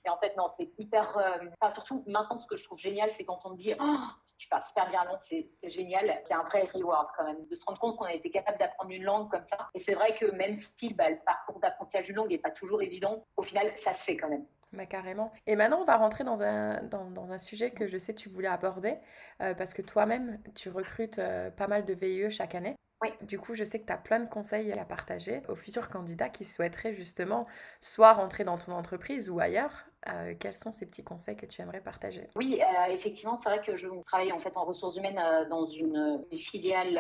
Et 0.05 0.09
en 0.09 0.19
fait, 0.19 0.37
non, 0.37 0.51
c'est 0.59 0.71
hyper. 0.77 1.17
enfin, 1.61 1.71
surtout 1.71 2.03
maintenant, 2.09 2.39
ce 2.39 2.47
que 2.49 2.57
je 2.57 2.65
trouve 2.65 2.79
génial, 2.79 3.11
c'est 3.17 3.25
quand 3.25 3.41
on 3.45 3.51
me 3.51 3.57
dit 3.57 3.73
oh, 3.79 3.97
tu 4.39 4.49
parles 4.49 4.63
super 4.65 4.89
bien 4.89 5.01
allemand, 5.01 5.19
c'est 5.21 5.49
génial. 5.65 6.21
C'est 6.25 6.35
un 6.35 6.45
vrai 6.45 6.69
reward 6.73 7.09
quand 7.17 7.25
même 7.25 7.47
de 7.47 7.55
se 7.55 7.65
rendre 7.65 7.79
compte 7.79 7.97
qu'on 7.97 8.05
a 8.05 8.15
été 8.15 8.31
capable 8.31 8.59
d'apprendre 8.59 8.91
une 8.91 9.03
langue 9.03 9.31
comme 9.31 9.45
ça. 9.45 9.69
Et 9.75 9.81
c'est 9.81 9.95
vrai 9.95 10.15
que 10.17 10.27
même 10.33 10.55
si 10.55 10.95
bah, 10.95 11.11
le 11.11 11.19
parcours 11.27 11.61
d'apprentissage 11.61 12.07
d'une 12.07 12.17
langue 12.17 12.31
n'est 12.31 12.39
pas 12.39 12.51
toujours 12.51 12.83
évident, 12.83 13.27
au 13.37 13.43
final, 13.43 13.73
ça 13.83 13.93
se 13.93 14.05
fait 14.05 14.17
quand 14.17 14.29
même. 14.29 14.47
Bah, 14.73 14.87
carrément. 14.87 15.33
Et 15.47 15.57
maintenant, 15.57 15.81
on 15.81 15.85
va 15.85 15.97
rentrer 15.97 16.25
dans 16.25 16.43
un, 16.43 16.83
dans, 16.83 17.11
dans 17.11 17.33
un 17.33 17.39
sujet 17.39 17.71
que 17.71 17.87
je 17.87 17.99
sais 17.99 18.15
que 18.15 18.21
tu 18.21 18.29
voulais 18.29 18.49
aborder, 18.49 18.99
euh, 19.41 19.55
parce 19.55 19.75
que 19.75 19.83
toi-même, 19.83 20.41
tu 20.55 20.69
recrutes 20.69 21.19
euh, 21.19 21.51
pas 21.51 21.67
mal 21.67 21.85
de 21.85 21.95
VIE 21.95 22.31
chaque 22.31 22.55
année. 22.55 22.77
Oui. 23.03 23.11
Du 23.23 23.39
coup, 23.39 23.55
je 23.55 23.65
sais 23.65 23.81
que 23.81 23.87
tu 23.87 23.93
as 23.93 23.97
plein 23.97 24.19
de 24.19 24.29
conseils 24.29 24.73
à 24.73 24.85
partager 24.85 25.43
aux 25.49 25.55
futurs 25.55 25.89
candidats 25.89 26.29
qui 26.29 26.45
souhaiteraient 26.45 26.93
justement 26.93 27.47
soit 27.81 28.13
rentrer 28.13 28.45
dans 28.45 28.59
ton 28.59 28.73
entreprise 28.73 29.31
ou 29.31 29.39
ailleurs. 29.39 29.87
Euh, 30.11 30.35
quels 30.39 30.55
sont 30.55 30.73
ces 30.73 30.87
petits 30.87 31.05
conseils 31.05 31.37
que 31.37 31.47
tu 31.47 31.61
aimerais 31.61 31.81
partager? 31.81 32.29
Oui, 32.37 32.61
euh, 32.63 32.93
effectivement, 32.93 33.37
c'est 33.37 33.49
vrai 33.49 33.61
que 33.61 33.77
je 33.77 33.89
travaille 34.07 34.33
en 34.33 34.41
fait 34.41 34.57
en 34.57 34.65
ressources 34.65 34.97
humaines 34.97 35.19
euh, 35.19 35.45
dans 35.49 35.67
une, 35.67 36.25
filiale 36.33 36.99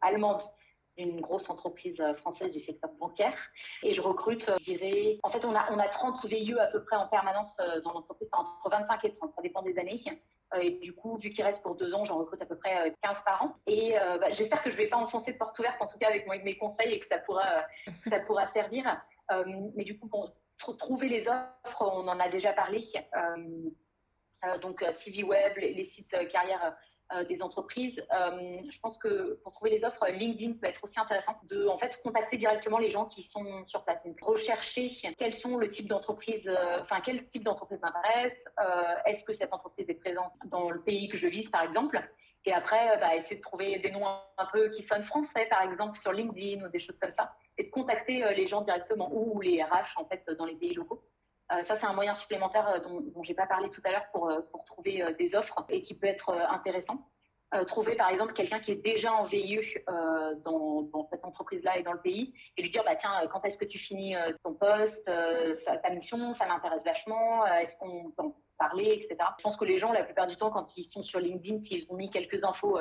allemande 0.00 0.42
d'une 0.96 1.20
grosse 1.20 1.48
entreprise 1.50 2.02
française 2.16 2.52
du 2.52 2.60
secteur 2.60 2.90
bancaire. 2.98 3.36
Et 3.82 3.94
je 3.94 4.00
recrute, 4.00 4.50
je 4.58 4.64
dirais, 4.64 5.18
en 5.22 5.30
fait, 5.30 5.44
on 5.44 5.54
a, 5.54 5.72
on 5.72 5.78
a 5.78 5.88
30 5.88 6.24
VIE 6.26 6.58
à 6.58 6.66
peu 6.68 6.84
près 6.84 6.96
en 6.96 7.08
permanence 7.08 7.54
dans 7.84 7.92
l'entreprise, 7.92 8.28
entre 8.32 8.68
25 8.70 9.04
et 9.04 9.14
30, 9.14 9.32
ça 9.34 9.42
dépend 9.42 9.62
des 9.62 9.78
années. 9.78 10.00
Et 10.60 10.72
du 10.72 10.92
coup, 10.92 11.16
vu 11.18 11.30
qu'il 11.30 11.44
reste 11.44 11.62
pour 11.62 11.74
deux 11.74 11.94
ans, 11.94 12.04
j'en 12.04 12.18
recrute 12.18 12.42
à 12.42 12.46
peu 12.46 12.56
près 12.56 12.94
15 13.02 13.22
par 13.24 13.42
an. 13.42 13.56
Et 13.66 13.94
bah, 14.20 14.30
j'espère 14.30 14.62
que 14.62 14.70
je 14.70 14.76
ne 14.76 14.82
vais 14.82 14.88
pas 14.88 14.96
enfoncer 14.96 15.32
de 15.32 15.38
porte 15.38 15.58
ouverte, 15.58 15.80
en 15.80 15.86
tout 15.86 15.98
cas 15.98 16.08
avec 16.08 16.26
mes 16.26 16.58
conseils, 16.58 16.92
et 16.92 17.00
que 17.00 17.06
ça 17.06 17.18
pourra, 17.18 17.66
ça 18.08 18.20
pourra 18.20 18.46
servir. 18.46 18.84
mais 19.74 19.84
du 19.84 19.98
coup, 19.98 20.08
bon, 20.08 20.30
trouver 20.78 21.08
les 21.08 21.28
offres, 21.28 21.82
on 21.82 22.06
en 22.08 22.20
a 22.20 22.28
déjà 22.28 22.52
parlé. 22.52 22.86
donc, 24.62 24.84
CV 24.92 25.22
Web, 25.22 25.56
les, 25.56 25.84
sites 25.84 26.16
carrière 26.28 26.76
euh, 27.12 27.24
des 27.24 27.42
entreprises. 27.42 28.00
Euh, 28.14 28.60
je 28.70 28.78
pense 28.78 28.96
que 28.96 29.40
pour 29.42 29.52
trouver 29.52 29.70
les 29.72 29.84
offres, 29.84 30.06
LinkedIn 30.08 30.52
peut 30.52 30.68
être 30.68 30.84
aussi 30.84 31.00
intéressant 31.00 31.40
de 31.48 31.66
en 31.66 31.76
fait 31.76 32.00
contacter 32.04 32.36
directement 32.36 32.78
les 32.78 32.88
gens 32.88 33.06
qui 33.06 33.24
sont 33.24 33.66
sur 33.66 33.82
place. 33.82 34.00
Rechercher 34.22 34.92
sont 35.32 35.56
le 35.56 35.68
type 35.68 35.88
d'entreprise, 35.88 36.46
euh, 36.46 36.78
enfin 36.82 37.00
quel 37.04 37.26
type 37.26 37.42
d'entreprise 37.42 37.80
m'intéresse. 37.80 38.44
Est-ce 39.06 39.24
que 39.24 39.32
cette 39.32 39.52
entreprise 39.52 39.90
est 39.90 39.94
présente 39.94 40.32
dans 40.44 40.70
le 40.70 40.80
pays 40.82 41.08
que 41.08 41.16
je 41.16 41.26
vise 41.26 41.48
par 41.48 41.64
exemple? 41.64 42.00
Et 42.44 42.52
après, 42.52 42.98
bah, 42.98 43.14
essayer 43.14 43.36
de 43.36 43.42
trouver 43.42 43.78
des 43.78 43.90
noms 43.90 44.06
un 44.06 44.46
peu 44.52 44.70
qui 44.70 44.82
sonnent 44.82 45.02
français, 45.02 45.46
par 45.50 45.62
exemple, 45.62 45.98
sur 45.98 46.12
LinkedIn 46.12 46.64
ou 46.64 46.68
des 46.68 46.78
choses 46.78 46.98
comme 46.98 47.10
ça, 47.10 47.34
et 47.58 47.64
de 47.64 47.70
contacter 47.70 48.24
les 48.34 48.46
gens 48.46 48.62
directement 48.62 49.10
ou 49.12 49.40
les 49.40 49.62
RH, 49.62 49.96
en 49.96 50.06
fait, 50.06 50.24
dans 50.38 50.46
les 50.46 50.56
pays 50.56 50.74
locaux. 50.74 51.04
Euh, 51.52 51.64
ça, 51.64 51.74
c'est 51.74 51.86
un 51.86 51.92
moyen 51.92 52.14
supplémentaire 52.14 52.68
euh, 52.68 52.80
dont, 52.80 53.00
dont 53.00 53.22
j'ai 53.22 53.34
pas 53.34 53.46
parlé 53.46 53.70
tout 53.70 53.80
à 53.84 53.90
l'heure 53.90 54.06
pour, 54.12 54.30
euh, 54.30 54.40
trouver 54.66 55.14
des 55.18 55.34
offres 55.34 55.64
et 55.68 55.82
qui 55.82 55.94
peut 55.94 56.06
être 56.06 56.30
intéressant. 56.30 57.10
trouver 57.66 57.96
par 57.96 58.08
exemple 58.08 58.32
quelqu'un 58.32 58.60
qui 58.60 58.70
est 58.72 58.82
déjà 58.82 59.12
en 59.12 59.24
VIE 59.24 59.60
dans, 60.44 61.08
cette 61.10 61.24
entreprise-là 61.24 61.78
et 61.78 61.82
dans 61.82 61.92
le 61.92 62.00
pays 62.00 62.32
et 62.56 62.62
lui 62.62 62.70
dire 62.70 62.84
bah 62.84 62.94
tiens 62.94 63.12
quand 63.32 63.44
est-ce 63.44 63.58
que 63.58 63.64
tu 63.64 63.78
finis 63.78 64.14
ton 64.44 64.54
poste, 64.54 65.06
ta 65.06 65.90
mission, 65.90 66.32
ça 66.32 66.46
m'intéresse 66.46 66.84
vachement, 66.84 67.44
est-ce 67.46 67.76
qu'on 67.76 68.34
Je 68.74 69.42
pense 69.42 69.56
que 69.56 69.64
les 69.64 69.78
gens 69.78 69.92
la 69.92 70.04
plupart 70.04 70.26
du 70.26 70.36
temps 70.36 70.50
quand 70.50 70.76
ils 70.76 70.84
sont 70.84 71.02
sur 71.02 71.18
LinkedIn, 71.18 71.60
s'ils 71.62 71.86
ont 71.88 71.96
mis 71.96 72.10
quelques 72.10 72.44
infos 72.44 72.78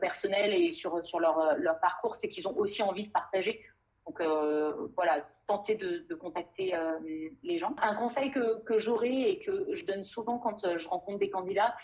personnelles 0.00 0.54
et 0.54 0.72
sur, 0.72 1.04
sur 1.04 1.20
leur, 1.20 1.56
leur 1.56 1.80
parcours, 1.80 2.16
c'est 2.16 2.28
qu'ils 2.28 2.46
ont 2.48 2.56
aussi 2.56 2.82
envie 2.82 3.06
de 3.06 3.12
partager 3.12 3.64
donc 4.10 4.20
euh, 4.20 4.88
voilà, 4.96 5.24
tenter 5.46 5.76
de, 5.76 6.14
contacter 6.14 6.74
euh, 6.74 6.98
les 7.44 7.58
gens. 7.58 7.74
Un 7.80 7.94
conseil 7.94 8.32
que, 8.32 8.60
que 8.64 8.76
j'aurais 8.76 9.30
et 9.30 9.38
que 9.38 9.72
je 9.72 9.84
donne 9.84 10.02
souvent 10.02 10.38
quand 10.38 10.64
euh, 10.64 10.76
je 10.76 10.88
rencontre 10.88 11.18
des 11.18 11.30
candidats, 11.30 11.76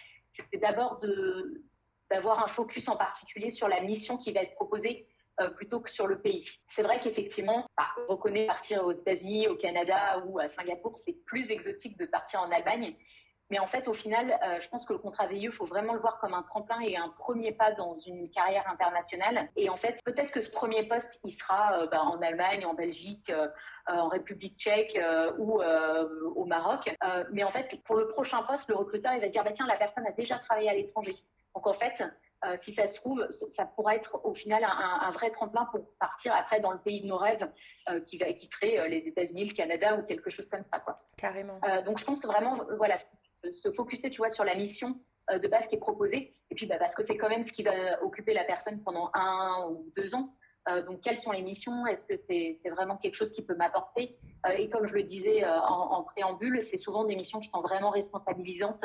c'est 0.51 0.59
d'abord 0.59 1.01
d'avoir 2.11 2.43
un 2.43 2.49
focus 2.49 2.89
en 2.89 2.97
particulier 2.97 3.51
sur 3.51 3.69
la 3.69 3.81
mission 3.81 4.19
qui 4.19 4.33
va 4.33 4.43
être 4.43 4.55
proposée 4.55 5.07
plutôt 5.55 5.81
que 5.81 5.91
sur 5.91 6.07
le 6.07 6.21
pays. 6.21 6.49
C'est 6.71 6.83
vrai 6.83 6.99
qu'effectivement, 6.99 7.67
je 7.79 8.03
reconnais 8.09 8.47
partir 8.47 8.85
aux 8.85 8.93
États-Unis, 8.93 9.49
au 9.49 9.57
Canada 9.57 10.23
ou 10.27 10.39
à 10.39 10.49
Singapour, 10.49 10.99
c'est 11.07 11.13
plus 11.25 11.51
exotique 11.51 11.99
de 11.99 12.07
partir 12.07 12.41
en 12.41 12.51
Allemagne. 12.51 12.97
Mais 13.51 13.61
en 13.61 13.67
fait, 13.67 13.87
au 13.87 13.93
final, 13.93 14.39
euh, 14.43 14.59
je 14.59 14.69
pense 14.69 14.85
que 14.85 14.93
le 14.93 14.99
contrat 14.99 15.27
VIE, 15.27 15.45
il 15.45 15.53
faut 15.53 15.67
vraiment 15.67 15.95
le 15.95 16.01
voir 16.01 16.19
comme 16.19 16.35
un 16.35 16.43
tremplin 16.43 16.81
et 16.81 16.97
un 16.97 17.09
premier 17.11 17.53
pas 17.53 17.71
dans 17.71 17.95
une 17.95 18.29
carrière 18.31 18.69
internationale. 18.69 19.49
Et 19.55 19.71
en 19.71 19.77
fait, 19.77 20.01
peut-être 20.05 20.33
que 20.33 20.41
ce 20.41 20.51
premier 20.51 20.89
poste, 20.89 21.21
il 21.25 21.31
sera 21.31 21.79
euh, 21.79 21.87
bah, 21.87 22.03
en 22.03 22.21
Allemagne, 22.23 22.67
en 22.67 22.75
Belgique, 22.75 23.31
euh, 23.31 23.49
en 23.87 24.09
République 24.09 24.59
tchèque 24.59 24.99
ou 25.39 25.63
au 25.63 26.45
Maroc. 26.45 26.93
mais 27.31 27.45
en 27.45 27.51
fait, 27.51 27.81
pour 27.85 27.95
le 27.95 28.09
prochain 28.09 28.43
poste, 28.43 28.69
le 28.69 28.75
recruteur, 28.75 29.13
il 29.15 29.21
va 29.21 29.29
dire, 29.29 29.45
bah, 29.45 29.53
tiens, 29.55 29.67
la 29.69 29.77
personne 29.77 30.05
a 30.07 30.11
déjà 30.11 30.41
travaillé 30.41 30.69
à 30.69 30.75
l'étranger. 30.75 31.15
Donc 31.55 31.69
en 31.69 31.73
fait, 31.73 32.03
si 32.61 32.73
ça 32.73 32.89
se 32.89 32.97
trouve, 32.97 33.25
ça 33.31 33.65
pourra 33.65 33.95
être 33.95 34.21
au 34.25 34.35
final 34.35 34.65
un, 34.65 35.07
un, 35.07 35.11
vrai 35.13 35.31
tremplin 35.31 35.67
pour 35.67 35.89
partir 36.01 36.35
après 36.35 36.59
dans 36.59 36.73
le 36.73 36.79
pays 36.79 37.01
de 37.01 37.07
nos 37.07 37.17
rêves, 37.17 37.49
qui, 38.09 38.19
va, 38.19 38.33
qui 38.33 38.47
serait 38.49 38.89
les 38.89 39.07
États-Unis, 39.07 39.45
le 39.45 39.55
Canada 39.55 39.97
ou 39.97 40.03
quelque 40.03 40.31
chose 40.31 40.49
comme 40.49 40.65
ça. 40.73 40.81
Quoi. 40.81 40.97
Carrément. 41.17 41.61
donc 41.85 41.99
je 41.99 42.05
pense 42.05 42.27
vraiment, 42.27 42.59
voilà, 42.77 42.97
se 43.53 43.73
focuser, 43.73 44.11
tu 44.11 44.19
vois, 44.19 44.31
sur 44.31 44.45
la 44.45 44.55
mission 44.55 45.01
euh, 45.33 45.39
de 45.39 45.49
base 45.49 45.67
qui 45.67 45.75
est 45.75 45.81
proposée. 45.81 46.35
Et 46.51 46.55
puis, 46.55 46.67
bah, 46.67 46.77
parce 46.79 46.95
que 46.95 47.03
c'est 47.03 47.17
quand 47.17 47.29
même 47.29 47.43
ce 47.43 47.53
qui 47.53 47.65
va 47.65 48.01
occuper 48.03 48.33
la 48.33 48.45
personne 48.45 48.81
pendant 48.85 49.11
un 49.15 49.69
ou 49.71 49.93
deux 49.97 50.15
ans. 50.15 50.33
Euh, 50.69 50.83
donc, 50.85 51.01
quelles 51.01 51.17
sont 51.17 51.33
les 51.33 51.43
missions? 51.43 51.85
Est-ce 51.87 52.05
que 52.05 52.15
c'est 52.29 52.61
vraiment 52.71 52.97
quelque 52.97 53.17
chose 53.17 53.33
qui 53.33 53.43
peut 53.43 53.57
m'apporter? 53.57 54.17
Euh, 54.47 54.51
Et 54.51 54.71
comme 54.71 54.87
je 54.87 54.95
le 54.95 55.03
disais 55.03 55.45
en, 55.45 56.05
préambule, 56.05 56.63
c'est 56.63 56.77
souvent 56.77 57.05
des 57.05 57.17
missions 57.17 57.41
qui 57.41 57.49
sont 57.49 57.61
vraiment 57.61 57.91
responsabilisantes 57.91 58.85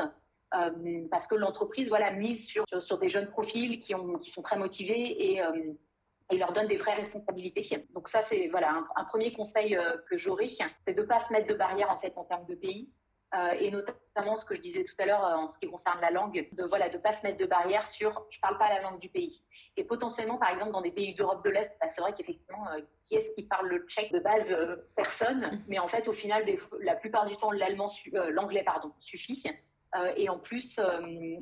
parce 1.10 1.28
que 1.28 1.36
l'entreprise 1.36 1.88
voilà, 1.88 2.12
mise 2.12 2.46
sur, 2.46 2.66
sur, 2.82 2.98
des 2.98 3.08
jeunes 3.08 3.30
profils 3.30 3.80
qui, 3.80 3.96
ont, 3.96 4.18
qui 4.18 4.32
sont 4.32 4.42
très 4.42 4.58
motivés 4.58 5.32
et, 5.32 5.42
et 6.30 6.38
leur 6.38 6.52
donne 6.52 6.68
des 6.68 6.76
vraies 6.76 6.96
responsabilités. 6.96 7.88
Donc 7.94 8.10
ça, 8.10 8.22
c'est 8.22 8.50
voilà 8.50 8.84
un, 8.98 9.06
premier 9.06 9.32
conseil 9.32 9.80
que 10.10 10.18
j'aurais, 10.18 10.50
c'est 10.86 10.94
de 10.94 11.02
ne 11.02 11.08
pas 11.08 11.22
se 11.22 11.32
mettre 11.32 11.48
de 11.48 11.54
barrières 11.54 11.90
en 11.90 12.00
fait 12.00 12.12
en 12.18 12.26
termes 12.26 12.46
de 12.48 12.56
pays. 12.56 12.90
Euh, 13.34 13.52
et 13.60 13.72
notamment 13.72 14.36
ce 14.36 14.44
que 14.44 14.56
je 14.56 14.62
disais 14.62 14.84
tout 14.84 14.96
à 15.00 15.06
l'heure 15.06 15.26
euh, 15.26 15.36
en 15.36 15.48
ce 15.48 15.58
qui 15.58 15.70
concerne 15.70 16.02
la 16.02 16.12
langue, 16.12 16.50
de 16.52 16.64
voilà 16.66 16.90
de 16.90 16.98
pas 16.98 17.14
se 17.14 17.26
mettre 17.26 17.38
de 17.38 17.46
barrière 17.46 17.88
sur 17.88 18.26
je 18.30 18.40
parle 18.42 18.58
pas 18.58 18.68
la 18.68 18.82
langue 18.82 19.00
du 19.00 19.08
pays. 19.08 19.42
Et 19.78 19.86
potentiellement, 19.86 20.38
par 20.38 20.50
exemple, 20.50 20.72
dans 20.72 20.82
des 20.82 20.92
pays 20.92 21.14
d'Europe 21.14 21.44
de 21.46 21.50
l'Est, 21.50 21.78
bah, 21.80 21.88
c'est 21.96 22.02
vrai 22.02 22.14
qu'effectivement, 22.14 22.68
euh, 22.70 22.82
qui 23.04 23.16
est-ce 23.16 23.32
qui 23.32 23.44
parle 23.44 23.70
le 23.70 23.86
tchèque 23.88 24.12
de 24.12 24.20
base 24.20 24.54
Personne. 24.98 25.64
Mais 25.70 25.80
en 25.80 25.88
fait, 25.88 26.10
au 26.10 26.14
final, 26.14 26.44
la 26.82 26.96
plupart 26.96 27.26
du 27.26 27.38
temps, 27.38 27.52
l'allemand, 27.52 27.90
l'anglais, 28.12 28.64
pardon, 28.64 28.92
suffit. 29.00 29.44
et 30.18 30.28
en 30.28 30.40
plus, 30.40 30.78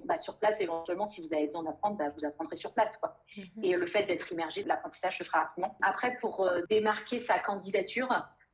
bah, 0.06 0.20
sur 0.20 0.38
place, 0.38 0.62
éventuellement, 0.62 1.08
si 1.08 1.22
vous 1.22 1.34
avez 1.34 1.48
besoin 1.48 1.64
d'apprendre, 1.64 1.98
bah, 1.98 2.10
vous 2.16 2.24
apprendrez 2.24 2.56
sur 2.56 2.74
place. 2.74 2.98
Quoi. 2.98 3.18
Mhm. 3.36 3.64
Et 3.64 3.76
le 3.76 3.88
fait 3.88 4.06
d'être 4.06 4.32
immergé, 4.32 4.62
l'apprentissage 4.62 5.18
se 5.18 5.24
fera 5.24 5.40
rapidement. 5.40 5.76
Après, 5.82 6.18
pour 6.18 6.48
démarquer 6.70 7.18
sa 7.18 7.40
candidature, 7.40 8.10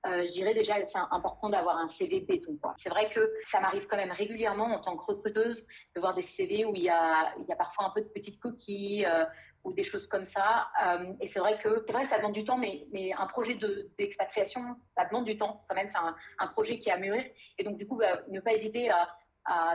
je 0.05 0.31
dirais 0.31 0.53
déjà 0.53 0.75
c'est 0.87 0.97
important 1.11 1.49
d'avoir 1.49 1.77
un 1.77 1.87
CV 1.87 2.21
béton. 2.21 2.57
C'est 2.77 2.89
vrai 2.89 3.09
que 3.09 3.31
ça 3.47 3.59
m'arrive 3.59 3.87
quand 3.87 3.97
même 3.97 4.11
régulièrement 4.11 4.65
en 4.65 4.79
tant 4.79 4.95
que 4.97 5.05
recruteuse 5.05 5.67
de 5.95 5.99
voir 5.99 6.13
des 6.13 6.21
CV 6.21 6.65
où 6.65 6.75
il 6.75 6.83
y 6.83 6.89
a, 6.89 7.33
parfois 7.57 7.87
un 7.87 7.89
peu 7.89 8.01
de 8.01 8.07
petites 8.07 8.39
coquilles 8.39 9.05
euh, 9.05 9.25
ou 9.63 9.73
des 9.73 9.83
choses 9.83 10.07
comme 10.07 10.25
ça. 10.25 10.67
Euh, 10.85 11.13
et 11.19 11.27
c'est 11.27 11.39
vrai 11.39 11.57
que 11.57 11.91
vrai 11.91 12.05
ça 12.05 12.17
demande 12.17 12.33
du 12.33 12.43
temps, 12.43 12.57
mais, 12.57 12.85
un 13.17 13.27
projet 13.27 13.57
d'expatriation, 13.97 14.61
ça 14.95 15.05
demande 15.05 15.25
du 15.25 15.37
temps 15.37 15.65
quand 15.67 15.75
même. 15.75 15.89
C'est 15.89 15.97
un, 15.97 16.47
projet 16.47 16.77
qui 16.77 16.89
est 16.89 16.93
à 16.93 16.97
mûrir. 16.97 17.25
Et 17.57 17.63
donc 17.63 17.77
du 17.77 17.87
coup, 17.87 17.97
bah, 17.97 18.21
ne 18.29 18.39
pas 18.39 18.53
hésiter 18.53 18.89
à, 18.89 19.09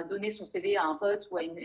donner 0.09 0.33
son 0.33 0.45
CV 0.45 0.77
à 0.77 0.85
un 0.85 0.97
pote 0.97 1.29
ou 1.31 1.39
à, 1.39 1.45
une, 1.45 1.59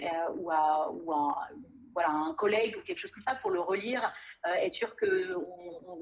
voilà, 1.96 2.10
un 2.10 2.34
collègue 2.34 2.76
ou 2.78 2.82
quelque 2.82 3.00
chose 3.00 3.12
comme 3.12 3.24
ça 3.24 3.36
pour 3.36 3.50
le 3.50 3.60
relire, 3.60 4.14
euh, 4.46 4.54
être 4.56 4.74
sûr 4.74 4.96
qu'il 4.98 5.36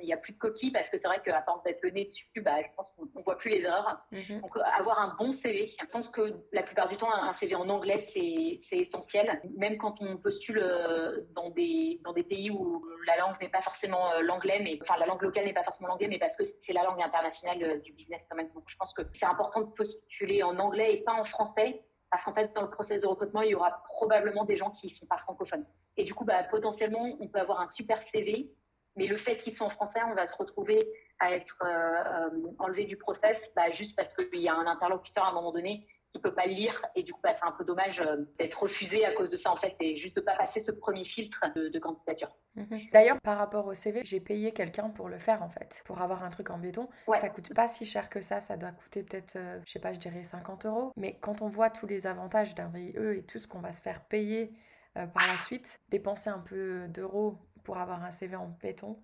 n'y 0.03 0.11
a 0.11 0.17
plus 0.17 0.33
de 0.33 0.39
coquilles 0.39 0.71
parce 0.71 0.89
que 0.89 0.97
c'est 0.97 1.07
vrai 1.07 1.21
qu'à 1.23 1.41
force 1.43 1.63
d'être 1.63 1.81
le 1.83 1.91
nez 1.91 2.05
dessus, 2.05 2.41
bah, 2.41 2.61
je 2.61 2.67
pense 2.75 2.91
qu'on 2.91 3.05
ne 3.05 3.23
voit 3.23 3.37
plus 3.37 3.51
les 3.51 3.61
erreurs. 3.61 4.03
Mhm. 4.11 4.41
Donc 4.41 4.57
avoir 4.57 4.99
un 4.99 5.15
bon 5.19 5.31
CV, 5.31 5.71
je 5.79 5.85
pense 5.85 6.09
que 6.09 6.33
la 6.51 6.63
plupart 6.63 6.89
du 6.89 6.97
temps, 6.97 7.13
un 7.13 7.31
CV 7.31 7.55
en 7.55 7.69
anglais, 7.69 7.99
c'est 7.99 8.59
essentiel. 8.71 9.39
Même 9.55 9.77
quand 9.77 9.95
on 10.01 10.17
postule 10.17 10.59
euh, 10.59 11.21
dans 11.35 11.51
des, 11.51 12.01
dans 12.03 12.13
des 12.13 12.23
pays 12.23 12.49
où 12.49 12.83
la 13.05 13.17
langue 13.17 13.39
n'est 13.39 13.49
pas 13.49 13.61
forcément 13.61 14.11
euh, 14.13 14.21
l'anglais, 14.21 14.61
mais 14.63 14.79
enfin 14.81 14.97
la 14.97 15.05
langue 15.05 15.21
locale 15.21 15.45
n'est 15.45 15.53
pas 15.53 15.63
forcément 15.63 15.89
l'anglais, 15.89 16.07
mais 16.07 16.19
parce 16.19 16.35
que 16.35 16.43
c'est 16.43 16.73
la 16.73 16.83
langue 16.83 17.01
internationale 17.01 17.81
du 17.81 17.93
business 17.93 18.25
quand 18.27 18.35
même. 18.35 18.49
Donc 18.55 18.63
je 18.65 18.75
pense 18.75 18.93
que 18.93 19.03
c'est 19.13 19.27
important 19.27 19.61
de 19.61 19.71
postuler 19.71 20.41
en 20.41 20.57
anglais 20.57 20.95
et 20.95 21.03
pas 21.03 21.13
en 21.13 21.23
français 21.23 21.83
parce 22.13 22.25
qu'en 22.25 22.33
fait, 22.35 22.53
dans 22.53 22.61
le 22.61 22.69
process 22.69 23.01
de 23.01 23.07
recrutement, 23.07 23.41
il 23.41 23.49
y 23.49 23.55
aura 23.55 23.83
probablement 23.89 24.45
des 24.45 24.55
gens 24.55 24.69
qui 24.69 24.85
ne 24.85 24.91
sont 24.91 25.07
pas 25.07 25.17
francophones. 25.17 25.65
Et 25.97 26.03
du 26.03 26.13
coup, 26.13 26.25
bah, 26.25 26.43
potentiellement, 26.49 27.05
on 27.19 27.27
peut 27.27 27.39
avoir 27.39 27.61
un 27.61 27.69
super 27.69 28.01
CV, 28.11 28.51
mais 28.95 29.07
le 29.07 29.17
fait 29.17 29.37
qu'ils 29.37 29.53
soient 29.53 29.67
en 29.67 29.71
français, 29.71 29.99
on 30.07 30.13
va 30.13 30.27
se 30.27 30.35
retrouver 30.35 30.87
à 31.19 31.31
être 31.33 31.57
euh, 31.63 31.67
euh, 31.67 32.53
enlevé 32.59 32.85
du 32.85 32.97
process 32.97 33.51
bah, 33.55 33.69
juste 33.69 33.95
parce 33.95 34.13
qu'il 34.13 34.39
y 34.39 34.49
a 34.49 34.55
un 34.55 34.67
interlocuteur 34.67 35.23
à 35.23 35.29
un 35.29 35.33
moment 35.33 35.51
donné 35.51 35.87
qui 36.11 36.19
peut 36.19 36.33
pas 36.33 36.45
le 36.45 36.53
lire. 36.53 36.85
Et 36.95 37.01
du 37.01 37.11
coup 37.11 37.19
bah, 37.23 37.33
c'est 37.33 37.45
un 37.45 37.51
peu 37.51 37.63
dommage 37.63 37.99
euh, 38.01 38.17
d'être 38.37 38.61
refusé 38.61 39.03
à 39.03 39.13
cause 39.13 39.31
de 39.31 39.37
ça 39.37 39.51
en 39.51 39.55
fait 39.55 39.75
et 39.79 39.95
juste 39.95 40.15
de 40.15 40.21
pas 40.21 40.35
passer 40.35 40.59
ce 40.59 40.71
premier 40.71 41.05
filtre 41.05 41.43
de, 41.55 41.79
candidature. 41.79 42.35
Mhm. 42.55 42.81
D'ailleurs 42.91 43.19
par 43.21 43.37
rapport 43.37 43.65
au 43.65 43.73
CV 43.73 44.01
j'ai 44.03 44.19
payé 44.19 44.51
quelqu'un 44.51 44.89
pour 44.89 45.09
le 45.09 45.17
faire 45.17 45.41
en 45.41 45.49
fait 45.49 45.81
pour 45.85 46.01
avoir 46.01 46.23
un 46.23 46.29
truc 46.29 46.51
en 46.51 46.59
béton. 46.59 46.87
Ça 47.07 47.29
coûte 47.29 47.51
pas 47.55 47.67
si 47.67 47.85
cher 47.85 48.09
que 48.09 48.21
ça. 48.21 48.41
Ça 48.41 48.57
doit 48.57 48.71
coûter 48.71 49.01
peut-être 49.01 49.39
je 49.65 49.71
sais 49.71 49.79
pas 49.79 49.93
je 49.93 49.99
dirais 49.99 50.23
50 50.23 50.67
euros. 50.67 50.91
Mais 50.97 51.17
quand 51.19 51.41
on 51.41 51.47
voit 51.47 51.71
tous 51.71 51.87
les 51.87 52.05
avantages 52.05 52.53
d'un 52.53 52.67
VIE 52.67 52.95
et 52.95 53.23
tout 53.23 53.39
ce 53.39 53.47
qu'on 53.47 53.61
va 53.61 53.71
se 53.71 53.81
faire 53.81 54.01
payer 54.05 54.53
euh, 54.97 55.07
par 55.07 55.27
la 55.27 55.37
suite, 55.37 55.81
dépenser 55.89 56.29
un 56.29 56.39
peu 56.39 56.87
d'euros 56.87 57.37
pour 57.63 57.77
avoir 57.77 58.03
un 58.03 58.11
CV 58.11 58.35
en 58.35 58.47
béton, 58.61 59.01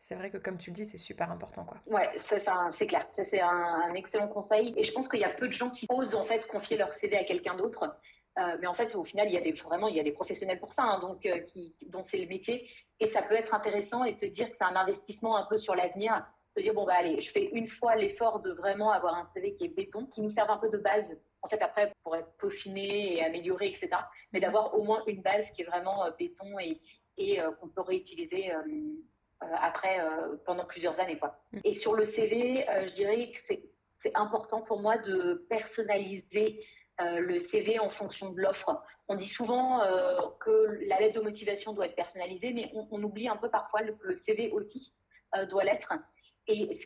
c'est 0.00 0.14
vrai 0.14 0.30
que 0.30 0.38
comme 0.38 0.56
tu 0.56 0.70
le 0.70 0.74
dis, 0.74 0.86
c'est 0.86 0.98
super 0.98 1.30
important. 1.30 1.64
Quoi. 1.64 1.76
Ouais, 1.86 2.10
c'est 2.18 2.86
clair. 2.86 3.06
C'est 3.12 3.40
un, 3.40 3.92
excellent 3.94 4.28
conseil. 4.28 4.72
Et 4.78 4.82
je 4.82 4.92
pense 4.92 5.08
qu'il 5.08 5.20
y 5.20 5.24
a 5.24 5.28
peu 5.28 5.46
de 5.46 5.52
gens 5.52 5.68
qui 5.68 5.86
osent 5.90 6.14
en 6.14 6.24
fait 6.24 6.46
confier 6.46 6.78
leur 6.78 6.90
CV 6.94 7.18
à 7.18 7.24
quelqu'un 7.24 7.54
d'autre. 7.54 7.94
Euh, 8.38 8.56
mais 8.60 8.66
en 8.66 8.72
fait, 8.72 8.96
au 8.96 9.04
final, 9.04 9.28
il 9.28 9.34
y 9.34 9.36
a 9.36 9.42
des, 9.42 9.52
vraiment, 9.52 9.88
il 9.88 9.96
y 9.96 10.00
a 10.00 10.02
des 10.02 10.12
professionnels 10.12 10.58
pour 10.58 10.72
ça, 10.72 10.84
hein, 10.84 11.00
donc, 11.00 11.26
euh, 11.26 11.40
qui, 11.40 11.74
dont 11.88 12.02
c'est 12.02 12.16
le 12.16 12.28
métier. 12.28 12.70
Et 12.98 13.08
ça 13.08 13.20
peut 13.20 13.34
être 13.34 13.52
intéressant 13.52 14.04
et 14.04 14.16
te 14.16 14.24
dire 14.24 14.50
que 14.50 14.56
c'est 14.58 14.64
un 14.64 14.76
investissement 14.76 15.36
un 15.36 15.44
peu 15.44 15.58
sur 15.58 15.74
l'avenir. 15.74 16.26
Te 16.56 16.62
dire, 16.62 16.72
bon, 16.72 16.86
bah 16.86 16.94
allez, 16.96 17.20
je 17.20 17.30
fais 17.30 17.50
une 17.52 17.68
fois 17.68 17.94
l'effort 17.94 18.40
de 18.40 18.52
vraiment 18.52 18.92
avoir 18.92 19.14
un 19.16 19.26
CV 19.34 19.54
qui 19.54 19.66
est 19.66 19.68
béton, 19.68 20.06
qui 20.06 20.22
nous 20.22 20.30
serve 20.30 20.50
un 20.50 20.56
peu 20.56 20.70
de 20.70 20.78
base 20.78 21.14
en 21.42 21.48
fait, 21.48 21.62
après, 21.62 21.92
pour 22.02 22.16
être 22.16 22.30
peaufiné 22.38 23.16
et 23.16 23.24
amélioré, 23.24 23.68
etc. 23.68 23.88
Mais 24.32 24.40
d'avoir 24.40 24.78
au 24.78 24.82
moins 24.82 25.02
une 25.06 25.22
base 25.22 25.50
qui 25.52 25.62
est 25.62 25.64
vraiment 25.64 26.04
euh, 26.04 26.10
béton 26.18 26.58
et, 26.58 26.80
et 27.16 27.40
euh, 27.40 27.50
qu'on 27.52 27.68
peut 27.68 27.80
réutiliser 27.80 28.52
euh, 28.52 28.62
après 29.54 29.98
pendant 30.44 30.66
plusieurs 30.66 31.00
années. 31.00 31.18
Quoi. 31.18 31.40
Mm. 31.52 31.60
Et 31.64 31.72
sur 31.72 31.94
le 31.94 32.04
CV, 32.04 32.66
je 32.86 32.92
dirais 32.92 33.32
que 33.32 33.38
c'est 34.02 34.12
important 34.14 34.60
pour 34.60 34.80
moi 34.80 34.98
de 34.98 35.46
personnaliser 35.48 36.62
le 36.98 37.38
CV 37.38 37.78
en 37.78 37.88
fonction 37.88 38.32
de 38.32 38.40
l'offre. 38.40 38.82
On 39.08 39.14
dit 39.14 39.26
souvent 39.26 39.80
que 40.40 40.78
la 40.86 41.00
lettre 41.00 41.18
de 41.18 41.24
motivation 41.24 41.72
doit 41.72 41.86
être 41.86 41.96
personnalisée, 41.96 42.52
mais 42.52 42.70
on, 42.74 43.02
oublie 43.02 43.28
un 43.28 43.36
peu 43.38 43.48
parfois 43.48 43.80
que 43.80 43.92
le 44.02 44.14
CV 44.14 44.50
aussi 44.50 44.92
doit 45.48 45.64
l'être. 45.64 45.94
Et 46.46 46.78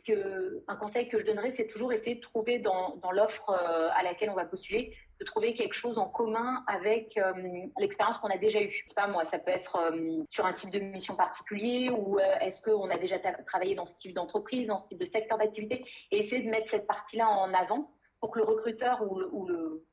un 0.68 0.76
conseil 0.76 1.08
que 1.08 1.18
je 1.18 1.24
donnerais, 1.24 1.50
c'est 1.50 1.66
toujours 1.66 1.92
essayer 1.92 2.16
de 2.16 2.20
trouver 2.20 2.58
dans, 2.58 3.00
l'offre 3.12 3.50
euh, 3.50 3.88
à 3.94 4.02
laquelle 4.02 4.28
on 4.30 4.34
va 4.34 4.44
postuler, 4.44 4.94
de 5.20 5.24
trouver 5.24 5.54
quelque 5.54 5.74
chose 5.74 5.96
en 5.96 6.08
commun 6.08 6.62
avec 6.66 7.16
euh, 7.16 7.32
l'expérience 7.78 8.18
qu'on 8.18 8.28
a 8.28 8.36
déjà 8.36 8.60
eue. 8.60 8.70
Je 8.70 8.88
sais 8.88 8.94
pas 8.94 9.06
moi, 9.06 9.24
ça 9.24 9.38
peut 9.38 9.52
être 9.52 9.76
euh, 9.76 10.22
sur 10.30 10.44
un 10.44 10.52
type 10.52 10.70
de 10.70 10.80
mission 10.80 11.16
particulier 11.16 11.88
ou 11.88 12.18
est-ce 12.18 12.60
qu'on 12.60 12.90
a 12.90 12.98
déjà 12.98 13.18
travaillé 13.46 13.74
dans 13.74 13.86
ce 13.86 13.96
type 13.96 14.12
d'entreprise, 14.12 14.66
dans 14.66 14.78
ce 14.78 14.88
type 14.88 14.98
de 14.98 15.04
secteur 15.04 15.38
d'activité, 15.38 15.84
et 16.10 16.18
essayer 16.18 16.42
de 16.42 16.50
mettre 16.50 16.68
cette 16.68 16.86
partie-là 16.86 17.28
en 17.28 17.54
avant 17.54 17.90
pour 18.20 18.32
que 18.32 18.40
le 18.40 18.44
recruteur 18.44 19.02
ou 19.02 19.46
le, 19.46 19.86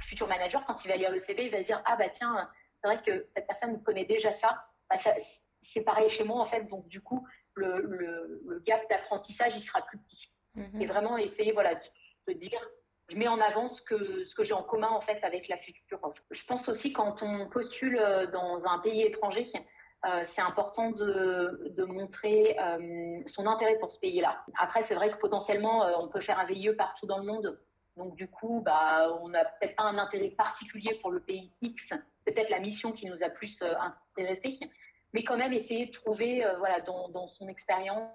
futur 0.00 0.28
manager, 0.28 0.66
quand 0.66 0.84
il 0.84 0.88
va 0.88 0.96
lire 0.96 1.10
le 1.10 1.20
CV, 1.20 1.46
il 1.46 1.50
va 1.50 1.58
se 1.58 1.64
dire 1.64 1.82
ah 1.86 1.96
bah 1.96 2.10
tiens, 2.10 2.50
c'est 2.82 2.88
vrai 2.88 3.02
que 3.02 3.26
cette 3.34 3.46
personne 3.46 3.82
connaît 3.82 4.04
déjà 4.04 4.32
ça. 4.32 4.66
Bah, 4.90 4.98
ça 4.98 5.14
c'est 5.72 5.80
pareil 5.80 6.10
chez 6.10 6.24
moi 6.24 6.40
en 6.40 6.46
fait, 6.46 6.64
donc 6.64 6.86
du 6.88 7.00
coup 7.00 7.26
le, 7.54 8.40
le, 8.46 8.62
gap 8.66 8.88
d'apprentissage, 8.88 9.54
il 9.56 9.60
sera 9.60 9.82
plus 9.82 9.98
petit. 9.98 10.32
Mhm. 10.54 10.82
Et 10.82 10.86
vraiment 10.86 11.16
essayer 11.18 11.52
voilà, 11.52 11.74
de, 12.28 12.32
dire, 12.32 12.60
je 13.08 13.16
mets 13.16 13.28
en 13.28 13.40
avant 13.40 13.68
ce 13.68 13.82
que, 13.82 14.24
ce 14.24 14.34
que 14.34 14.42
j'ai 14.42 14.54
en 14.54 14.62
commun 14.62 14.88
en 14.88 15.00
fait 15.00 15.22
avec 15.24 15.48
la 15.48 15.58
future 15.58 15.98
offre. 16.02 16.22
Je 16.30 16.44
pense 16.44 16.68
aussi 16.68 16.92
quand 16.92 17.22
on 17.22 17.48
postule 17.48 17.98
euh, 17.98 18.26
dans 18.26 18.66
un 18.66 18.78
pays 18.78 19.02
étranger, 19.02 19.46
euh, 20.06 20.22
c'est 20.26 20.42
important 20.42 20.90
de, 20.90 21.72
de 21.76 21.84
montrer 21.84 22.56
euh, 22.58 23.20
son 23.26 23.46
intérêt 23.46 23.78
pour 23.78 23.90
ce 23.90 23.98
pays-là. 23.98 24.44
Après, 24.58 24.82
c'est 24.82 24.94
vrai 24.94 25.10
que 25.10 25.16
potentiellement, 25.16 25.86
on 26.00 26.08
peut 26.08 26.20
faire 26.20 26.38
un 26.38 26.44
VIE 26.44 26.74
partout 26.76 27.06
dans 27.06 27.18
le 27.18 27.24
monde. 27.24 27.58
Donc, 27.96 28.14
du 28.16 28.28
coup, 28.28 28.60
bah, 28.64 29.16
on 29.22 29.28
n'a 29.28 29.44
peut-être 29.44 29.76
pas 29.76 29.84
un 29.84 29.98
intérêt 29.98 30.30
particulier 30.30 30.98
pour 31.00 31.10
le 31.10 31.20
pays 31.20 31.52
X. 31.62 31.94
C'est 32.26 32.34
peut-être 32.34 32.50
la 32.50 32.58
mission 32.58 32.92
qui 32.92 33.06
nous 33.06 33.22
a 33.22 33.30
plus 33.30 33.58
intéressé 33.62 34.58
mais 35.14 35.22
quand 35.22 35.36
même 35.36 35.52
essayer 35.52 35.86
de 35.86 35.92
trouver, 35.92 36.44
euh, 36.44 36.58
voilà, 36.58 36.80
dans, 36.80 37.26
son 37.28 37.48
expérience, 37.48 38.10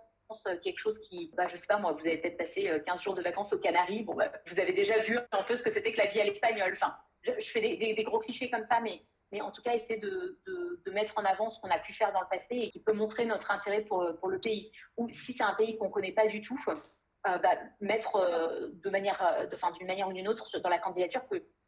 euh, 0.48 0.58
quelque 0.62 0.78
chose 0.78 1.00
qui, 1.00 1.32
bah, 1.36 1.48
je 1.48 1.56
sais 1.56 1.66
pas 1.66 1.78
moi, 1.78 1.94
vous 1.94 2.06
avez 2.06 2.18
peut-être 2.18 2.38
passé 2.38 2.70
15 2.86 3.00
euh, 3.00 3.02
jours 3.02 3.14
de 3.16 3.22
vacances 3.22 3.54
aux 3.54 3.60
Canaries, 3.60 4.04
bon, 4.04 4.16
bah, 4.16 4.32
vous 4.48 4.60
avez 4.60 4.74
déjà 4.74 5.00
vu 5.00 5.18
un 5.32 5.44
peu 5.44 5.56
ce 5.56 5.64
que 5.64 5.72
c'était 5.72 5.94
que 5.94 5.98
la 5.98 6.08
vie 6.08 6.20
à 6.20 6.26
l'espagnol. 6.26 6.74
Enfin, 6.74 6.94
je, 7.24 7.32
fais 7.40 7.62
des, 7.62 8.04
gros 8.04 8.20
clichés 8.20 8.50
comme 8.50 8.66
ça, 8.66 8.82
mais, 8.82 9.02
mais 9.32 9.40
en 9.40 9.52
tout 9.52 9.62
cas, 9.62 9.74
essayer 9.74 9.98
de, 9.98 10.40
mettre 10.92 11.18
en 11.18 11.24
avant 11.24 11.50
ce 11.50 11.60
qu'on 11.62 11.70
a 11.70 11.80
pu 11.80 11.94
faire 11.94 12.12
dans 12.12 12.22
le 12.22 12.28
passé 12.30 12.48
et 12.56 12.70
qui 12.70 12.82
peut 12.82 12.94
montrer 12.94 13.24
notre 13.24 13.52
intérêt 13.52 13.84
pour, 13.84 14.04
le 14.04 14.40
pays. 14.40 14.72
Ou 14.98 15.08
si 15.12 15.34
c'est 15.34 15.44
un 15.44 15.54
pays 15.54 15.78
qu'on 15.78 15.90
connaît 15.90 16.12
pas 16.12 16.28
du 16.28 16.42
tout, 16.42 16.60
bah, 17.24 17.60
mettre 17.80 18.70
de 18.74 18.90
manière, 18.90 19.48
d'une 19.78 19.88
manière 19.88 20.10
ou 20.10 20.14
d'une 20.14 20.28
autre 20.28 20.60
dans 20.60 20.70
la 20.70 20.80
candidature 20.80 21.22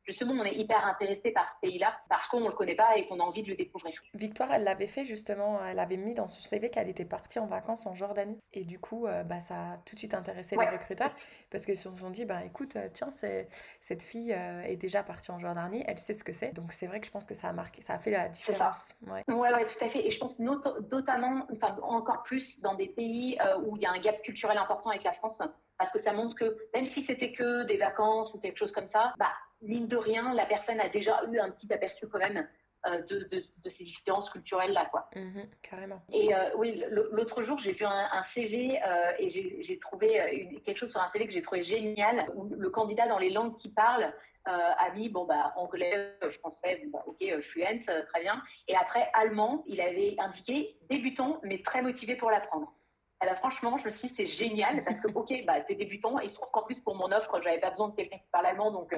justement, 0.03 0.33
on 0.33 0.43
est 0.43 0.55
hyper 0.55 0.85
intéressé 0.85 1.31
par 1.31 1.51
ce 1.51 1.59
pays-là 1.61 1.97
parce 2.09 2.27
qu'on 2.27 2.41
ne 2.41 2.47
le 2.47 2.53
connaît 2.53 2.75
pas 2.75 2.97
et 2.97 3.07
qu'on 3.07 3.19
a 3.19 3.23
envie 3.23 3.43
de 3.43 3.49
le 3.49 3.55
découvrir. 3.55 3.93
Victoire, 4.13 4.53
elle 4.53 4.63
l'avait 4.63 4.87
fait 4.87 5.05
justement, 5.05 5.63
elle 5.65 5.79
avait 5.79 5.97
mis 5.97 6.13
dans 6.13 6.27
son 6.27 6.39
CV 6.39 6.69
qu'elle 6.69 6.89
était 6.89 7.05
partie 7.05 7.39
en 7.39 7.45
vacances 7.45 7.85
en 7.85 7.93
Jordanie. 7.93 8.39
Et 8.53 8.63
du 8.63 8.79
coup, 8.79 9.07
euh, 9.07 9.23
bah, 9.23 9.39
ça 9.39 9.55
a 9.55 9.77
tout 9.85 9.95
de 9.95 9.99
suite 9.99 10.13
intéressé 10.13 10.55
les 10.57 10.67
recruteurs 10.67 11.13
parce 11.49 11.65
qu'ils 11.65 11.77
se 11.77 11.89
sont 11.95 12.09
dit, 12.09 12.25
bah, 12.25 12.43
écoute, 12.45 12.75
euh, 12.75 12.89
tiens, 12.93 13.09
cette 13.11 14.01
fille 14.01 14.33
euh, 14.33 14.63
est 14.63 14.77
déjà 14.77 15.03
partie 15.03 15.31
en 15.31 15.39
Jordanie, 15.39 15.83
elle 15.87 15.99
sait 15.99 16.13
ce 16.13 16.23
que 16.23 16.33
c'est. 16.33 16.53
Donc 16.53 16.73
c'est 16.73 16.87
vrai 16.87 16.99
que 16.99 17.07
je 17.07 17.11
pense 17.11 17.25
que 17.25 17.35
ça 17.35 17.49
a 17.49 17.53
marqué, 17.53 17.81
ça 17.81 17.93
a 17.93 17.99
fait 17.99 18.11
la 18.11 18.29
différence. 18.29 18.93
Ouais. 19.07 19.23
ouais, 19.27 19.65
tout 19.65 19.83
à 19.83 19.87
fait. 19.87 20.05
Et 20.05 20.11
je 20.11 20.19
pense 20.19 20.39
notamment, 20.39 21.47
enfin, 21.51 21.77
encore 21.83 22.23
plus 22.23 22.59
dans 22.61 22.75
des 22.75 22.87
pays 22.87 23.37
où 23.65 23.75
il 23.77 23.83
y 23.83 23.85
a 23.85 23.91
un 23.91 23.99
gap 23.99 24.21
culturel 24.21 24.57
important 24.57 24.89
avec 24.89 25.03
la 25.03 25.13
France 25.13 25.41
parce 25.77 25.91
que 25.91 25.99
ça 25.99 26.13
montre 26.13 26.35
que 26.35 26.57
même 26.75 26.85
si 26.85 27.01
c'était 27.01 27.31
que 27.31 27.63
des 27.63 27.77
vacances 27.77 28.33
ou 28.33 28.39
quelque 28.39 28.57
chose 28.57 28.71
comme 28.71 28.85
ça, 28.85 29.13
bah, 29.17 29.33
mine 29.61 29.87
de 29.87 29.97
rien, 29.97 30.33
la 30.33 30.45
personne 30.45 30.79
a 30.79 30.89
déjà 30.89 31.23
eu 31.31 31.39
un 31.39 31.51
petit 31.51 31.71
aperçu 31.71 32.07
quand 32.07 32.19
même 32.19 32.47
euh, 32.87 32.99
de, 33.03 33.29
de, 33.29 33.69
ces 33.69 33.83
différences 33.83 34.31
culturelles 34.31 34.71
là 34.71 34.87
quoi. 34.89 35.07
Mhm, 35.15 35.47
carrément. 35.61 36.01
Et 36.11 36.33
euh, 36.33 36.49
oui, 36.57 36.83
l'autre 37.11 37.43
jour 37.43 37.59
j'ai 37.59 37.73
vu 37.73 37.85
un, 37.85 38.23
CV 38.33 38.81
euh, 38.83 39.11
et 39.19 39.29
j'ai 39.29 39.77
trouvé 39.77 40.61
quelque 40.65 40.77
chose 40.77 40.89
sur 40.89 40.99
un 40.99 41.07
CV 41.09 41.27
que 41.27 41.31
j'ai 41.31 41.43
trouvé 41.43 41.61
génial 41.61 42.31
où 42.33 42.45
le 42.45 42.69
candidat 42.71 43.07
dans 43.07 43.19
les 43.19 43.29
langues 43.29 43.55
qu'il 43.57 43.71
parle 43.75 44.11
a 44.45 44.89
mis 44.95 45.09
bon 45.09 45.25
bah 45.25 45.53
anglais, 45.57 46.17
français, 46.39 46.81
bah, 46.91 47.03
ok 47.05 47.41
fluent, 47.41 47.85
très 47.85 48.21
bien. 48.21 48.41
Et 48.67 48.75
après 48.75 49.11
allemand, 49.13 49.63
il 49.67 49.79
avait 49.79 50.15
indiqué 50.17 50.75
débutant 50.89 51.39
mais 51.43 51.61
très 51.61 51.83
motivé 51.83 52.15
pour 52.15 52.31
l'apprendre. 52.31 52.73
Alors, 53.19 53.35
franchement, 53.35 53.77
je 53.77 53.85
me 53.85 53.91
suis 53.91 54.07
dit, 54.07 54.15
c'est 54.17 54.25
génial 54.25 54.83
parce 54.83 54.99
que, 54.99 55.07
ok, 55.07 55.31
bah, 55.45 55.61
t'es 55.61 55.75
débutant 55.75 56.19
et 56.19 56.23
il 56.23 56.29
se 56.31 56.33
trouve 56.33 56.49
qu'en 56.49 56.63
plus, 56.63 56.79
pour 56.79 56.95
mon 56.95 57.11
offre, 57.11 57.39
j'avais 57.43 57.59
pas 57.59 57.69
besoin 57.69 57.89
de 57.89 57.95
quelqu'un 57.95 58.17
qui 58.17 58.29
parle 58.31 58.47
allemand, 58.47 58.71
donc 58.71 58.95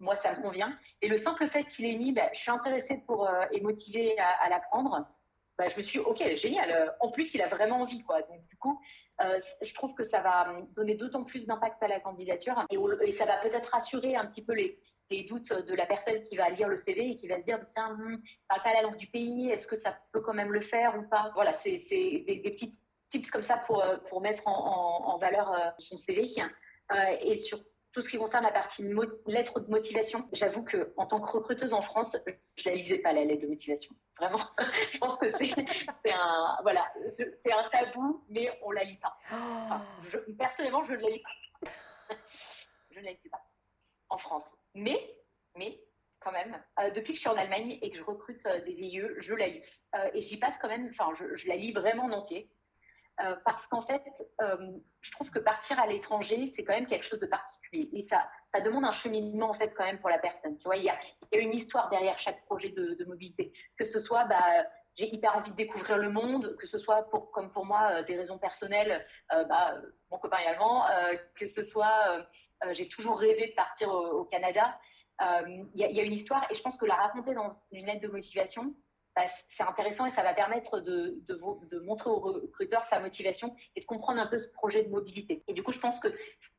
moi, 0.00 0.16
ça 0.16 0.34
me 0.34 0.42
convient. 0.42 0.76
Et 1.02 1.08
le 1.08 1.16
simple 1.16 1.46
fait 1.46 1.64
qu'il 1.64 1.86
ait 1.86 1.96
mis, 1.96 2.12
bah, 2.12 2.28
je 2.32 2.40
suis 2.40 2.50
intéressée 2.50 3.02
pour 3.06 3.28
euh, 3.28 3.44
et 3.52 3.60
motivée 3.60 4.18
à, 4.18 4.48
l'apprendre, 4.48 5.06
bah, 5.58 5.68
je 5.68 5.76
me 5.76 5.82
suis 5.82 5.98
dit, 5.98 6.04
ok, 6.04 6.36
génial. 6.36 6.94
En 7.00 7.10
plus, 7.10 7.34
il 7.34 7.42
a 7.42 7.48
vraiment 7.48 7.82
envie, 7.82 8.02
quoi. 8.02 8.22
Donc, 8.22 8.44
du 8.46 8.56
coup, 8.56 8.80
euh, 9.22 9.38
je 9.60 9.74
trouve 9.74 9.94
que 9.94 10.02
ça 10.02 10.20
va 10.20 10.56
donner 10.74 10.94
d'autant 10.94 11.24
plus 11.24 11.46
d'impact 11.46 11.82
à 11.82 11.88
la 11.88 12.00
candidature 12.00 12.64
et, 12.70 13.10
ça 13.12 13.26
va 13.26 13.36
peut-être 13.38 13.70
rassurer 13.70 14.16
un 14.16 14.26
petit 14.26 14.42
peu 14.42 14.54
les, 14.54 14.78
doutes 15.28 15.52
de 15.52 15.74
la 15.74 15.86
personne 15.86 16.22
qui 16.22 16.36
va 16.36 16.48
lire 16.50 16.68
le 16.68 16.76
CV 16.76 17.10
et 17.10 17.16
qui 17.16 17.26
va 17.26 17.38
se 17.38 17.42
dire, 17.42 17.58
tiens, 17.74 17.96
ne 17.96 18.14
hmm, 18.14 18.22
parle 18.48 18.62
pas 18.62 18.72
la 18.72 18.82
langue 18.82 18.96
du 18.96 19.08
pays, 19.08 19.50
est-ce 19.50 19.66
que 19.66 19.74
ça 19.76 19.98
peut 20.12 20.20
quand 20.20 20.32
même 20.32 20.52
le 20.52 20.60
faire 20.60 20.96
ou 20.96 21.02
pas? 21.08 21.32
Voilà, 21.34 21.52
c'est 21.52 21.82
des, 21.90 22.40
des 22.42 22.50
petites 22.50 22.78
tips 23.10 23.30
comme 23.30 23.42
ça 23.42 23.58
pour, 23.58 23.82
euh, 23.82 23.96
pour 24.08 24.20
mettre 24.20 24.46
en, 24.46 25.18
valeur 25.18 25.52
euh, 25.52 25.70
son 25.78 25.96
CV. 25.96 26.32
Euh, 26.92 27.16
et 27.20 27.36
sur 27.36 27.60
tout 27.92 28.00
ce 28.00 28.08
qui 28.08 28.18
concerne 28.18 28.44
la 28.44 28.52
partie 28.52 28.84
lettre 29.26 29.60
de 29.60 29.70
motivation, 29.70 30.28
j'avoue 30.32 30.62
que 30.62 30.92
en 30.96 31.06
tant 31.06 31.20
que 31.20 31.30
recruteuse 31.30 31.72
en 31.72 31.82
France, 31.82 32.16
je 32.56 32.68
la 32.68 32.76
lisais 32.76 32.98
pas 32.98 33.12
la 33.12 33.24
lettre 33.24 33.42
de 33.42 33.48
motivation. 33.48 33.94
Vraiment, 34.16 34.38
je 34.92 34.98
pense 34.98 35.16
que 35.16 35.28
c'est 35.28 35.52
un 36.06 36.58
voilà, 36.62 36.92
c'est 37.10 37.52
un 37.52 37.68
tabou, 37.70 38.24
mais 38.28 38.50
on 38.62 38.70
la 38.70 38.84
lit 38.84 38.98
pas. 38.98 39.16
personnellement, 40.38 40.84
je 40.84 40.94
ne 40.94 41.00
la 41.00 41.08
lis 41.08 41.22
pas. 41.22 41.70
je 42.90 43.00
ne 43.00 43.04
la 43.04 43.10
lis 43.10 43.28
pas 43.30 43.42
en 44.08 44.18
France. 44.18 44.56
Mais 44.74 45.16
mais 45.56 45.80
quand 46.20 46.32
même, 46.32 46.62
depuis 46.94 47.14
que 47.14 47.16
je 47.16 47.20
suis 47.20 47.28
en 47.28 47.36
Allemagne 47.36 47.78
et 47.80 47.90
que 47.90 47.96
je 47.96 48.04
recrute 48.04 48.42
des 48.44 48.74
VIE, 48.74 49.02
je 49.18 49.34
la 49.34 49.48
lis 49.48 49.84
et 50.12 50.20
j'y 50.20 50.36
passe 50.36 50.58
quand 50.58 50.68
même. 50.68 50.88
Enfin, 50.90 51.12
je, 51.14 51.34
je, 51.34 51.48
la 51.48 51.56
lis 51.56 51.72
vraiment 51.72 52.04
en 52.04 52.12
entier. 52.12 52.50
Euh, 53.22 53.36
parce 53.44 53.66
qu'en 53.66 53.82
fait, 53.82 54.02
euh, 54.40 54.78
je 55.00 55.10
trouve 55.12 55.30
que 55.30 55.38
partir 55.38 55.78
à 55.78 55.86
l'étranger, 55.86 56.52
c'est 56.54 56.64
quand 56.64 56.72
même 56.72 56.86
quelque 56.86 57.04
chose 57.04 57.20
de 57.20 57.26
particulier. 57.26 57.90
Et 57.92 58.06
ça, 58.08 58.28
ça 58.54 58.60
demande 58.60 58.84
un 58.84 58.92
cheminement, 58.92 59.50
en 59.50 59.54
fait, 59.54 59.74
quand 59.76 59.84
même, 59.84 59.98
pour 59.98 60.08
la 60.08 60.18
personne. 60.18 60.56
Tu 60.58 60.64
vois, 60.64 60.76
il 60.76 60.84
y 60.84 60.90
a, 60.90 60.98
une 61.32 61.52
histoire 61.52 61.90
derrière 61.90 62.18
chaque 62.18 62.44
projet 62.46 62.70
de, 62.70 63.04
mobilité. 63.04 63.52
Que 63.76 63.84
ce 63.84 63.98
soit, 63.98 64.24
bah, 64.24 64.64
j'ai 64.96 65.14
hyper 65.14 65.36
envie 65.36 65.50
de 65.50 65.56
découvrir 65.56 65.98
le 65.98 66.10
monde, 66.10 66.56
que 66.56 66.66
ce 66.66 66.78
soit, 66.78 67.08
pour, 67.10 67.30
comme 67.30 67.52
pour 67.52 67.66
moi, 67.66 67.90
euh, 67.90 68.02
des 68.04 68.16
raisons 68.16 68.38
personnelles, 68.38 69.06
bah, 69.30 69.76
mon 70.10 70.18
copain 70.18 70.38
est 70.38 70.46
allemand, 70.46 70.86
que 71.36 71.46
ce 71.46 71.62
soit, 71.62 72.26
j'ai 72.70 72.88
toujours 72.88 73.18
rêvé 73.18 73.48
de 73.48 73.54
partir 73.54 73.90
au, 73.90 74.24
Canada. 74.24 74.78
Il 75.46 75.68
y, 75.74 76.00
a 76.00 76.02
une 76.02 76.12
histoire, 76.12 76.46
et 76.50 76.54
je 76.54 76.62
pense 76.62 76.76
que 76.76 76.86
la 76.86 76.94
raconter 76.94 77.34
dans 77.34 77.50
une 77.72 77.86
lettre 77.86 78.00
de 78.00 78.08
motivation, 78.08 78.74
bah, 79.16 79.22
c'est 79.50 79.62
intéressant 79.62 80.06
et 80.06 80.10
ça 80.10 80.22
va 80.22 80.34
permettre 80.34 80.80
de, 80.80 81.20
montrer 81.84 82.10
aux 82.10 82.20
recruteurs 82.20 82.84
sa 82.84 83.00
motivation 83.00 83.54
et 83.76 83.80
de 83.80 83.86
comprendre 83.86 84.20
un 84.20 84.26
peu 84.26 84.38
ce 84.38 84.48
projet 84.52 84.84
de 84.84 84.88
mobilité. 84.88 85.42
Et 85.48 85.52
du 85.52 85.62
coup, 85.62 85.72
je 85.72 85.80
pense 85.80 85.98
que 85.98 86.08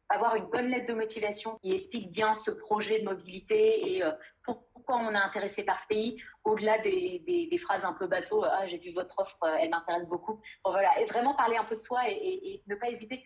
avoir 0.09 0.35
une 0.35 0.47
bonne 0.47 0.67
lettre 0.67 0.87
de 0.87 0.93
motivation 0.93 1.57
qui 1.63 1.73
explique 1.73 2.11
bien 2.11 2.35
ce 2.35 2.51
projet 2.51 2.99
de 2.99 3.05
mobilité 3.05 3.95
et 3.95 4.03
euh, 4.03 4.11
pourquoi 4.43 4.97
on 4.97 5.11
est 5.11 5.17
intéressé 5.17 5.63
par 5.63 5.79
ce 5.79 5.87
pays, 5.87 6.21
au-delà 6.43 6.79
des, 6.79 7.57
phrases 7.61 7.85
un 7.85 7.93
peu 7.93 8.07
bateau, 8.07 8.43
ah 8.43 8.65
j'ai 8.67 8.77
vu 8.77 8.91
votre 8.91 9.17
offre, 9.19 9.37
elle 9.59 9.69
m'intéresse 9.69 10.07
beaucoup. 10.07 10.41
Bon, 10.65 10.71
voilà, 10.71 10.99
et 10.99 11.05
vraiment 11.05 11.35
parler 11.35 11.55
un 11.55 11.63
peu 11.63 11.75
de 11.75 11.81
soi 11.81 12.01
et, 12.09 12.61
ne 12.67 12.75
pas 12.75 12.89
hésiter 12.89 13.23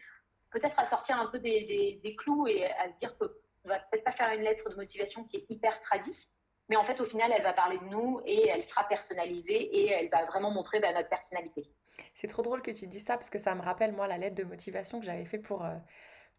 peut-être 0.51 0.78
à 0.78 0.86
sortir 0.86 1.19
un 1.19 1.28
peu 1.28 1.39
des, 1.39 2.15
clous 2.19 2.47
et 2.47 2.65
à 2.65 2.91
se 2.91 2.97
dire 2.99 3.17
qu'on 3.17 3.30
va 3.65 3.80
peut-être 3.80 4.03
pas 4.03 4.11
faire 4.11 4.32
une 4.34 4.43
lettre 4.43 4.69
de 4.69 4.76
motivation 4.76 5.23
qui 5.26 5.38
est 5.38 5.45
hyper 5.49 5.82
tradie, 5.82 6.30
mais 6.70 6.76
en 6.76 6.84
fait, 6.84 6.99
au 6.99 7.05
final, 7.05 7.32
elle 7.36 7.43
va 7.43 7.53
parler 7.53 7.78
de 7.78 7.86
nous 7.86 8.22
et 8.26 8.47
elle 8.47 8.63
sera 8.63 8.88
personnalisée 8.88 9.53
et 9.53 9.91
elle 9.91 10.09
va 10.09 10.26
vraiment 10.26 10.51
montrer 10.51 10.80
bah, 10.80 10.93
notre 10.93 11.09
personnalité. 11.09 11.70
C'est 12.13 12.28
trop 12.28 12.41
drôle 12.41 12.61
que 12.61 12.72
tu 12.72 12.88
dis 12.88 12.99
ça 12.99 13.18
parce 13.18 13.30
que 13.30 13.39
ça 13.39 13.53
me 13.55 13.61
rappelle, 13.61 13.93
moi, 13.93 14.07
la 14.07 14.18
lettre 14.18 14.36
de 14.36 14.43
motivation 14.43 14.99
que 14.99 15.05
j'avais 15.05 15.26
fait 15.26 15.38
pour 15.38 15.63
euh, 15.63 15.76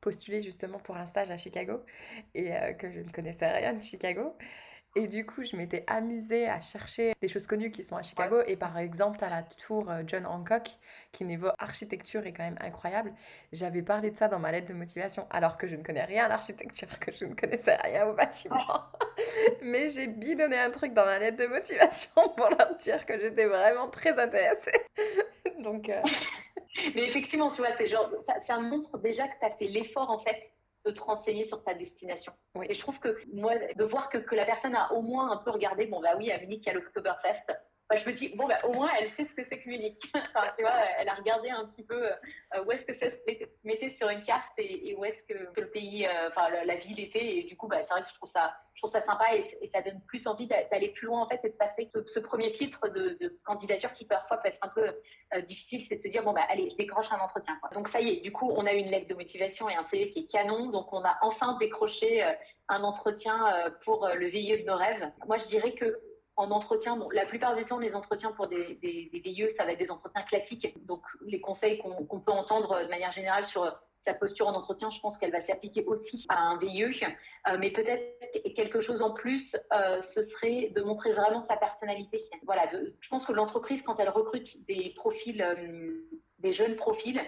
postuler 0.00 0.42
justement 0.42 0.78
pour 0.78 0.96
un 0.96 1.06
stage 1.06 1.30
à 1.30 1.36
Chicago 1.36 1.82
et 2.34 2.52
euh, 2.54 2.72
que 2.72 2.90
je 2.90 3.00
ne 3.00 3.10
connaissais 3.10 3.50
rien 3.50 3.74
de 3.74 3.82
Chicago. 3.82 4.36
Et 4.98 5.08
du 5.08 5.26
coup, 5.26 5.44
je 5.44 5.56
m'étais 5.56 5.84
amusée 5.88 6.48
à 6.48 6.62
chercher 6.62 7.12
des 7.20 7.28
choses 7.28 7.46
connues 7.46 7.70
qui 7.70 7.84
sont 7.84 7.96
à 7.96 8.02
Chicago. 8.02 8.40
Et 8.46 8.56
par 8.56 8.78
exemple, 8.78 9.22
à 9.22 9.28
la 9.28 9.42
tour 9.42 9.90
euh, 9.90 10.02
John 10.06 10.24
Hancock, 10.24 10.70
qui 11.12 11.26
niveau 11.26 11.48
architecture 11.58 12.26
est 12.26 12.32
quand 12.32 12.44
même 12.44 12.56
incroyable. 12.62 13.12
J'avais 13.52 13.82
parlé 13.82 14.10
de 14.10 14.16
ça 14.16 14.28
dans 14.28 14.38
ma 14.38 14.50
lettre 14.52 14.68
de 14.68 14.72
motivation, 14.72 15.26
alors 15.28 15.58
que 15.58 15.66
je 15.66 15.76
ne 15.76 15.82
connais 15.82 16.04
rien 16.04 16.24
à 16.24 16.28
l'architecture, 16.28 16.98
que 16.98 17.12
je 17.12 17.26
ne 17.26 17.34
connaissais 17.34 17.76
rien 17.76 18.06
au 18.06 18.14
bâtiment. 18.14 18.56
Mais 19.62 19.90
j'ai 19.90 20.06
bidonné 20.06 20.56
un 20.58 20.70
truc 20.70 20.94
dans 20.94 21.04
ma 21.04 21.18
lettre 21.18 21.36
de 21.36 21.46
motivation 21.46 22.22
pour 22.36 22.48
leur 22.48 22.74
dire 22.78 23.04
que 23.04 23.20
j'étais 23.20 23.44
vraiment 23.46 23.88
très 23.88 24.18
intéressée. 24.18 24.80
Donc. 25.60 25.90
Euh, 25.90 26.00
Mais 26.94 27.04
effectivement, 27.04 27.50
tu 27.50 27.58
vois, 27.58 27.76
c'est 27.76 27.86
genre, 27.86 28.10
ça, 28.24 28.40
ça, 28.40 28.58
montre 28.60 28.96
déjà 28.96 29.28
que 29.28 29.38
tu 29.38 29.44
as 29.44 29.50
fait 29.50 29.66
l'effort 29.66 30.08
en 30.08 30.20
fait 30.20 30.55
de 30.86 30.92
te 30.92 31.00
renseigner 31.00 31.44
sur 31.44 31.62
ta 31.62 31.74
destination. 31.74 32.32
Et 32.62 32.74
je 32.74 32.80
trouve 32.80 33.00
que 33.00 33.18
moi, 33.32 33.54
de 33.56 33.84
voir 33.84 34.08
que, 34.08 34.18
que, 34.18 34.34
la 34.34 34.44
personne 34.44 34.74
a 34.74 34.92
au 34.92 35.02
moins 35.02 35.30
un 35.30 35.36
peu 35.36 35.50
regardé, 35.50 35.86
bon 35.86 36.00
bah 36.00 36.14
oui, 36.16 36.30
à 36.30 36.38
Munich 36.38 36.62
il 36.64 36.66
y 36.66 36.70
a 36.70 36.74
l'Oktoberfest, 36.74 37.46
bah, 37.88 37.96
je 37.96 38.08
me 38.08 38.12
dis, 38.12 38.30
bon, 38.30 38.48
bah, 38.48 38.58
au 38.64 38.72
moins, 38.72 38.90
elle 38.98 39.10
sait 39.10 39.24
ce 39.24 39.34
que 39.34 39.44
c'est 39.44 39.60
que 39.60 39.68
Munich. 39.68 40.00
tu 40.12 40.62
vois, 40.62 40.74
elle 40.98 41.08
a 41.08 41.14
regardé 41.14 41.50
un 41.50 41.66
petit 41.66 41.84
peu 41.84 42.04
euh, 42.04 42.64
où 42.66 42.72
est-ce 42.72 42.84
que 42.84 42.92
ça 42.92 43.10
se 43.10 43.18
mettait 43.62 43.90
sur 43.90 44.08
une 44.08 44.24
carte 44.24 44.52
et, 44.58 44.94
où 44.96 45.04
est-ce 45.04 45.22
que, 45.22 45.60
le 45.60 45.70
pays, 45.70 46.04
euh, 46.04 46.28
enfin, 46.28 46.48
la, 46.50 46.74
ville 46.74 46.98
était. 46.98 47.36
Et 47.36 47.42
du 47.44 47.56
coup, 47.56 47.68
bah, 47.68 47.78
c'est 47.84 47.90
vrai 47.90 48.02
que 48.02 48.08
je 48.08 48.14
trouve 48.14 48.30
ça, 48.30 48.56
je 48.74 48.80
trouve 48.80 48.90
ça 48.90 49.00
sympa 49.00 49.36
et, 49.36 49.68
ça 49.72 49.82
donne 49.82 50.00
plus 50.08 50.26
envie 50.26 50.48
d'aller 50.48 50.88
plus 50.88 51.06
loin, 51.06 51.22
en 51.22 51.28
fait, 51.28 51.40
et 51.44 51.50
de 51.50 51.54
passer 51.54 51.88
ce, 52.06 52.18
premier 52.18 52.50
filtre 52.50 52.88
de, 52.88 53.38
candidature 53.44 53.92
qui 53.92 54.04
parfois 54.04 54.38
peut 54.38 54.48
être 54.48 54.58
un 54.62 54.68
peu 54.68 54.92
euh, 55.34 55.40
difficile, 55.42 55.86
c'est 55.88 55.96
de 55.96 56.02
se 56.02 56.08
dire, 56.08 56.24
bon, 56.24 56.32
bah, 56.32 56.44
allez, 56.48 56.68
je 56.70 56.76
décroche 56.76 57.12
un 57.12 57.20
entretien. 57.20 57.56
Donc, 57.72 57.86
ça 57.86 58.00
y 58.00 58.08
est, 58.08 58.20
du 58.20 58.32
coup, 58.32 58.50
on 58.56 58.66
a 58.66 58.72
une 58.72 58.90
lettre 58.90 59.06
de 59.06 59.14
motivation 59.14 59.68
et 59.68 59.76
un 59.76 59.84
CV 59.84 60.08
qui 60.08 60.20
est 60.20 60.26
canon. 60.26 60.70
Donc, 60.70 60.92
on 60.92 61.04
a 61.04 61.16
enfin 61.22 61.56
décroché 61.60 62.24
un 62.68 62.82
entretien 62.82 63.70
pour 63.84 64.08
le 64.12 64.26
VIE 64.26 64.58
de 64.58 64.64
nos 64.64 64.76
rêves. 64.76 65.08
Moi, 65.28 65.36
je 65.36 65.46
dirais 65.46 65.72
que 65.72 66.00
en 66.36 66.50
entretien, 66.50 66.96
bon, 66.96 67.08
la 67.10 67.26
plupart 67.26 67.54
du 67.54 67.64
temps, 67.64 67.78
les 67.78 67.96
entretiens 67.96 68.32
pour 68.32 68.46
des, 68.46 68.74
des, 68.74 69.50
ça 69.50 69.64
va 69.64 69.72
être 69.72 69.78
des 69.78 69.90
entretiens 69.90 70.22
classiques. 70.22 70.74
Donc, 70.86 71.02
les 71.22 71.40
conseils 71.40 71.78
qu'on 71.78 72.20
peut 72.20 72.32
entendre 72.32 72.82
de 72.82 72.88
manière 72.88 73.12
générale 73.12 73.44
sur 73.44 73.64
la 74.06 74.14
posture 74.14 74.46
en 74.46 74.54
entretien, 74.54 74.90
je 74.90 75.00
pense 75.00 75.18
qu'elle 75.18 75.32
va 75.32 75.40
s'appliquer 75.40 75.84
aussi 75.84 76.26
à 76.28 76.38
un 76.38 76.58
VIE. 76.58 76.84
Euh, 77.48 77.56
mais 77.58 77.70
peut-être 77.70 78.54
quelque 78.54 78.80
chose 78.80 79.02
en 79.02 79.12
plus, 79.12 79.56
euh, 79.72 80.00
ce 80.02 80.22
serait 80.22 80.72
de 80.74 80.82
montrer 80.82 81.12
vraiment 81.12 81.42
sa 81.42 81.56
personnalité. 81.56 82.22
Voilà, 82.44 82.68
je 83.00 83.08
pense 83.08 83.24
que 83.24 83.32
l'entreprise, 83.32 83.82
quand 83.82 83.98
elle 83.98 84.10
recrute 84.10 84.64
des 84.66 84.92
profils, 84.96 85.42
euh, 85.42 86.06
des 86.38 86.52
jeunes 86.52 86.76
profils, 86.76 87.20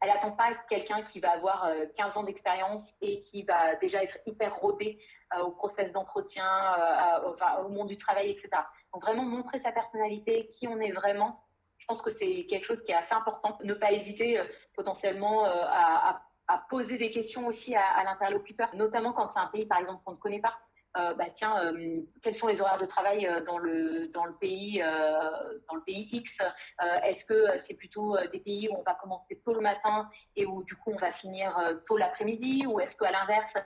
elle 0.00 0.10
n'attend 0.10 0.32
pas 0.32 0.54
quelqu'un 0.68 1.02
qui 1.02 1.20
va 1.20 1.30
avoir 1.30 1.68
15 1.96 2.16
ans 2.18 2.22
d'expérience 2.22 2.92
et 3.00 3.22
qui 3.22 3.42
va 3.44 3.76
déjà 3.76 4.02
être 4.02 4.18
hyper 4.26 4.54
rodé 4.56 5.00
euh, 5.34 5.42
au 5.42 5.50
process 5.50 5.90
d'entretien, 5.90 6.46
euh, 6.46 7.64
au 7.64 7.68
monde 7.68 7.88
du 7.88 7.98
travail, 7.98 8.30
etc. 8.30 8.48
Donc 8.92 9.02
vraiment 9.02 9.24
montrer 9.24 9.58
sa 9.58 9.72
personnalité, 9.72 10.48
qui 10.52 10.68
on 10.68 10.78
est 10.78 10.92
vraiment. 10.92 11.42
Je 11.78 11.86
pense 11.86 12.00
que 12.00 12.10
c'est 12.10 12.46
quelque 12.46 12.64
chose 12.64 12.80
qui 12.80 12.92
est 12.92 12.94
assez 12.96 13.12
important. 13.12 13.58
Ne 13.64 13.74
pas 13.74 13.90
hésiter 13.90 14.38
euh, 14.38 14.44
potentiellement 14.74 15.44
à, 15.44 16.22
poser 16.70 16.96
des 16.96 17.10
questions 17.10 17.48
aussi 17.48 17.74
à, 17.74 18.04
l'interlocuteur, 18.04 18.72
notamment 18.76 19.12
quand 19.12 19.30
c'est 19.30 19.40
un 19.40 19.48
pays, 19.48 19.66
par 19.66 19.78
exemple, 19.78 20.04
qu'on 20.04 20.12
ne 20.12 20.16
connaît 20.16 20.40
pas. 20.40 20.56
Bah 20.96 21.30
tiens, 21.34 21.74
quels 22.22 22.34
sont 22.34 22.48
les 22.48 22.60
horaires 22.60 22.78
de 22.78 22.86
travail 22.86 23.28
dans 23.46 23.58
le 23.58 24.08
dans 24.08 24.24
le 24.24 24.34
pays 24.34 24.78
dans 24.80 25.74
le 25.74 25.82
pays 25.82 26.08
X? 26.10 26.38
Est-ce 27.04 27.24
que 27.24 27.58
c'est 27.58 27.74
plutôt 27.74 28.16
des 28.32 28.40
pays 28.40 28.68
où 28.68 28.74
on 28.76 28.82
va 28.82 28.94
commencer 28.94 29.40
tôt 29.44 29.52
le 29.52 29.60
matin 29.60 30.08
et 30.36 30.46
où 30.46 30.62
du 30.64 30.74
coup 30.76 30.92
on 30.92 30.98
va 30.98 31.10
finir 31.10 31.54
tôt 31.86 31.96
l'après-midi, 31.96 32.66
ou 32.66 32.80
est-ce 32.80 32.96
qu'à 32.96 33.10
l'inverse 33.10 33.56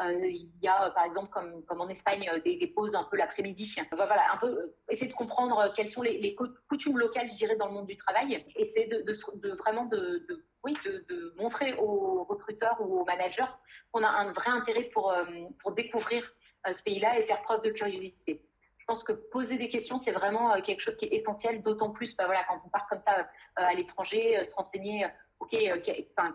euh, 0.00 0.26
il 0.26 0.50
y 0.62 0.68
a, 0.68 0.90
par 0.90 1.04
exemple, 1.04 1.28
comme, 1.30 1.62
comme 1.64 1.80
en 1.80 1.88
Espagne, 1.88 2.28
euh, 2.32 2.40
des, 2.40 2.66
pauses 2.74 2.94
un 2.94 3.04
peu 3.04 3.16
l'après-midi? 3.16 3.74
Voilà, 3.92 4.32
un 4.32 4.38
peu 4.38 4.46
euh, 4.46 4.74
essayer 4.88 5.08
de 5.08 5.16
comprendre 5.16 5.72
quelles 5.76 5.88
sont 5.88 6.02
les, 6.02 6.36
coutumes 6.68 6.98
locales, 6.98 7.28
je 7.30 7.36
dirais, 7.36 7.56
dans 7.56 7.66
le 7.66 7.72
monde 7.72 7.86
du 7.86 7.96
travail. 7.96 8.44
Essayer 8.56 8.86
de, 8.86 9.02
de, 9.02 9.50
vraiment 9.56 9.84
de, 9.84 10.26
oui, 10.64 10.74
de, 10.84 11.34
montrer 11.36 11.74
aux 11.74 12.24
recruteurs 12.24 12.76
ou 12.80 13.00
aux 13.00 13.04
managers 13.04 13.52
qu'on 13.92 14.02
a 14.02 14.08
un 14.08 14.32
vrai 14.32 14.50
intérêt 14.50 14.84
pour, 14.84 15.14
pour 15.60 15.72
découvrir 15.72 16.32
ce 16.72 16.82
pays-là 16.82 17.18
et 17.18 17.22
faire 17.22 17.42
preuve 17.42 17.62
de 17.62 17.70
curiosité. 17.70 18.42
Je 18.78 18.84
pense 18.86 19.04
que 19.04 19.12
poser 19.12 19.56
des 19.56 19.68
questions, 19.68 19.96
c'est 19.96 20.10
vraiment 20.10 20.60
quelque 20.62 20.80
chose 20.80 20.96
qui 20.96 21.04
est 21.04 21.14
essentiel, 21.14 21.62
d'autant 21.62 21.90
plus 21.90 22.16
bah, 22.16 22.26
voilà, 22.26 22.42
quand 22.48 22.60
on 22.64 22.68
part 22.68 22.88
comme 22.88 23.00
ça 23.06 23.28
à 23.56 23.74
l'étranger, 23.74 24.44
se 24.44 24.54
renseigner 24.54 25.06
ok, 25.40 25.54
euh, 25.54 25.80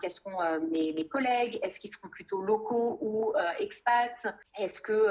quels 0.01 0.11
seront 0.11 0.41
euh, 0.41 0.59
mes, 0.59 1.07
collègues 1.07 1.59
Est-ce 1.61 1.80
qu'ils 1.80 1.91
seront 1.91 2.09
plutôt 2.09 2.41
locaux 2.41 2.97
ou 3.01 3.34
euh, 3.36 3.51
expats 3.59 4.28
Est-ce 4.57 4.82
que 4.82 5.07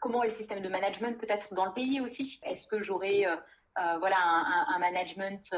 comment 0.00 0.22
est 0.22 0.28
le 0.28 0.32
système 0.32 0.60
de 0.60 0.68
management 0.68 1.18
peut-être 1.18 1.52
dans 1.54 1.64
le 1.64 1.72
pays 1.72 2.00
aussi 2.00 2.38
Est-ce 2.44 2.68
que 2.68 2.80
j'aurai 2.80 3.26
voilà 3.76 4.18
un, 4.68 4.78
management 4.78 5.50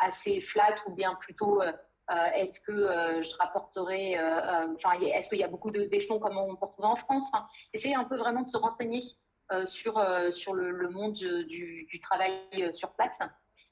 assez 0.00 0.40
flat 0.40 0.76
ou 0.86 0.94
bien 0.94 1.14
plutôt 1.16 1.60
est-ce 2.34 2.60
que 2.60 3.22
je 3.22 3.36
rapporterai, 3.38 4.18
enfin, 4.74 4.98
est-ce 5.00 5.28
qu'il 5.28 5.38
y 5.38 5.44
a 5.44 5.48
beaucoup 5.48 5.70
d'échelons 5.70 6.18
comme 6.18 6.36
on 6.36 6.56
peut 6.56 6.66
retrouver 6.66 6.88
en 6.88 6.96
France? 6.96 7.30
Essayer 7.72 7.94
un 7.94 8.04
peu 8.04 8.16
vraiment 8.16 8.42
de 8.42 8.48
se 8.48 8.56
renseigner 8.56 9.00
sur, 9.66 10.04
sur 10.32 10.54
le, 10.54 10.88
monde 10.88 11.14
du, 11.14 12.00
travail 12.02 12.72
sur 12.74 12.92
place. 12.92 13.18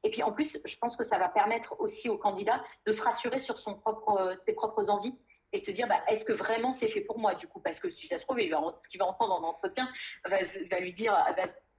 Et 0.02 0.10
puis 0.10 0.22
en 0.22 0.32
plus, 0.32 0.58
je 0.64 0.76
pense 0.78 0.96
que 0.96 1.04
ça 1.04 1.18
va 1.18 1.28
permettre 1.28 1.78
aussi 1.80 2.08
au 2.08 2.16
candidat 2.16 2.62
de 2.86 2.92
se 2.92 3.02
rassurer 3.02 3.38
sur 3.38 3.58
son 3.58 3.78
propre, 3.78 4.34
ses 4.44 4.54
propres 4.54 4.88
envies 4.88 5.14
et 5.52 5.60
de 5.60 5.64
se 5.64 5.70
dire 5.70 5.88
bah, 5.88 6.00
est-ce 6.08 6.24
que 6.24 6.32
vraiment 6.32 6.72
c'est 6.72 6.88
fait 6.88 7.00
pour 7.00 7.18
moi 7.18 7.34
du 7.34 7.46
coup? 7.46 7.60
Parce 7.60 7.80
que 7.80 7.90
si 7.90 8.06
ça 8.06 8.18
se 8.18 8.24
trouve 8.24 8.38
ce 8.38 8.88
qu'il 8.88 8.98
va 8.98 9.06
entendre 9.06 9.34
en 9.34 9.42
entretien 9.48 9.88
va 10.24 10.80
lui 10.80 10.92
dire 10.92 11.14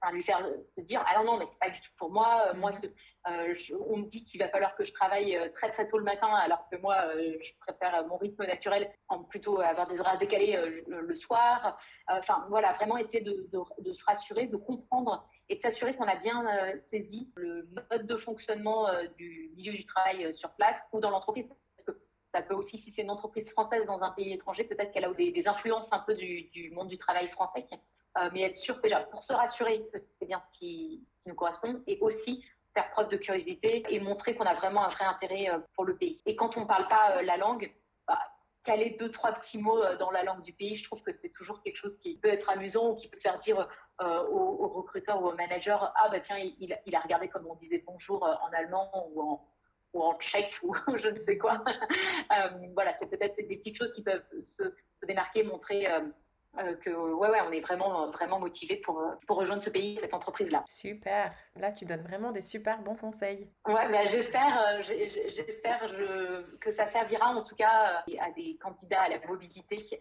va 0.06 0.12
lui 0.12 0.22
faire 0.22 0.44
se 0.76 0.82
dire 0.82 1.04
ah 1.06 1.18
non 1.18 1.24
non 1.24 1.38
mais 1.38 1.46
c'est 1.46 1.58
pas 1.58 1.70
du 1.70 1.80
tout 1.80 1.90
pour 1.96 2.10
moi 2.10 2.52
moi 2.54 2.70
mm-hmm. 2.70 2.92
euh, 3.28 3.76
on 3.88 3.98
me 3.98 4.06
dit 4.06 4.24
qu'il 4.24 4.40
va 4.40 4.48
falloir 4.48 4.74
que 4.74 4.84
je 4.84 4.92
travaille 4.92 5.36
euh, 5.36 5.48
très 5.54 5.70
très 5.70 5.88
tôt 5.88 5.98
le 5.98 6.04
matin 6.04 6.28
alors 6.28 6.68
que 6.70 6.76
moi 6.76 6.96
euh, 7.06 7.36
je 7.40 7.50
préfère 7.60 8.06
mon 8.06 8.16
rythme 8.16 8.44
naturel 8.46 8.90
en 9.08 9.22
plutôt 9.22 9.60
avoir 9.60 9.86
des 9.86 10.00
horaires 10.00 10.18
décalés 10.18 10.58
le 10.86 11.14
soir 11.14 11.78
enfin 12.08 12.44
voilà 12.48 12.72
vraiment 12.72 12.96
essayer 12.96 13.20
de, 13.20 13.48
de, 13.78 13.92
se 13.92 14.04
rassurer 14.04 14.46
de 14.46 14.56
comprendre 14.56 15.26
et 15.52 15.56
de 15.56 15.60
s'assurer 15.60 15.94
qu'on 15.94 16.04
a 16.04 16.16
bien 16.16 16.46
euh, 16.46 16.78
saisi 16.90 17.30
le 17.36 17.68
mode 17.90 18.06
de 18.06 18.16
fonctionnement 18.16 18.88
euh, 18.88 19.04
du 19.18 19.50
milieu 19.54 19.72
du 19.72 19.84
travail 19.84 20.24
euh, 20.24 20.32
sur 20.32 20.50
place 20.52 20.80
ou 20.92 21.00
dans 21.00 21.10
l'entreprise. 21.10 21.46
Parce 21.76 21.84
que 21.84 22.02
ça 22.34 22.40
peut 22.40 22.54
aussi, 22.54 22.78
si 22.78 22.90
c'est 22.90 23.02
une 23.02 23.10
entreprise 23.10 23.50
française 23.50 23.84
dans 23.84 24.00
un 24.02 24.10
pays 24.12 24.32
étranger, 24.32 24.64
peut-être 24.64 24.92
qu'elle 24.92 25.04
a 25.04 25.12
des, 25.12 25.46
influences 25.46 25.92
un 25.92 25.98
peu 25.98 26.14
du, 26.14 26.70
monde 26.72 26.88
du 26.88 26.96
travail 26.96 27.28
français. 27.28 27.66
Mais 28.32 28.42
être 28.42 28.56
sûr 28.56 28.80
déjà, 28.80 29.00
pour 29.00 29.22
se 29.22 29.32
rassurer 29.32 29.86
que 29.92 29.98
c'est 29.98 30.26
bien 30.26 30.40
ce 30.40 30.58
qui, 30.58 31.06
nous 31.26 31.34
correspond, 31.34 31.82
et 31.86 31.98
aussi 32.00 32.44
faire 32.74 32.90
preuve 32.90 33.08
de 33.08 33.16
curiosité 33.16 33.84
et 33.88 34.00
montrer 34.00 34.34
qu'on 34.34 34.44
a 34.44 34.54
vraiment 34.54 34.84
un 34.84 34.88
vrai 34.88 35.04
intérêt 35.04 35.48
pour 35.74 35.84
le 35.84 35.96
pays. 35.96 36.20
Et 36.26 36.34
quand 36.34 36.56
on 36.56 36.62
ne 36.62 36.66
parle 36.66 36.88
pas 36.88 37.22
la 37.22 37.36
langue, 37.36 37.72
bah, 38.08 38.18
caler 38.64 38.96
deux, 38.98 39.10
trois 39.10 39.32
petits 39.32 39.58
mots 39.58 39.80
dans 39.98 40.10
la 40.10 40.24
langue 40.24 40.42
du 40.42 40.52
pays, 40.52 40.76
je 40.76 40.84
trouve 40.84 41.02
que 41.02 41.12
c'est 41.12 41.28
toujours 41.30 41.62
quelque 41.62 41.76
chose 41.76 41.96
qui 41.98 42.18
peut 42.18 42.28
être 42.28 42.50
amusant 42.50 42.90
ou 42.90 42.96
qui 42.96 43.08
peut 43.08 43.16
se 43.16 43.22
faire 43.22 43.38
dire 43.38 43.68
euh, 44.00 44.26
au, 44.28 44.68
recruteur 44.68 45.22
ou 45.22 45.28
au 45.28 45.34
manager 45.34 45.92
ah 45.96 46.08
bah 46.08 46.18
tiens 46.20 46.38
il, 46.38 46.72
a 46.72 47.00
regardé 47.00 47.28
comme 47.28 47.46
on 47.46 47.54
disait 47.56 47.84
bonjour 47.86 48.26
euh, 48.26 48.34
en 48.42 48.52
allemand 48.52 48.90
ou 49.12 49.20
en, 49.20 49.46
ou 49.92 50.02
en 50.02 50.18
tchèque 50.18 50.54
ou 50.62 50.74
je 50.96 51.08
ne 51.08 51.18
sais 51.18 51.38
quoi. 51.38 51.62
Euh, 52.32 52.48
voilà, 52.74 52.94
c'est 52.94 53.08
peut-être 53.08 53.36
des 53.36 53.58
petites 53.58 53.76
choses 53.76 53.92
qui 53.92 54.02
peuvent 54.02 54.24
se, 54.42 54.62
démarquer, 55.06 55.42
montrer 55.42 55.86
euh, 55.86 56.00
que 56.80 56.90
ouais, 56.90 57.30
ouais, 57.30 57.40
on 57.46 57.52
est 57.52 57.60
vraiment, 57.60 58.10
vraiment 58.10 58.38
motivé 58.38 58.76
pour, 58.76 59.00
euh, 59.00 59.12
pour 59.26 59.38
rejoindre 59.38 59.62
ce 59.62 59.70
pays, 59.70 59.96
cette 59.96 60.14
entreprise-là. 60.14 60.64
Super. 60.68 61.34
Là, 61.56 61.72
tu 61.72 61.84
donnes 61.84 62.02
vraiment 62.02 62.32
des 62.32 62.42
super 62.42 62.82
bons 62.82 62.94
conseils. 62.94 63.48
Ouais, 63.66 63.88
bah, 63.90 64.04
j'espère, 64.04 64.60
euh, 64.60 64.82
j'espère 64.82 65.88
je, 65.88 66.56
que 66.56 66.70
ça 66.70 66.86
servira 66.86 67.28
en 67.28 67.42
tout 67.42 67.56
cas 67.56 68.04
à 68.20 68.30
des 68.32 68.58
candidats 68.62 69.02
à 69.02 69.08
la 69.08 69.18
mobilité, 69.26 70.00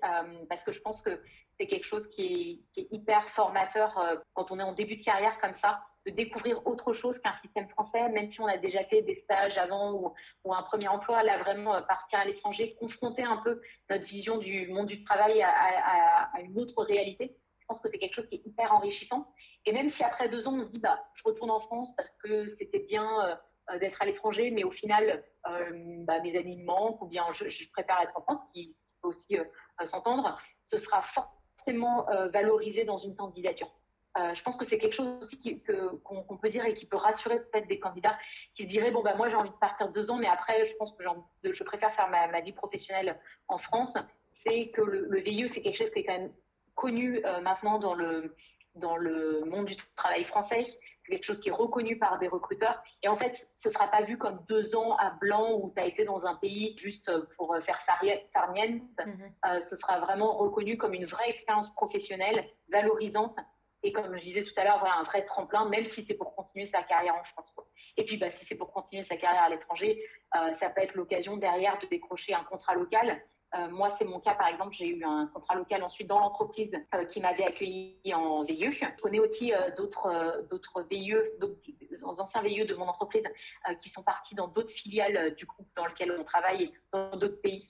parce 0.50 0.64
que 0.64 0.72
je 0.72 0.82
pense 0.82 1.02
que 1.02 1.22
c'est 1.60 1.68
quelque 1.68 1.86
chose 1.86 2.08
qui 2.10 2.24
est, 2.26 2.74
qui 2.74 2.82
est 2.82 2.88
hyper 2.92 3.30
formateur 3.30 4.00
quand 4.34 4.52
on 4.52 4.60
est 4.60 4.64
en 4.64 4.74
début 4.74 4.98
de 4.98 5.04
carrière 5.04 5.38
comme 5.40 5.54
ça 5.54 5.82
de 6.06 6.12
découvrir 6.12 6.66
autre 6.66 6.94
chose 6.94 7.20
qu'un 7.20 7.34
système 7.34 7.70
français, 7.70 8.10
même 8.10 8.32
si 8.32 8.42
on 8.42 8.48
a 8.48 8.58
déjà 8.58 8.84
fait 8.86 9.02
des 9.04 9.16
stages 9.16 9.58
avant 9.58 10.14
ou, 10.44 10.54
un 10.54 10.64
premier 10.64 10.88
emploi, 10.88 11.24
là 11.24 11.38
vraiment 11.38 11.76
euh, 11.76 11.82
partir 11.82 12.20
à 12.20 12.26
l'étranger, 12.26 12.76
confronter 12.80 13.24
un 13.24 13.38
peu 13.38 13.62
notre 13.90 14.06
vision 14.06 14.38
du 14.38 14.68
monde 14.68 14.88
du 14.88 15.04
travail 15.04 15.42
à, 15.44 16.32
une 16.42 16.58
autre 16.60 16.84
réalité. 16.84 17.38
Je 17.60 17.66
pense 17.68 17.80
que 17.80 17.88
c'est 17.88 18.00
quelque 18.00 18.16
chose 18.16 18.28
qui 18.28 18.36
est 18.36 18.46
hyper 18.46 18.74
enrichissant. 18.74 19.32
Et 19.66 19.72
même 19.72 19.88
si 19.88 20.04
après 20.04 20.28
deux 20.28 20.48
ans, 20.48 20.56
on 20.56 20.66
se 20.66 20.72
dit, 20.72 20.80
bah, 20.80 21.04
je 21.14 21.24
retourne 21.24 21.52
en 21.52 21.60
France 21.60 21.90
parce 21.96 22.10
que 22.24 22.48
c'était 22.48 22.80
bien 22.80 23.40
euh, 23.72 23.78
d'être 23.78 24.02
à 24.02 24.06
l'étranger, 24.06 24.52
mais 24.52 24.64
au 24.64 24.72
final, 24.72 25.24
euh, 25.48 25.70
bah, 26.04 26.20
mes 26.22 26.36
amis 26.38 26.58
me 26.58 26.66
manquent, 26.66 27.02
ou 27.02 27.08
bien 27.08 27.26
je, 27.32 27.70
préfère 27.72 28.00
être 28.02 28.18
en 28.18 28.22
France, 28.22 28.42
ce 28.42 28.52
qui, 28.54 28.76
peut 29.02 29.10
aussi 29.10 29.36
s'entendre, 29.86 30.40
ce 30.68 30.78
sera 30.78 31.02
forcément 31.02 32.06
valorisé 32.32 32.86
dans 32.86 33.00
une 33.00 33.16
candidature. 33.16 33.72
Euh, 34.18 34.34
je 34.34 34.44
pense 34.44 34.58
que 34.58 34.66
c'est 34.66 34.78
quelque 34.78 34.94
chose 34.94 35.20
aussi 35.22 35.64
qu'on 36.04 36.38
peut 36.38 36.50
dire 36.50 36.66
et 36.66 36.74
qui 36.74 36.86
peut 36.86 36.98
rassurer 36.98 37.40
peut-être 37.40 37.68
des 37.68 37.80
candidats 37.80 38.18
qui 38.56 38.64
se 38.64 38.68
diraient 38.68 38.92
bon 38.92 39.02
bah 39.02 39.16
moi 39.16 39.30
j'ai 39.30 39.38
envie 39.38 39.52
de 39.52 39.56
partir 39.56 39.90
deux 39.90 40.12
ans 40.12 40.18
mais 40.18 40.28
après 40.28 40.66
je 40.66 40.76
pense 40.76 40.92
que 40.92 41.04
je 41.52 41.64
préfère 41.64 41.94
faire 41.94 42.10
ma, 42.10 42.42
vie 42.42 42.52
professionnelle 42.52 43.20
en 43.48 43.58
France. 43.58 43.98
C'est 44.44 44.70
que 44.72 44.82
le, 44.82 45.06
le 45.10 45.20
VIE 45.20 45.48
c'est 45.48 45.62
quelque 45.62 45.78
chose 45.78 45.92
qui 45.92 46.00
est 46.00 46.04
quand 46.04 46.18
même 46.18 46.34
connu 46.76 47.26
euh, 47.26 47.40
maintenant 47.40 47.80
dans 47.80 47.94
le 47.94 48.36
dans 48.76 48.98
le 48.98 49.44
monde 49.46 49.66
du 49.66 49.76
travail 49.96 50.24
français. 50.26 50.66
C'est 50.66 51.12
quelque 51.12 51.26
chose 51.26 51.40
qui 51.40 51.50
est 51.50 51.54
reconnu 51.54 51.98
par 51.98 52.20
des 52.20 52.30
recruteurs. 52.30 52.82
Et 53.04 53.10
en 53.10 53.18
fait, 53.18 53.50
ce 53.54 53.68
ne 53.68 53.74
sera 53.74 53.90
pas 53.90 54.02
vu 54.02 54.18
comme 54.18 54.46
deux 54.48 54.76
ans 54.78 54.96
à 54.96 55.10
blanc 55.10 55.60
où 55.60 55.74
tu 55.76 55.82
as 55.82 55.86
été 55.86 56.06
dans 56.06 56.26
un 56.26 56.36
pays 56.36 56.74
juste 56.78 57.12
pour 57.36 57.58
faire 57.62 57.82
farniente. 58.34 58.82
Mm 59.06 59.62
ce 59.62 59.76
sera 59.76 60.00
vraiment 60.00 60.38
reconnu 60.38 60.78
comme 60.78 60.94
une 60.94 61.06
vraie 61.06 61.30
expérience 61.30 61.74
professionnelle, 61.74 62.46
valorisante. 62.70 63.38
Et 63.84 63.92
comme 63.92 64.16
je 64.16 64.22
disais 64.22 64.44
tout 64.44 64.54
à 64.58 64.64
l'heure, 64.64 64.80
voilà, 64.80 64.96
un 64.98 65.04
vrai 65.04 65.24
tremplin, 65.24 65.68
même 65.68 65.86
si 65.86 66.04
c'est 66.04 66.14
pour 66.14 66.36
continuer 66.36 66.68
sa 66.68 66.84
carrière 66.84 67.16
en 67.16 67.24
France. 67.24 67.52
Et 67.98 68.06
puis, 68.06 68.18
bah, 68.18 68.32
si 68.32 68.46
c'est 68.46 68.56
pour 68.56 68.72
continuer 68.72 69.04
sa 69.04 69.18
carrière 69.18 69.44
à 69.44 69.50
l'étranger, 69.50 70.04
euh, 70.36 70.54
ça 70.54 70.70
peut 70.70 70.82
être 70.82 70.96
l'occasion 70.96 71.38
derrière 71.38 71.80
de 71.80 71.88
décrocher 71.88 72.34
un 72.34 72.44
contrat 72.44 72.76
local 72.76 73.22
euh, 73.56 73.70
moi, 73.70 73.90
c'est 73.90 74.06
mon 74.06 74.20
cas, 74.20 74.34
par 74.36 74.48
exemple, 74.48 74.74
j'ai 74.74 74.88
eu 74.88 75.04
un 75.04 75.28
contrat 75.28 75.56
local 75.56 75.84
ensuite 75.84 76.08
dans 76.08 76.20
l'entreprise 76.20 76.72
euh, 76.96 77.04
qui 77.06 77.20
m'avait 77.20 77.44
accueilli 77.44 78.00
en 78.14 78.44
VIE. 78.44 78.72
Je 78.72 79.02
connais 79.02 79.20
aussi 79.20 79.54
euh, 79.54 79.72
d'autres 79.76 80.48
d'autres 80.50 80.84
VIE, 80.90 81.16
d'autres 81.40 82.20
anciens 82.20 82.42
VIE 82.42 82.66
de 82.66 82.76
mon 82.76 82.88
entreprise 82.88 83.24
qui 83.80 83.90
sont 83.90 84.04
partis 84.04 84.36
dans 84.36 84.48
d'autres 84.48 84.72
filiales 84.72 85.36
du 85.36 85.46
groupe 85.46 85.68
dans 85.76 85.86
lequel 85.86 86.16
on 86.18 86.24
travaille, 86.24 86.72
dans 86.94 87.18
d'autres 87.18 87.42
pays, 87.42 87.68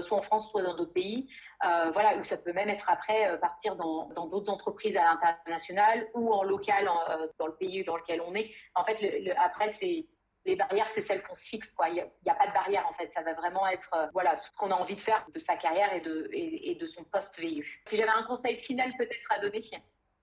soit 0.00 0.18
en 0.18 0.22
France, 0.22 0.50
soit 0.50 0.62
dans 0.62 0.74
d'autres 0.74 0.92
pays. 0.92 1.28
voilà, 1.62 2.16
où 2.18 2.24
ça 2.24 2.36
peut 2.36 2.52
même 2.52 2.68
être 2.68 2.90
après 2.90 3.38
partir 3.40 3.76
dans 3.76 4.08
d'autres 4.26 4.50
entreprises 4.50 4.96
à 4.96 5.02
l'international 5.04 6.08
ou 6.14 6.32
en 6.32 6.42
local 6.42 6.90
dans 7.38 7.46
le 7.46 7.54
pays 7.54 7.84
dans 7.84 7.96
lequel 7.96 8.20
on 8.20 8.34
est. 8.34 8.50
En 8.74 8.84
fait, 8.84 9.32
après, 9.38 9.68
c'est 9.68 10.06
les 10.44 10.56
barrières, 10.56 10.88
c'est 10.88 11.00
celles 11.00 11.22
qu'on 11.22 11.34
se 11.34 11.44
fixe. 11.44 11.72
Quoi. 11.72 11.88
Il 11.88 11.94
n'y 11.94 12.30
a, 12.30 12.34
pas 12.34 12.46
de 12.46 12.52
barrière, 12.52 12.86
en 12.88 12.94
fait. 12.94 13.10
Ça 13.14 13.22
va 13.22 13.34
vraiment 13.34 13.66
être 13.68 13.90
euh, 13.94 14.06
voilà, 14.12 14.36
ce 14.36 14.50
qu'on 14.56 14.70
a 14.70 14.74
envie 14.74 14.96
de 14.96 15.00
faire 15.00 15.26
de 15.32 15.38
sa 15.38 15.56
carrière 15.56 15.92
et 15.92 16.00
de, 16.00 16.28
et, 16.32 16.74
de 16.74 16.86
son 16.86 17.04
poste 17.04 17.38
VIU. 17.38 17.82
Si 17.86 17.96
j'avais 17.96 18.10
un 18.10 18.22
conseil 18.22 18.56
final 18.56 18.90
peut-être 18.96 19.30
à 19.30 19.40
donner, 19.40 19.62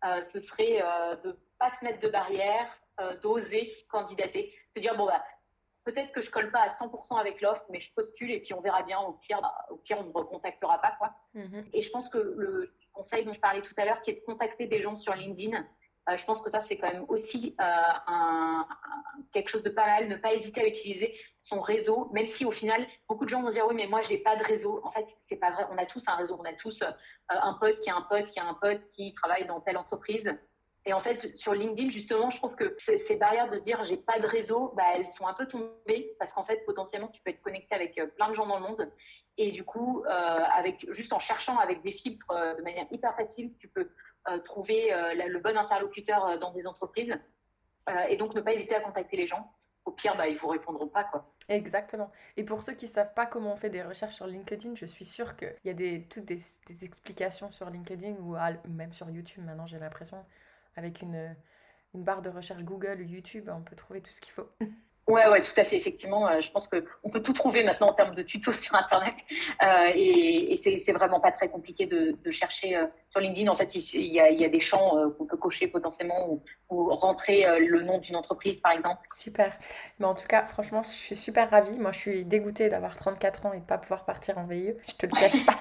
euh, 0.05 0.21
ce 0.21 0.39
serait 0.39 0.81
euh, 0.81 1.15
de 1.17 1.29
ne 1.29 1.33
pas 1.59 1.71
se 1.71 1.83
mettre 1.83 1.99
de 1.99 2.09
barrières, 2.09 2.69
d'oser 3.21 3.71
candidater, 3.91 4.51
de 4.75 4.81
dire, 4.81 4.97
bon, 4.97 5.05
bah, 5.05 5.23
peut-être 5.85 6.11
que 6.11 6.21
je 6.21 6.31
colle 6.31 6.51
pas 6.51 6.61
à 6.61 6.69
100% 6.69 7.19
avec 7.19 7.41
l'offre, 7.41 7.63
mais 7.69 7.79
je 7.79 7.93
postule 7.93 8.31
et 8.31 8.39
puis 8.39 8.55
on 8.55 8.61
verra 8.61 8.81
bien. 8.81 8.99
Au 8.99 9.13
pire, 9.13 9.39
bah, 9.39 9.53
au 9.69 9.77
pire 9.77 9.99
on 9.99 10.03
ne 10.03 10.09
me 10.09 10.13
recontactera 10.13 10.81
pas. 10.81 10.95
Quoi. 10.97 11.13
Mm-hmm. 11.35 11.65
Et 11.73 11.81
je 11.83 11.91
pense 11.91 12.09
que 12.09 12.17
le 12.17 12.73
conseil 12.91 13.23
dont 13.23 13.33
je 13.33 13.39
parlais 13.39 13.61
tout 13.61 13.75
à 13.77 13.85
l'heure, 13.85 14.01
qui 14.01 14.09
est 14.09 14.15
de 14.15 14.25
contacter 14.25 14.65
des 14.65 14.81
gens 14.81 14.95
sur 14.95 15.13
LinkedIn, 15.13 15.63
je 16.15 16.23
pense 16.25 16.41
que 16.41 16.49
ça, 16.49 16.61
c'est 16.61 16.77
quand 16.77 16.91
même 16.91 17.05
aussi 17.09 17.55
euh, 17.59 18.63
quelque 19.33 19.49
chose 19.49 19.63
de 19.63 19.69
pas 19.69 19.85
mal. 19.85 20.07
Ne 20.07 20.15
pas 20.15 20.33
hésiter 20.33 20.61
à 20.61 20.67
utiliser 20.67 21.13
son 21.43 21.59
réseau, 21.61 22.09
même 22.13 22.27
si 22.27 22.45
au 22.45 22.51
final, 22.51 22.87
beaucoup 23.09 23.25
de 23.25 23.29
gens 23.29 23.41
vont 23.41 23.49
dire 23.49 23.65
oui, 23.67 23.75
mais 23.75 23.87
moi, 23.87 24.01
j'ai 24.01 24.17
pas 24.17 24.35
de 24.37 24.43
réseau. 24.43 24.79
En 24.83 24.91
fait, 24.91 25.05
c'est 25.27 25.35
pas 25.35 25.51
vrai. 25.51 25.65
On 25.71 25.77
a 25.77 25.85
tous 25.85 26.03
un 26.07 26.15
réseau. 26.15 26.37
On 26.39 26.45
a 26.45 26.53
tous 26.53 26.81
euh, 26.81 26.91
un 27.29 27.53
pote 27.53 27.79
qui 27.81 27.89
a 27.89 27.95
un 27.95 28.03
pote 28.03 28.29
qui 28.29 28.39
a 28.39 28.45
un 28.45 28.53
pote 28.53 28.89
qui 28.91 29.13
travaille 29.15 29.45
dans 29.45 29.59
telle 29.59 29.77
entreprise. 29.77 30.37
Et 30.85 30.93
en 30.93 31.01
fait, 31.01 31.35
sur 31.35 31.53
LinkedIn, 31.53 31.89
justement, 31.89 32.29
je 32.29 32.37
trouve 32.37 32.55
que 32.55 32.77
ces 32.79 33.17
barrières 33.17 33.49
de 33.49 33.57
se 33.57 33.63
dire 33.63 33.83
j'ai 33.83 33.97
pas 33.97 34.19
de 34.19 34.27
réseau, 34.27 34.71
bah, 34.77 34.85
elles 34.95 35.07
sont 35.07 35.27
un 35.27 35.33
peu 35.33 35.45
tombées 35.45 36.15
parce 36.17 36.31
qu'en 36.31 36.45
fait, 36.45 36.63
potentiellement, 36.65 37.09
tu 37.09 37.21
peux 37.21 37.31
être 37.31 37.41
connecté 37.41 37.75
avec 37.75 37.99
plein 38.15 38.29
de 38.29 38.33
gens 38.33 38.45
dans 38.45 38.57
le 38.57 38.63
monde. 38.63 38.89
Et 39.37 39.51
du 39.51 39.63
coup, 39.63 40.03
avec, 40.07 40.91
juste 40.91 41.13
en 41.13 41.19
cherchant 41.19 41.57
avec 41.57 41.83
des 41.83 41.91
filtres 41.91 42.27
de 42.57 42.61
manière 42.63 42.87
hyper 42.91 43.15
facile, 43.15 43.53
tu 43.59 43.67
peux 43.67 43.91
euh, 44.29 44.39
trouver 44.39 44.93
euh, 44.93 45.13
le 45.13 45.39
bon 45.39 45.55
interlocuteur 45.55 46.25
euh, 46.25 46.37
dans 46.37 46.51
des 46.51 46.67
entreprises 46.67 47.17
et 48.09 48.17
donc 48.17 48.35
ne 48.35 48.41
pas 48.41 48.51
hésiter 48.51 48.75
à 48.75 48.81
contacter 48.81 49.15
les 49.15 49.27
gens. 49.27 49.49
Au 49.85 49.91
pire, 49.91 50.17
bah, 50.17 50.27
ils 50.27 50.37
vous 50.37 50.49
répondront 50.49 50.89
pas. 50.89 51.05
Quoi. 51.05 51.33
Exactement. 51.47 52.11
Et 52.35 52.43
pour 52.43 52.61
ceux 52.61 52.73
qui 52.73 52.83
ne 52.83 52.91
savent 52.91 53.13
pas 53.13 53.25
comment 53.25 53.53
on 53.53 53.55
fait 53.55 53.69
des 53.69 53.81
recherches 53.81 54.15
sur 54.15 54.27
LinkedIn, 54.27 54.75
je 54.75 54.85
suis 54.85 55.05
sûre 55.05 55.37
qu'il 55.37 55.55
y 55.63 55.69
a 55.69 55.73
des, 55.73 56.03
toutes 56.09 56.25
des, 56.25 56.83
explications 56.83 57.49
sur 57.49 57.69
LinkedIn 57.69 58.17
ou 58.19 58.35
même 58.67 58.91
sur 58.91 59.09
YouTube 59.09 59.45
maintenant, 59.45 59.65
j'ai 59.67 59.79
l'impression, 59.79 60.25
avec 60.75 61.01
une, 61.01 61.33
une 61.93 62.03
barre 62.03 62.21
de 62.21 62.29
recherche 62.29 62.63
Google 62.63 62.99
ou 62.99 63.05
YouTube, 63.05 63.49
on 63.49 63.61
peut 63.61 63.77
trouver 63.77 64.01
tout 64.01 64.11
ce 64.11 64.19
qu'il 64.19 64.33
faut. 64.33 64.49
Ouais, 65.07 65.25
ouais, 65.29 65.41
tout 65.41 65.53
à 65.55 65.63
fait. 65.63 65.77
Effectivement, 65.77 66.27
euh, 66.27 66.41
je 66.41 66.51
pense 66.51 66.67
qu'on 66.67 67.09
peut 67.09 67.21
tout 67.21 67.31
trouver 67.31 67.63
maintenant 67.63 67.87
en 67.89 67.93
termes 67.93 68.13
de 68.13 68.23
tutos 68.23 68.51
sur 68.61 68.75
Internet. 68.75 69.13
Euh, 69.63 69.91
et, 69.95 70.53
et 70.53 70.79
c'est 70.79 70.91
vraiment 70.91 71.21
pas 71.21 71.31
très 71.31 71.47
compliqué 71.49 71.85
de, 71.85 72.17
de 72.23 72.31
chercher 72.31 72.75
euh, 72.75 72.87
sur 73.09 73.21
LinkedIn. 73.21 73.49
En 73.49 73.55
fait, 73.55 73.73
il, 73.75 74.01
y, 74.07 74.19
a, 74.19 74.29
il 74.29 74.39
y 74.39 74.43
a 74.43 74.49
des 74.49 74.59
champs 74.59 74.97
euh, 74.97 75.09
qu'on 75.11 75.25
peut 75.25 75.37
cocher 75.37 75.67
potentiellement 75.67 76.29
ou, 76.29 76.43
ou 76.69 76.93
rentrer 76.93 77.45
le 77.59 77.83
nom 77.83 77.99
d'une 77.99 78.17
entreprise, 78.17 78.59
par 78.59 78.73
exemple. 78.73 79.07
Super. 79.15 79.57
Mais 79.99 80.05
en 80.05 80.13
tout 80.13 80.27
cas, 80.27 80.45
franchement, 80.45 80.81
je 80.83 80.89
suis 80.89 81.15
super 81.15 81.49
ravie. 81.49 81.79
Moi, 81.79 81.93
je 81.93 81.99
suis 81.99 82.25
dégoûtée 82.25 82.67
d'avoir 82.67 82.97
34 82.97 83.45
ans 83.45 83.53
et 83.53 83.59
de 83.59 83.65
pas 83.65 83.77
pouvoir 83.77 84.03
partir 84.03 84.37
en 84.37 84.45
VIE. 84.45 84.75
Je 84.89 84.93
te 84.95 85.05
le 85.05 85.13
cache 85.13 85.45
pas. 85.45 85.57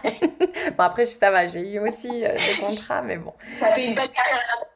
bon, 0.77 0.83
après, 0.83 1.07
ça 1.07 1.31
va. 1.31 1.47
J'ai 1.47 1.75
eu 1.75 1.79
aussi 1.79 2.23
des 2.23 2.61
contrats, 2.61 3.03
mais 3.03 3.17
bon. 3.17 3.33
Ça 3.61 3.71
fait 3.73 3.87
une 3.87 3.95
bonne 3.95 4.09
carrière 4.09 4.67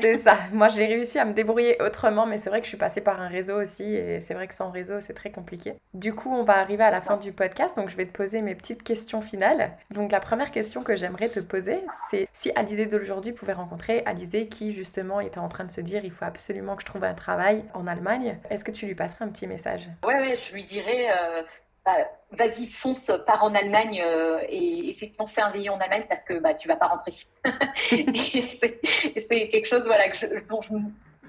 c'est 0.00 0.18
ça. 0.18 0.36
Moi, 0.52 0.68
j'ai 0.68 0.86
réussi 0.86 1.18
à 1.18 1.24
me 1.24 1.32
débrouiller 1.32 1.80
autrement, 1.82 2.26
mais 2.26 2.38
c'est 2.38 2.50
vrai 2.50 2.60
que 2.60 2.64
je 2.64 2.70
suis 2.70 2.76
passée 2.76 3.00
par 3.00 3.20
un 3.20 3.28
réseau 3.28 3.60
aussi, 3.60 3.94
et 3.94 4.20
c'est 4.20 4.34
vrai 4.34 4.46
que 4.46 4.54
sans 4.54 4.70
réseau, 4.70 5.00
c'est 5.00 5.14
très 5.14 5.30
compliqué. 5.30 5.74
Du 5.94 6.14
coup, 6.14 6.30
on 6.32 6.42
va 6.42 6.58
arriver 6.58 6.84
à 6.84 6.90
la 6.90 7.00
fin 7.00 7.16
du 7.16 7.32
podcast, 7.32 7.76
donc 7.76 7.88
je 7.88 7.96
vais 7.96 8.06
te 8.06 8.12
poser 8.12 8.42
mes 8.42 8.54
petites 8.54 8.82
questions 8.82 9.20
finales. 9.20 9.72
Donc, 9.90 10.12
la 10.12 10.20
première 10.20 10.50
question 10.50 10.82
que 10.82 10.96
j'aimerais 10.96 11.28
te 11.28 11.40
poser, 11.40 11.78
c'est 12.10 12.28
si 12.32 12.52
Alizé 12.54 12.86
d'aujourd'hui 12.86 13.32
pouvait 13.32 13.52
rencontrer 13.52 14.02
Alizé 14.06 14.48
qui, 14.48 14.72
justement, 14.72 15.20
était 15.20 15.38
en 15.38 15.48
train 15.48 15.64
de 15.64 15.70
se 15.70 15.80
dire 15.80 16.04
il 16.04 16.12
faut 16.12 16.24
absolument 16.24 16.76
que 16.76 16.82
je 16.82 16.86
trouve 16.86 17.04
un 17.04 17.14
travail 17.14 17.64
en 17.74 17.86
Allemagne, 17.86 18.38
est-ce 18.50 18.64
que 18.64 18.70
tu 18.70 18.86
lui 18.86 18.94
passerais 18.94 19.24
un 19.24 19.28
petit 19.28 19.46
message? 19.46 19.88
Ouais, 20.04 20.36
je 20.36 20.54
lui 20.54 20.64
dirais. 20.64 21.08
Euh, 21.10 21.42
bah, 21.86 21.92
vas-y, 22.32 22.66
fonce, 22.66 23.12
pars 23.26 23.44
en 23.44 23.54
Allemagne 23.54 24.02
euh, 24.04 24.40
et 24.48 24.90
effectivement 24.90 25.28
fais 25.28 25.40
un 25.40 25.52
VIE 25.52 25.70
en 25.70 25.78
Allemagne 25.78 26.04
parce 26.08 26.24
que 26.24 26.34
bah, 26.34 26.52
tu 26.52 26.66
vas 26.66 26.74
pas 26.74 26.88
rentrer. 26.88 27.12
c'est 27.88 29.48
quelque 29.48 29.68
chose 29.68 29.86
voilà, 29.86 30.08
que 30.08 30.16
je, 30.16 30.26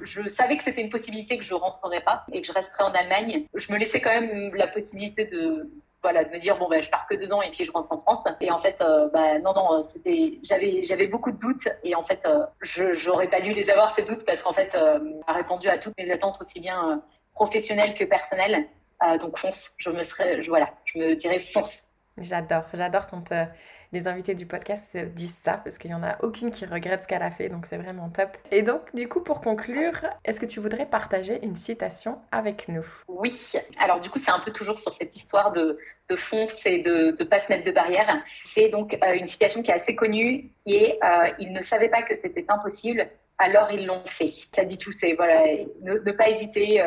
je, 0.02 0.28
savais 0.28 0.58
que 0.58 0.64
c'était 0.64 0.82
une 0.82 0.90
possibilité 0.90 1.38
que 1.38 1.44
je 1.44 1.54
rentrerais 1.54 2.02
pas 2.02 2.26
et 2.32 2.42
que 2.42 2.48
je 2.48 2.52
resterais 2.54 2.86
en 2.86 2.92
Allemagne. 2.92 3.46
Je 3.54 3.72
me 3.72 3.78
laissais 3.78 4.02
quand 4.02 4.10
même 4.10 4.56
la 4.56 4.68
possibilité 4.68 5.26
de 5.26 5.70
voilà 6.02 6.24
de 6.24 6.32
me 6.32 6.40
dire 6.40 6.58
bon 6.58 6.68
ben 6.70 6.82
je 6.82 6.90
pars 6.90 7.08
que 7.08 7.16
deux 7.16 7.34
ans 7.34 7.42
et 7.42 7.52
puis 7.52 7.64
je 7.64 7.72
rentre 7.72 7.92
en 7.92 8.00
France 8.02 8.28
et 8.40 8.52
en 8.52 8.60
fait 8.60 8.82
euh, 8.82 9.10
bah, 9.10 9.40
non 9.40 9.54
non 9.54 9.84
c'était 9.84 10.40
j'avais 10.44 10.86
j'avais 10.86 11.08
beaucoup 11.08 11.32
de 11.32 11.38
doutes 11.38 11.68
et 11.84 11.96
en 11.96 12.04
fait 12.04 12.24
euh, 12.26 12.46
je 12.62 12.94
j'aurais 12.94 13.28
pas 13.28 13.42
dû 13.42 13.54
les 13.54 13.70
avoir 13.72 13.94
ces 13.96 14.04
doutes 14.04 14.24
parce 14.24 14.44
qu'en 14.44 14.54
fait 14.54 14.76
a 14.76 15.34
répondu 15.34 15.70
à 15.70 15.78
toutes 15.78 15.98
mes 15.98 16.10
attentes 16.12 16.38
aussi 16.40 16.60
bien 16.60 17.04
professionnelles 17.34 17.96
que 17.96 18.04
personnelles 18.04 18.68
euh, 19.04 19.18
donc 19.18 19.38
fonce, 19.38 19.74
je 19.78 19.90
me 19.90 20.04
serais, 20.04 20.42
voilà, 20.48 20.74
je 20.86 21.00
me 21.00 21.16
dirais 21.16 21.40
fonce. 21.40 21.84
J'adore, 22.20 22.64
j'adore 22.74 23.06
quand 23.06 23.32
euh, 23.32 23.46
les 23.94 24.08
invités 24.08 24.34
du 24.34 24.48
podcast 24.48 24.98
disent 24.98 25.40
ça, 25.44 25.62
parce 25.64 25.78
qu'il 25.78 25.92
n'y 25.92 25.96
en 25.96 26.02
a 26.02 26.18
aucune 26.24 26.50
qui 26.50 26.66
regrette 26.66 27.04
ce 27.04 27.08
qu'elle 27.08 27.22
a 27.22 27.30
fait, 27.30 27.48
donc 27.48 27.68
c'est 27.68 27.78
vraiment 27.78 28.10
top. 28.10 28.36
Et 28.50 28.64
donc, 28.64 28.96
du 28.96 29.08
coup, 29.08 29.22
pour 29.22 29.40
conclure, 29.40 30.02
est-ce 30.26 30.40
que 30.40 30.48
tu 30.48 30.60
voudrais 30.60 30.88
partager 30.88 31.40
une 31.46 31.56
citation 31.56 32.20
avec 32.32 32.70
nous? 32.70 32.86
Oui, 33.08 33.54
alors 33.78 34.00
du 34.00 34.10
coup, 34.10 34.18
c'est 34.18 34.32
un 34.32 34.40
peu 34.40 34.52
toujours 34.52 34.80
sur 34.80 34.92
cette 34.94 35.16
histoire 35.16 35.52
de, 35.52 35.78
de 36.10 36.16
fonce 36.16 36.60
et 36.66 36.80
de 36.80 37.16
ne 37.20 37.24
pas 37.24 37.38
se 37.38 37.52
mettre 37.52 37.66
de 37.66 37.72
barrière. 37.72 38.24
C'est 38.46 38.70
donc 38.70 38.98
euh, 39.04 39.14
une 39.14 39.28
citation 39.28 39.62
qui 39.62 39.70
est 39.70 39.76
assez 39.76 39.96
connue, 39.96 40.50
qui 40.66 40.76
est 40.76 41.00
Ils 41.38 41.54
ne 41.54 41.62
savaient 41.62 41.90
pas 41.90 42.02
que 42.02 42.16
c'était 42.16 42.46
impossible, 42.48 43.08
alors 43.38 43.72
ils 43.72 43.86
l'ont 43.86 44.04
fait». 44.08 44.34
Ça 44.56 44.66
dit 44.66 44.80
tout, 44.80 44.92
c'est 44.92 45.14
voilà, 45.14 45.44
ne, 45.82 46.12
pas 46.14 46.30
hésiter 46.30 46.82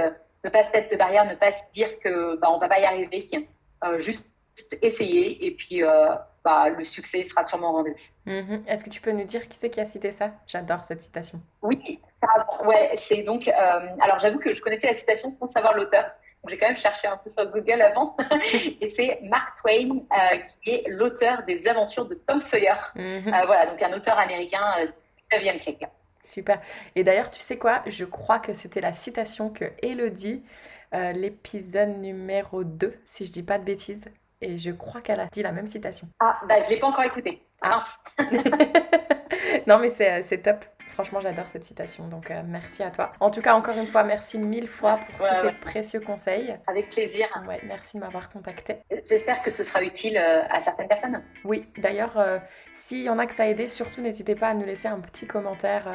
ne 0.45 0.51
pas 0.51 0.63
se 0.63 0.71
mettre 0.73 0.91
de 0.91 0.97
barrière, 0.97 1.25
ne 1.27 1.35
pas 1.35 1.53
se 1.53 1.63
dire 1.73 1.99
que 2.01 2.37
bah, 2.37 2.49
on 2.51 2.59
va 2.59 2.69
pas 2.69 2.81
y 2.81 2.85
arriver, 2.85 3.49
euh, 3.85 3.99
juste 3.99 4.27
essayer 4.83 5.47
et 5.47 5.53
puis 5.53 5.83
euh, 5.83 6.15
bah, 6.45 6.69
le 6.69 6.85
succès 6.85 7.23
sera 7.25 7.43
sûrement 7.43 7.73
rendu. 7.73 7.95
Mm-hmm. 8.27 8.67
Est-ce 8.67 8.85
que 8.85 8.91
tu 8.91 9.01
peux 9.01 9.13
nous 9.13 9.25
dire 9.25 9.49
qui 9.49 9.57
c'est 9.57 9.71
qui 9.71 9.81
a 9.81 9.85
cité 9.85 10.13
ça? 10.13 10.33
J'adore 10.47 10.85
cette 10.85 11.03
citation. 11.03 11.41
Oui, 11.63 12.01
ouais, 12.65 12.95
c'est 13.09 13.23
donc. 13.23 13.49
Euh, 13.49 13.53
alors 14.01 14.19
j'avoue 14.19 14.39
que 14.39 14.53
je 14.53 14.61
connaissais 14.61 14.89
la 14.89 14.95
citation 14.95 15.31
sans 15.31 15.47
savoir 15.47 15.75
l'auteur. 15.75 16.11
J'ai 16.49 16.57
quand 16.57 16.69
même 16.69 16.77
cherché 16.79 17.07
un 17.07 17.19
peu 17.19 17.29
sur 17.29 17.51
Google 17.51 17.83
avant. 17.83 18.17
et 18.81 18.95
c'est 18.97 19.21
Mark 19.25 19.61
Twain 19.61 20.01
qui 20.63 20.71
est 20.71 20.85
l'auteur 20.89 21.43
des 21.43 21.67
aventures 21.67 22.07
de 22.07 22.15
Tom 22.15 22.41
Sawyer. 22.41 22.73
Mm-hmm. 22.97 23.47
voilà, 23.47 23.67
donc 23.67 23.83
un 23.83 23.93
auteur 23.93 24.19
américain 24.19 24.87
du 25.31 25.39
19e 25.39 25.59
siècle. 25.59 25.87
Super. 26.23 26.61
Et 26.95 27.05
d'ailleurs, 27.05 27.31
tu 27.31 27.41
sais 27.41 27.59
quoi? 27.59 27.83
Je 27.87 28.05
crois 28.05 28.39
que 28.39 28.53
c'était 28.53 28.81
la 28.81 28.93
citation 28.93 29.51
que 29.51 29.65
Elodie, 29.83 30.43
euh, 30.95 31.13
l'épisode 31.13 31.99
numéro 31.99 32.65
2, 32.65 32.95
si 33.05 33.27
je 33.27 33.33
dis 33.33 33.43
pas 33.43 33.59
de 33.59 33.65
bêtises, 33.65 34.05
et 34.41 34.57
je 34.57 34.71
crois 34.71 35.01
qu'elle 35.01 35.21
a 35.21 35.27
dit 35.27 35.43
la 35.43 35.53
même 35.53 35.67
citation. 35.67 36.09
Ah, 36.21 36.41
bah 36.49 36.57
je 36.65 36.71
l'ai 36.71 36.79
pas 36.79 36.89
encore 36.89 37.05
écouté. 37.05 37.43
Ah. 37.63 37.87
non, 39.67 39.79
mais 39.79 39.91
c'est 39.91 40.33
euh, 40.33 40.43
top. 40.43 40.65
Franchement, 41.01 41.21
j'adore 41.21 41.49
cette 41.49 41.65
citation, 41.65 42.09
donc 42.09 42.31
euh, 42.31 42.43
merci 42.45 42.83
à 42.83 42.91
toi. 42.91 43.13
En 43.21 43.31
tout 43.31 43.41
cas, 43.41 43.55
encore 43.55 43.79
une 43.79 43.87
fois, 43.87 44.05
merci 44.05 44.37
mille 44.37 44.69
fois 44.69 44.99
pour 44.99 45.27
tous 45.27 45.47
tes 45.47 45.53
précieux 45.55 46.01
conseils. 46.01 46.55
Avec 46.67 46.91
plaisir. 46.91 47.27
Ouais, 47.49 47.59
merci 47.65 47.97
de 47.97 48.03
m'avoir 48.03 48.29
contacté. 48.29 48.83
J'espère 49.09 49.43
que 49.43 49.51
ce 49.51 49.65
sera 49.65 49.83
utile 49.83 50.19
à 50.19 50.61
certaines 50.61 50.89
personnes. 50.89 51.23
Oui, 51.45 51.67
d'ailleurs, 51.79 52.23
s'il 52.75 53.03
y 53.03 53.09
en 53.09 53.19
a 53.19 53.25
que 53.25 53.33
ça 53.33 53.45
a 53.45 53.47
aidé, 53.47 53.69
surtout 53.69 54.03
n'hésitez 54.03 54.35
pas 54.35 54.49
à 54.49 54.55
nous 54.55 54.67
laisser 54.67 54.89
un 54.89 55.01
petit 55.01 55.27
commentaire 55.27 55.89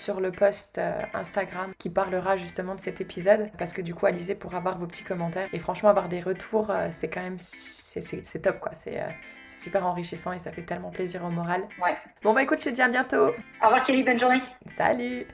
sur 0.00 0.20
le 0.20 0.32
post 0.32 0.78
euh, 0.78 1.02
Instagram 1.14 1.72
qui 1.78 1.90
parlera 1.90 2.36
justement 2.36 2.74
de 2.74 2.80
cet 2.80 3.00
épisode 3.00 3.50
parce 3.58 3.72
que 3.72 3.82
du 3.82 3.94
coup 3.94 4.06
Alizé 4.06 4.34
pourra 4.34 4.58
avoir 4.58 4.78
vos 4.78 4.86
petits 4.86 5.04
commentaires. 5.04 5.48
Et 5.52 5.58
franchement 5.58 5.90
avoir 5.90 6.08
des 6.08 6.20
retours 6.20 6.70
euh, 6.70 6.88
c'est 6.90 7.08
quand 7.08 7.22
même 7.22 7.38
c'est 7.38 8.42
top 8.42 8.60
quoi. 8.60 8.72
Euh, 8.86 9.08
c'est 9.44 9.58
super 9.58 9.86
enrichissant 9.86 10.32
et 10.32 10.38
ça 10.38 10.52
fait 10.52 10.62
tellement 10.62 10.90
plaisir 10.90 11.24
au 11.24 11.30
moral. 11.30 11.62
Ouais. 11.82 11.96
Bon 12.22 12.32
bah 12.32 12.42
écoute 12.42 12.60
je 12.60 12.70
te 12.70 12.74
dis 12.74 12.82
à 12.82 12.88
bientôt. 12.88 13.28
Au 13.62 13.66
revoir 13.66 13.84
Kelly. 13.84 14.02
Bonne 14.02 14.18
journée. 14.18 14.40
Salut 14.66 15.26